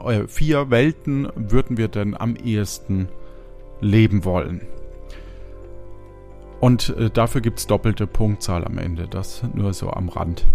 äh, 0.05 0.28
vier 0.28 0.70
Welten 0.70 1.28
würden 1.35 1.76
wir 1.76 1.89
denn 1.89 2.16
am 2.16 2.37
ehesten 2.37 3.09
leben 3.80 4.24
wollen. 4.24 4.62
Und 6.61 6.97
äh, 6.97 7.11
dafür 7.11 7.41
gibt 7.41 7.59
es 7.59 7.66
doppelte 7.66 8.07
Punktzahl 8.07 8.64
am 8.64 8.78
Ende. 8.78 9.07
Das 9.09 9.43
nur 9.55 9.74
so 9.74 9.91
am 9.91 10.09
Rand. 10.09 10.47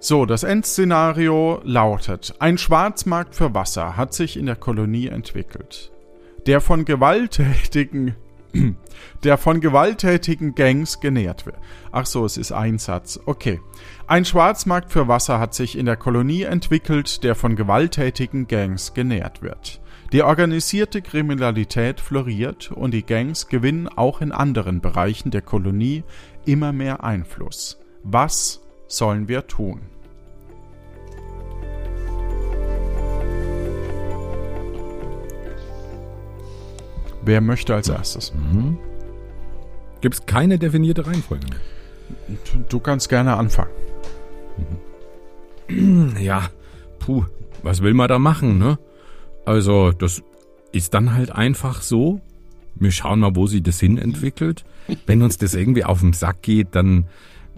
So, 0.00 0.26
das 0.26 0.42
Endszenario 0.42 1.60
lautet, 1.62 2.34
ein 2.40 2.58
Schwarzmarkt 2.58 3.36
für 3.36 3.54
Wasser 3.54 3.96
hat 3.96 4.14
sich 4.14 4.36
in 4.36 4.46
der 4.46 4.56
Kolonie 4.56 5.06
entwickelt. 5.06 5.92
Der 6.46 6.60
von 6.60 6.84
gewalttätigen 6.84 8.16
der 9.24 9.38
von 9.38 9.60
gewalttätigen 9.60 10.54
Gangs 10.54 11.00
genährt 11.00 11.46
wird. 11.46 11.58
Ach 11.90 12.06
so, 12.06 12.24
es 12.24 12.36
ist 12.36 12.52
ein 12.52 12.78
Satz. 12.78 13.20
Okay. 13.24 13.60
Ein 14.06 14.24
Schwarzmarkt 14.24 14.92
für 14.92 15.08
Wasser 15.08 15.38
hat 15.38 15.54
sich 15.54 15.78
in 15.78 15.86
der 15.86 15.96
Kolonie 15.96 16.42
entwickelt, 16.42 17.22
der 17.24 17.34
von 17.34 17.56
gewalttätigen 17.56 18.46
Gangs 18.46 18.94
genährt 18.94 19.42
wird. 19.42 19.80
Die 20.12 20.22
organisierte 20.22 21.00
Kriminalität 21.00 21.98
floriert 21.98 22.70
und 22.70 22.92
die 22.92 23.06
Gangs 23.06 23.48
gewinnen 23.48 23.88
auch 23.88 24.20
in 24.20 24.30
anderen 24.30 24.82
Bereichen 24.82 25.30
der 25.30 25.40
Kolonie 25.40 26.04
immer 26.44 26.72
mehr 26.72 27.02
Einfluss. 27.02 27.80
Was 28.02 28.60
sollen 28.88 29.28
wir 29.28 29.46
tun? 29.46 29.91
Wer 37.24 37.40
möchte 37.40 37.74
als 37.74 37.88
erstes? 37.88 38.32
Mhm. 38.34 38.78
Gibt 40.00 40.14
es 40.14 40.26
keine 40.26 40.58
definierte 40.58 41.06
Reihenfolge? 41.06 41.46
Du 42.68 42.80
kannst 42.80 43.08
gerne 43.08 43.36
anfangen. 43.36 43.70
Ja, 46.20 46.50
puh, 46.98 47.24
was 47.62 47.80
will 47.82 47.94
man 47.94 48.08
da 48.08 48.18
machen, 48.18 48.58
ne? 48.58 48.78
Also, 49.46 49.92
das 49.92 50.22
ist 50.72 50.92
dann 50.92 51.14
halt 51.14 51.30
einfach 51.30 51.80
so. 51.80 52.20
Wir 52.74 52.90
schauen 52.90 53.20
mal, 53.20 53.36
wo 53.36 53.46
sich 53.46 53.62
das 53.62 53.80
hin 53.80 53.96
entwickelt. 53.96 54.64
Wenn 55.06 55.22
uns 55.22 55.38
das 55.38 55.54
irgendwie 55.54 55.84
auf 55.84 56.00
den 56.00 56.12
Sack 56.12 56.42
geht, 56.42 56.74
dann 56.74 57.06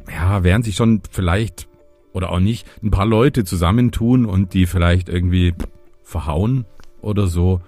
ja, 0.09 0.45
werden 0.45 0.63
sich 0.63 0.77
schon 0.77 1.03
vielleicht 1.11 1.67
oder 2.13 2.31
auch 2.31 2.41
nicht 2.41 2.67
ein 2.83 2.91
paar 2.91 3.07
Leute 3.07 3.45
zusammentun 3.45 4.27
und 4.27 4.55
die 4.55 4.67
vielleicht 4.67 5.09
irgendwie 5.09 5.55
verhauen 6.03 6.65
oder 7.01 7.27
so. 7.27 7.61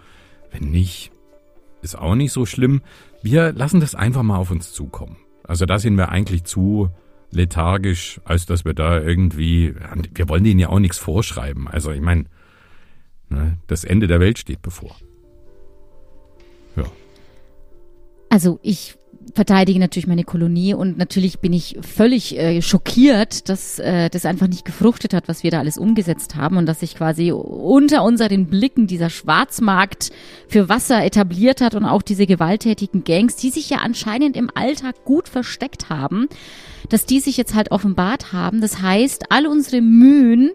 Wenn 0.52 0.70
nicht, 0.70 1.10
ist 1.92 1.98
auch 1.98 2.14
nicht 2.14 2.32
so 2.32 2.46
schlimm. 2.46 2.82
Wir 3.22 3.52
lassen 3.52 3.80
das 3.80 3.94
einfach 3.94 4.22
mal 4.22 4.36
auf 4.36 4.50
uns 4.50 4.72
zukommen. 4.72 5.16
Also 5.44 5.66
da 5.66 5.78
sind 5.78 5.96
wir 5.96 6.10
eigentlich 6.10 6.44
zu 6.44 6.90
lethargisch, 7.30 8.20
als 8.24 8.46
dass 8.46 8.64
wir 8.64 8.74
da 8.74 9.00
irgendwie, 9.00 9.74
wir 10.14 10.28
wollen 10.28 10.44
denen 10.44 10.60
ja 10.60 10.68
auch 10.68 10.78
nichts 10.78 10.98
vorschreiben. 10.98 11.68
Also 11.68 11.90
ich 11.90 12.00
meine, 12.00 12.24
Ne? 13.28 13.58
Das 13.66 13.84
Ende 13.84 14.06
der 14.06 14.20
Welt 14.20 14.38
steht 14.38 14.62
bevor. 14.62 14.96
Ja. 16.76 16.84
Also 18.28 18.58
ich 18.62 18.96
verteidige 19.34 19.78
natürlich 19.78 20.06
meine 20.06 20.24
Kolonie 20.24 20.74
und 20.74 20.98
natürlich 20.98 21.40
bin 21.40 21.52
ich 21.52 21.78
völlig 21.80 22.38
äh, 22.38 22.62
schockiert, 22.62 23.48
dass 23.48 23.78
äh, 23.78 24.08
das 24.08 24.24
einfach 24.24 24.46
nicht 24.46 24.64
gefruchtet 24.64 25.12
hat, 25.12 25.28
was 25.28 25.42
wir 25.42 25.50
da 25.50 25.58
alles 25.58 25.78
umgesetzt 25.78 26.36
haben 26.36 26.56
und 26.56 26.66
dass 26.66 26.80
sich 26.80 26.96
quasi 26.96 27.32
unter 27.32 28.04
unseren 28.04 28.46
Blicken 28.46 28.86
dieser 28.86 29.10
Schwarzmarkt 29.10 30.10
für 30.48 30.68
Wasser 30.68 31.04
etabliert 31.04 31.60
hat 31.60 31.74
und 31.74 31.84
auch 31.84 32.02
diese 32.02 32.26
gewalttätigen 32.26 33.04
Gangs, 33.04 33.36
die 33.36 33.50
sich 33.50 33.70
ja 33.70 33.78
anscheinend 33.78 34.36
im 34.36 34.50
Alltag 34.54 35.04
gut 35.04 35.28
versteckt 35.28 35.90
haben, 35.90 36.28
dass 36.88 37.06
die 37.06 37.20
sich 37.20 37.36
jetzt 37.36 37.54
halt 37.54 37.72
offenbart 37.72 38.32
haben. 38.32 38.60
Das 38.60 38.80
heißt, 38.80 39.30
all 39.30 39.46
unsere 39.46 39.82
Mühen, 39.82 40.50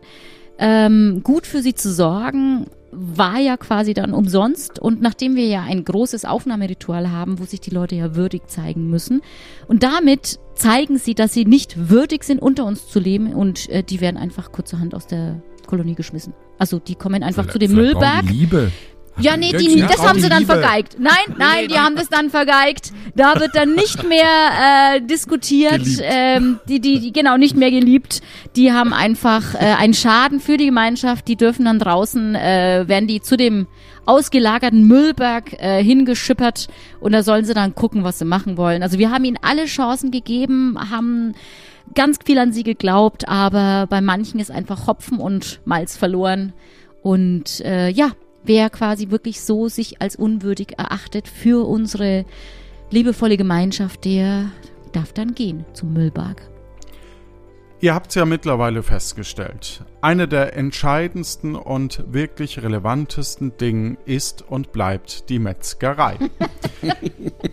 ähm, 0.58 1.22
gut 1.24 1.46
für 1.46 1.62
sie 1.62 1.74
zu 1.74 1.92
sorgen, 1.92 2.68
war 2.92 3.40
ja 3.40 3.58
quasi 3.58 3.94
dann 3.94 4.14
umsonst. 4.14 4.80
Und 4.80 5.02
nachdem 5.02 5.36
wir 5.36 5.46
ja 5.46 5.62
ein 5.62 5.84
großes 5.84 6.26
Aufnahmeritual 6.26 7.12
haben, 7.12 7.40
wo 7.40 7.46
sich 7.46 7.62
die 7.62 7.70
Leute 7.70 7.96
ja 7.96 8.16
würdig 8.16 8.48
zeigen 8.48 8.90
müssen, 8.90 9.22
und 9.68 9.84
damit 9.84 10.40
zeigen 10.56 10.98
sie, 10.98 11.16
dass 11.16 11.34
sie 11.34 11.46
nicht 11.46 11.90
würdig 11.90 12.24
sind, 12.24 12.42
unter 12.42 12.66
uns 12.66 12.88
zu 12.88 13.00
leben, 13.00 13.34
und 13.34 13.70
äh, 13.70 13.84
die 13.84 14.02
werden 14.02 14.18
einfach 14.18 14.52
kurzerhand 14.52 14.94
aus 14.94 15.08
der 15.08 15.42
Kolonie 15.68 15.96
geschmissen. 15.96 16.34
Also 16.58 16.80
die 16.80 16.96
kommen 16.96 17.24
einfach 17.24 17.44
vielleicht, 17.44 17.54
zu 17.54 17.60
dem 17.60 17.74
Müllberg. 17.74 18.30
Liebe. 18.30 18.72
Ja, 19.22 19.38
nee, 19.38 19.52
die, 19.52 19.80
ja, 19.80 19.88
das 19.88 20.06
haben 20.06 20.20
sie 20.20 20.30
dann 20.30 20.40
Liebe. 20.40 20.54
vergeigt. 20.54 20.98
Nein, 21.00 21.36
nein, 21.38 21.68
die 21.68 21.78
haben 21.78 21.96
das 21.96 22.10
dann 22.10 22.30
vergeigt. 22.30 22.92
Da 23.16 23.40
wird 23.40 23.56
dann 23.56 23.76
nicht 23.76 24.08
mehr 24.08 24.96
äh, 24.96 25.02
diskutiert. 25.02 25.86
Ähm, 26.02 26.60
die, 26.68 26.80
die, 26.80 27.00
die, 27.00 27.14
genau, 27.14 27.38
nicht 27.38 27.56
mehr 27.56 27.72
geliebt. 27.72 28.22
Die 28.56 28.72
haben 28.72 28.94
einfach 28.94 29.56
äh, 29.56 29.76
einen 29.78 29.94
Schaden 29.94 30.40
für 30.40 30.58
die 30.58 30.66
Gemeinschaft. 30.66 31.28
Die 31.28 31.36
dürfen 31.36 31.66
dann 31.66 31.80
draußen, 31.80 32.36
äh, 32.36 32.84
werden 32.88 33.08
die 33.08 33.22
zu 33.22 33.38
dem 33.38 33.68
ausgelagerten 34.06 34.88
Müllberg 34.88 35.54
äh, 35.54 35.84
hingeschippert 35.84 36.68
und 37.00 37.12
da 37.12 37.24
sollen 37.24 37.46
sie 37.46 37.54
dann 37.54 37.76
gucken, 37.76 38.04
was 38.04 38.20
sie 38.20 38.26
machen 38.26 38.58
wollen. 38.58 38.84
Also 38.84 38.98
wir 38.98 39.12
haben 39.12 39.24
ihnen 39.24 39.38
alle 39.42 39.66
Chancen 39.66 40.12
gegeben, 40.12 40.76
haben 40.90 41.34
ganz 41.94 42.20
viel 42.26 42.40
an 42.40 42.52
sie 42.52 42.64
geglaubt, 42.64 43.28
aber 43.28 43.88
bei 43.88 44.02
manchen 44.02 44.40
ist 44.40 44.52
einfach 44.52 44.88
Hopfen 44.88 45.20
und 45.20 45.62
Malz 45.66 45.98
verloren. 45.98 46.54
Und 47.04 47.62
äh, 47.62 47.90
ja, 47.90 48.12
wer 48.44 48.70
quasi 48.70 49.10
wirklich 49.12 49.42
so 49.42 49.68
sich 49.68 50.02
als 50.02 50.16
unwürdig 50.16 50.78
erachtet 50.78 51.28
für 51.28 51.68
unsere 51.68 52.26
liebevolle 52.90 53.38
Gemeinschaft, 53.38 54.06
der 54.06 54.52
darf 54.92 55.14
dann 55.14 55.34
gehen 55.34 55.66
zum 55.74 55.94
Müllberg. 55.94 56.42
Ihr 57.82 57.96
habt 57.96 58.10
es 58.10 58.16
ja 58.16 58.26
mittlerweile 58.26 58.84
festgestellt. 58.84 59.84
Eine 60.02 60.28
der 60.28 60.56
entscheidendsten 60.56 61.56
und 61.56 62.04
wirklich 62.14 62.62
relevantesten 62.62 63.58
Dinge 63.58 63.98
ist 64.06 64.44
und 64.44 64.72
bleibt 64.72 65.30
die 65.30 65.40
Metzgerei. 65.40 66.18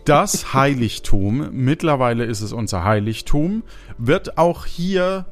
Das 0.05 0.55
Heiligtum, 0.55 1.51
mittlerweile 1.53 2.24
ist 2.24 2.41
es 2.41 2.55
unser 2.55 2.82
Heiligtum, 2.82 3.62
wird 3.99 4.39
auch 4.39 4.64
hier 4.64 5.26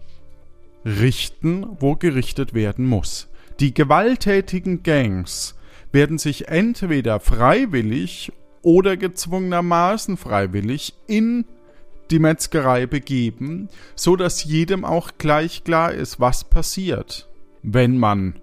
richten, 0.85 1.67
wo 1.81 1.97
gerichtet 1.97 2.53
werden 2.53 2.85
muss. 2.85 3.29
Die 3.61 3.73
gewalttätigen 3.73 4.83
Gangs 4.83 5.55
werden 5.93 6.19
sich 6.19 6.49
entweder 6.49 7.21
freiwillig 7.21 8.33
oder 8.63 8.97
gezwungenermaßen 8.97 10.17
freiwillig 10.17 10.95
in 11.07 11.47
die 12.11 12.19
Metzgerei 12.19 12.87
begeben, 12.87 13.69
so 13.95 14.17
dass 14.17 14.45
jedem 14.45 14.85
auch 14.85 15.13
gleich 15.19 15.65
klar 15.65 15.93
ist, 15.93 16.21
was 16.21 16.45
passiert, 16.45 17.29
wenn 17.63 17.99
man 17.99 18.41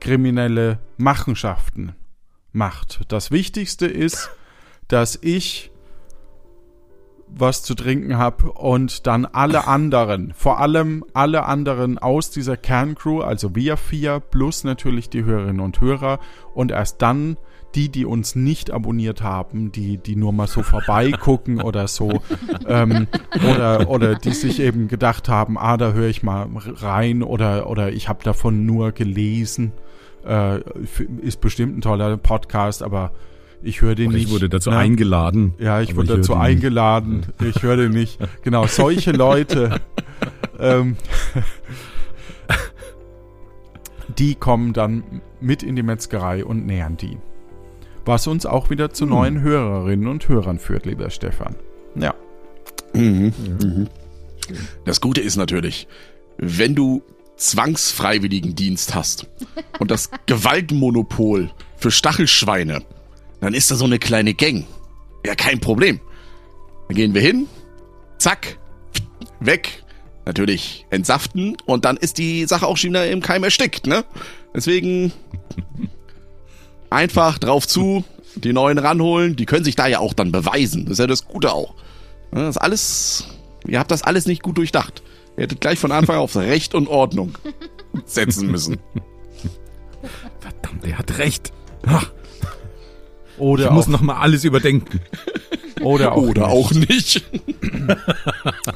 kriminelle 0.00 0.78
Machenschaften 0.96 1.94
macht. 2.52 3.00
Das 3.08 3.30
Wichtigste 3.30 3.86
ist, 3.86 4.30
dass 4.88 5.18
ich 5.22 5.70
was 7.36 7.62
zu 7.62 7.74
trinken 7.74 8.18
habe 8.18 8.52
und 8.52 9.06
dann 9.06 9.26
alle 9.26 9.66
anderen, 9.66 10.32
vor 10.36 10.60
allem 10.60 11.04
alle 11.12 11.44
anderen 11.44 11.98
aus 11.98 12.30
dieser 12.30 12.56
Kerncrew, 12.56 13.20
also 13.20 13.54
wir 13.54 13.76
vier 13.76 14.20
plus 14.20 14.64
natürlich 14.64 15.10
die 15.10 15.24
Hörerinnen 15.24 15.60
und 15.60 15.80
Hörer 15.80 16.18
und 16.54 16.70
erst 16.72 17.02
dann 17.02 17.36
die, 17.74 17.90
die 17.90 18.06
uns 18.06 18.34
nicht 18.34 18.70
abonniert 18.70 19.22
haben, 19.22 19.72
die, 19.72 19.98
die 19.98 20.16
nur 20.16 20.32
mal 20.32 20.46
so 20.46 20.62
vorbeigucken 20.62 21.60
oder 21.62 21.86
so, 21.86 22.22
ähm, 22.66 23.06
oder, 23.34 23.88
oder 23.90 24.14
die 24.14 24.32
sich 24.32 24.60
eben 24.60 24.88
gedacht 24.88 25.28
haben, 25.28 25.58
ah, 25.58 25.76
da 25.76 25.92
höre 25.92 26.08
ich 26.08 26.22
mal 26.22 26.48
rein 26.56 27.22
oder, 27.22 27.68
oder 27.68 27.92
ich 27.92 28.08
habe 28.08 28.24
davon 28.24 28.64
nur 28.64 28.92
gelesen, 28.92 29.72
äh, 30.26 30.60
ist 31.20 31.40
bestimmt 31.40 31.78
ein 31.78 31.80
toller 31.82 32.16
Podcast, 32.16 32.82
aber 32.82 33.12
ich 33.62 33.82
höre 33.82 33.94
den 33.94 34.08
Oder 34.08 34.16
nicht. 34.16 34.26
Ich 34.26 34.32
wurde 34.32 34.48
dazu 34.48 34.70
ne? 34.70 34.76
eingeladen. 34.76 35.54
Ja, 35.58 35.80
ich 35.80 35.96
wurde 35.96 36.08
höre 36.08 36.16
dazu 36.18 36.32
den 36.32 36.40
eingeladen. 36.40 37.26
Ich 37.40 37.62
höre 37.62 37.76
den 37.76 37.92
nicht. 37.92 38.18
Genau, 38.42 38.66
solche 38.66 39.12
Leute, 39.12 39.80
ähm, 40.58 40.96
die 44.18 44.34
kommen 44.34 44.72
dann 44.72 45.22
mit 45.40 45.62
in 45.62 45.76
die 45.76 45.82
Metzgerei 45.82 46.44
und 46.44 46.66
nähern 46.66 46.96
die. 46.96 47.18
Was 48.04 48.26
uns 48.26 48.46
auch 48.46 48.70
wieder 48.70 48.90
zu 48.90 49.06
neuen 49.06 49.42
Hörerinnen 49.42 50.08
und 50.08 50.28
Hörern 50.28 50.58
führt, 50.58 50.86
lieber 50.86 51.10
Stefan. 51.10 51.56
Ja. 51.94 52.14
Mhm. 52.94 53.32
Mhm. 53.62 53.88
Das 54.84 55.00
Gute 55.00 55.20
ist 55.20 55.36
natürlich, 55.36 55.86
wenn 56.38 56.74
du 56.74 57.02
Zwangsfreiwilligendienst 57.36 58.94
hast 58.94 59.26
und 59.78 59.90
das 59.90 60.10
Gewaltmonopol 60.26 61.50
für 61.76 61.90
Stachelschweine, 61.90 62.82
dann 63.40 63.54
ist 63.54 63.70
da 63.70 63.76
so 63.76 63.84
eine 63.84 63.98
kleine 63.98 64.34
Gang. 64.34 64.66
Ja, 65.24 65.34
kein 65.34 65.60
Problem. 65.60 66.00
Dann 66.88 66.96
gehen 66.96 67.14
wir 67.14 67.20
hin, 67.20 67.46
zack, 68.18 68.58
weg, 69.40 69.84
natürlich 70.24 70.86
entsaften 70.90 71.56
und 71.66 71.84
dann 71.84 71.96
ist 71.96 72.18
die 72.18 72.46
Sache 72.46 72.66
auch 72.66 72.76
schon 72.76 72.90
wieder 72.90 73.08
im 73.10 73.20
Keim 73.20 73.44
erstickt, 73.44 73.86
ne? 73.86 74.04
Deswegen 74.54 75.12
einfach 76.90 77.38
drauf 77.38 77.66
zu, 77.66 78.04
die 78.34 78.52
neuen 78.52 78.78
ranholen, 78.78 79.36
die 79.36 79.46
können 79.46 79.64
sich 79.64 79.76
da 79.76 79.86
ja 79.86 79.98
auch 79.98 80.14
dann 80.14 80.32
beweisen. 80.32 80.84
Das 80.84 80.92
ist 80.92 80.98
ja 80.98 81.06
das 81.06 81.26
Gute 81.26 81.52
auch. 81.52 81.74
Ja, 82.32 82.40
Das 82.40 82.56
ist 82.56 82.62
alles, 82.62 83.28
ihr 83.66 83.78
habt 83.78 83.90
das 83.90 84.02
alles 84.02 84.26
nicht 84.26 84.42
gut 84.42 84.58
durchdacht. 84.58 85.02
Ihr 85.36 85.44
hättet 85.44 85.60
gleich 85.60 85.78
von 85.78 85.92
Anfang 85.92 86.16
auf 86.16 86.36
Recht 86.36 86.74
und 86.74 86.88
Ordnung 86.88 87.36
setzen 88.06 88.50
müssen. 88.50 88.78
Verdammt, 90.40 90.84
er 90.84 90.98
hat 90.98 91.18
recht. 91.18 91.52
Ach, 91.86 92.10
Oder 93.38 93.66
ich 93.66 93.70
muss 93.70 93.86
auch, 93.86 93.90
noch 93.90 94.00
mal 94.02 94.16
alles 94.18 94.44
überdenken. 94.44 95.00
oder 95.80 96.12
auch, 96.12 96.22
Oder 96.22 96.46
nicht. 96.48 96.56
auch 96.56 96.72
nicht. 96.72 97.24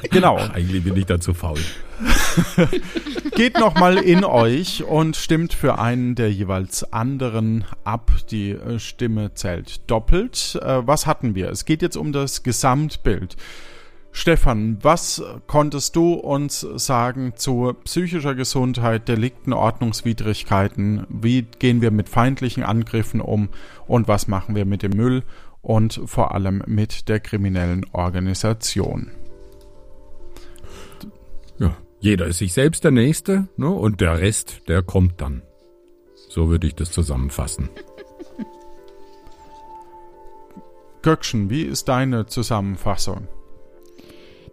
Genau. 0.09 0.37
Eigentlich 0.37 0.83
bin 0.83 0.95
ich 0.95 1.05
dazu 1.05 1.33
faul. 1.33 1.59
Geht 3.35 3.59
nochmal 3.59 3.97
in 3.97 4.23
euch 4.23 4.83
und 4.83 5.15
stimmt 5.15 5.53
für 5.53 5.79
einen 5.79 6.15
der 6.15 6.31
jeweils 6.31 6.91
anderen 6.93 7.65
ab. 7.83 8.11
Die 8.31 8.51
äh, 8.51 8.79
Stimme 8.79 9.33
zählt 9.33 9.81
doppelt. 9.89 10.59
Äh, 10.61 10.85
Was 10.85 11.05
hatten 11.05 11.35
wir? 11.35 11.49
Es 11.49 11.65
geht 11.65 11.81
jetzt 11.81 11.97
um 11.97 12.11
das 12.11 12.43
Gesamtbild. 12.43 13.35
Stefan, 14.15 14.77
was 14.81 15.23
konntest 15.47 15.95
du 15.95 16.13
uns 16.13 16.61
sagen 16.75 17.33
zu 17.35 17.73
psychischer 17.83 18.35
Gesundheit, 18.35 19.07
Delikten, 19.07 19.53
Ordnungswidrigkeiten? 19.53 21.07
Wie 21.09 21.41
gehen 21.41 21.81
wir 21.81 21.89
mit 21.89 22.09
feindlichen 22.09 22.63
Angriffen 22.63 23.19
um 23.19 23.49
und 23.87 24.07
was 24.07 24.27
machen 24.27 24.55
wir 24.55 24.65
mit 24.65 24.83
dem 24.83 24.91
Müll 24.91 25.23
und 25.63 25.99
vor 26.05 26.35
allem 26.35 26.63
mit 26.67 27.09
der 27.09 27.19
kriminellen 27.19 27.87
Organisation? 27.91 29.09
Ja, 31.57 31.75
jeder 31.99 32.27
ist 32.27 32.37
sich 32.37 32.53
selbst 32.53 32.83
der 32.83 32.91
Nächste, 32.91 33.47
ne? 33.57 33.69
Und 33.69 33.99
der 33.99 34.19
Rest, 34.19 34.61
der 34.67 34.83
kommt 34.83 35.21
dann. 35.21 35.41
So 36.29 36.49
würde 36.49 36.67
ich 36.67 36.75
das 36.75 36.91
zusammenfassen. 36.91 37.67
Göckchen, 41.01 41.49
wie 41.49 41.63
ist 41.63 41.89
deine 41.89 42.27
Zusammenfassung? 42.27 43.27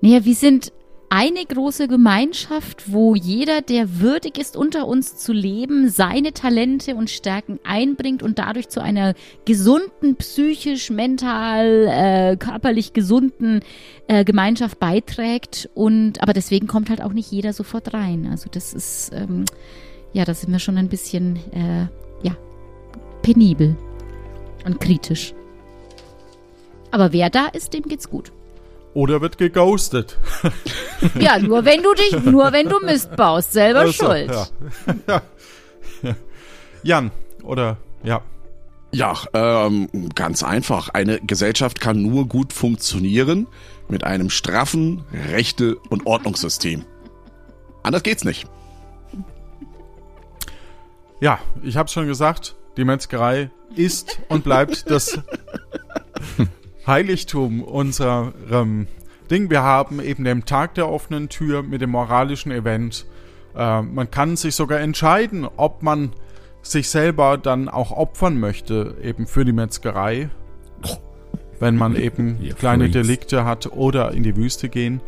Naja, 0.01 0.24
wir 0.24 0.34
sind 0.34 0.72
eine 1.12 1.44
große 1.44 1.88
Gemeinschaft, 1.88 2.92
wo 2.92 3.16
jeder, 3.16 3.62
der 3.62 3.98
würdig 3.98 4.38
ist, 4.38 4.57
unter 4.57 4.86
uns 4.86 5.16
zu 5.16 5.32
leben, 5.32 5.88
seine 5.88 6.32
Talente 6.32 6.94
und 6.94 7.11
Stärken 7.11 7.59
einbringt 7.64 8.22
und 8.22 8.38
dadurch 8.38 8.68
zu 8.68 8.80
einer 8.80 9.14
gesunden, 9.44 10.14
psychisch, 10.16 10.90
mental, 10.90 11.88
äh, 11.88 12.36
körperlich 12.36 12.92
gesunden 12.92 13.61
äh, 14.07 14.24
Gemeinschaft 14.24 14.78
beiträgt. 14.78 15.68
Und 15.74 16.22
aber 16.22 16.32
deswegen 16.32 16.68
kommt 16.68 16.90
halt 16.90 17.03
auch 17.03 17.12
nicht 17.12 17.32
jeder 17.32 17.53
sofort 17.53 17.92
rein. 17.92 18.28
Also 18.30 18.48
das 18.48 18.72
ist 18.72 19.11
ähm, 19.12 19.46
ja, 20.12 20.24
da 20.24 20.32
sind 20.34 20.53
wir 20.53 20.61
schon 20.61 20.78
ein 20.78 20.88
bisschen 20.88 21.36
äh, 21.53 21.88
ja 22.22 22.36
penibel 23.22 23.76
und 24.64 24.80
kritisch. 24.80 25.34
Aber 26.92 27.12
wer 27.12 27.30
da 27.30 27.46
ist, 27.46 27.72
dem 27.74 27.82
geht's 27.82 28.09
gut. 28.09 28.32
Oder 28.95 29.20
wird 29.20 29.38
geghostet? 29.38 30.18
Ja, 31.18 31.38
nur 31.38 31.64
wenn 31.64 31.82
du 31.82 31.95
dich, 31.95 32.22
nur 32.24 32.53
wenn 32.53 32.68
du 32.68 32.78
Mist 32.80 33.16
baust, 33.16 33.55
selber 33.55 33.80
Also, 33.80 33.93
schuld. 34.05 34.30
Ja. 35.09 35.22
Jan, 36.82 37.11
oder 37.43 37.78
ja. 38.03 38.20
Ja, 38.93 39.16
ähm, 39.32 39.88
ganz 40.14 40.43
einfach. 40.43 40.91
Eine 40.91 41.20
Gesellschaft 41.20 41.80
kann 41.80 42.03
nur 42.03 42.26
gut 42.26 42.53
funktionieren 42.53 43.47
mit 43.88 44.05
einem 44.05 44.28
straffen 44.28 45.05
Rechte- 45.30 45.76
und 45.88 46.07
Ordnungssystem. 46.07 46.84
Anders 47.82 48.03
geht's 48.03 48.24
nicht. 48.24 48.47
Ja, 51.20 51.38
ich 51.62 51.78
habe 51.78 51.88
schon 51.88 52.07
gesagt, 52.07 52.57
die 52.76 52.84
Metzgerei 52.84 53.51
ist 53.74 54.20
und 54.28 54.45
bleibt 54.45 54.91
das 54.91 55.18
Heiligtum 56.87 57.62
unserem 57.62 58.87
Ding. 59.31 59.49
Wir 59.49 59.62
haben 59.62 60.01
eben 60.01 60.24
den 60.24 60.45
Tag 60.45 60.74
der 60.74 60.89
offenen 60.89 61.28
Tür 61.28 61.62
mit 61.62 61.81
dem 61.81 61.91
moralischen 61.91 62.51
Event. 62.51 63.07
Äh, 63.55 63.83
man 63.83 64.11
kann 64.11 64.37
sich 64.37 64.55
sogar 64.55 64.81
entscheiden, 64.81 65.47
ob 65.57 65.83
man 65.83 66.12
sich 66.62 66.89
selber 66.89 67.39
dann 67.39 67.68
auch 67.68 67.93
opfern 67.93 68.39
möchte, 68.39 68.97
eben 69.03 69.26
für 69.26 69.45
die 69.45 69.53
Metzgerei. 69.53 70.28
Wenn 71.59 71.76
man 71.76 71.95
eben 71.95 72.41
Ihr 72.41 72.55
kleine 72.55 72.85
Freaks. 72.85 73.07
Delikte 73.07 73.45
hat 73.45 73.66
oder 73.66 74.12
in 74.12 74.22
die 74.22 74.37
Wüste 74.37 74.68
gehen, 74.68 75.01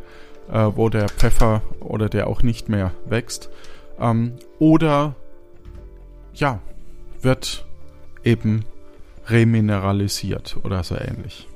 äh, 0.50 0.68
wo 0.74 0.88
der 0.88 1.08
Pfeffer 1.08 1.62
oder 1.80 2.08
der 2.08 2.26
auch 2.26 2.42
nicht 2.42 2.68
mehr 2.68 2.92
wächst. 3.06 3.50
Ähm, 3.98 4.34
oder 4.58 5.14
ja, 6.34 6.60
wird 7.22 7.66
eben 8.22 8.64
remineralisiert 9.28 10.58
oder 10.62 10.82
so 10.82 10.94
ähnlich. 10.94 11.48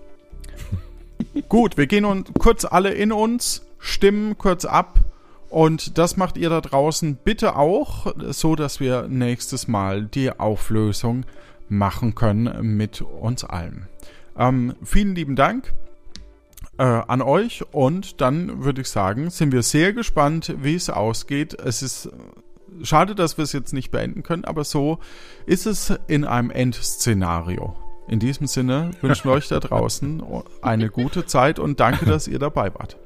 Gut, 1.48 1.76
wir 1.76 1.86
gehen 1.86 2.04
uns 2.04 2.30
kurz 2.38 2.64
alle 2.64 2.90
in 2.90 3.12
uns, 3.12 3.62
stimmen 3.78 4.36
kurz 4.38 4.64
ab 4.64 5.00
und 5.48 5.98
das 5.98 6.16
macht 6.16 6.36
ihr 6.36 6.50
da 6.50 6.60
draußen 6.60 7.16
bitte 7.16 7.56
auch, 7.56 8.14
so 8.30 8.56
dass 8.56 8.80
wir 8.80 9.08
nächstes 9.08 9.68
Mal 9.68 10.04
die 10.04 10.30
Auflösung 10.30 11.24
machen 11.68 12.14
können 12.14 12.76
mit 12.76 13.00
uns 13.02 13.44
allen. 13.44 13.86
Ähm, 14.38 14.74
vielen 14.82 15.14
lieben 15.14 15.36
Dank 15.36 15.72
äh, 16.78 16.82
an 16.82 17.22
euch 17.22 17.64
und 17.72 18.20
dann 18.20 18.64
würde 18.64 18.82
ich 18.82 18.88
sagen, 18.88 19.30
sind 19.30 19.52
wir 19.52 19.62
sehr 19.62 19.92
gespannt, 19.92 20.54
wie 20.60 20.74
es 20.74 20.90
ausgeht. 20.90 21.54
Es 21.54 21.82
ist 21.82 22.10
schade, 22.82 23.14
dass 23.14 23.38
wir 23.38 23.44
es 23.44 23.52
jetzt 23.52 23.72
nicht 23.72 23.90
beenden 23.90 24.22
können, 24.22 24.44
aber 24.44 24.64
so 24.64 24.98
ist 25.46 25.66
es 25.66 25.94
in 26.06 26.24
einem 26.24 26.50
Endszenario. 26.50 27.76
In 28.08 28.20
diesem 28.20 28.46
Sinne 28.46 28.92
wünschen 29.00 29.24
wir 29.24 29.32
euch 29.32 29.48
da 29.48 29.58
draußen 29.58 30.22
eine 30.62 30.90
gute 30.90 31.26
Zeit 31.26 31.58
und 31.58 31.80
danke, 31.80 32.06
dass 32.06 32.28
ihr 32.28 32.38
dabei 32.38 32.72
wart. 32.74 32.96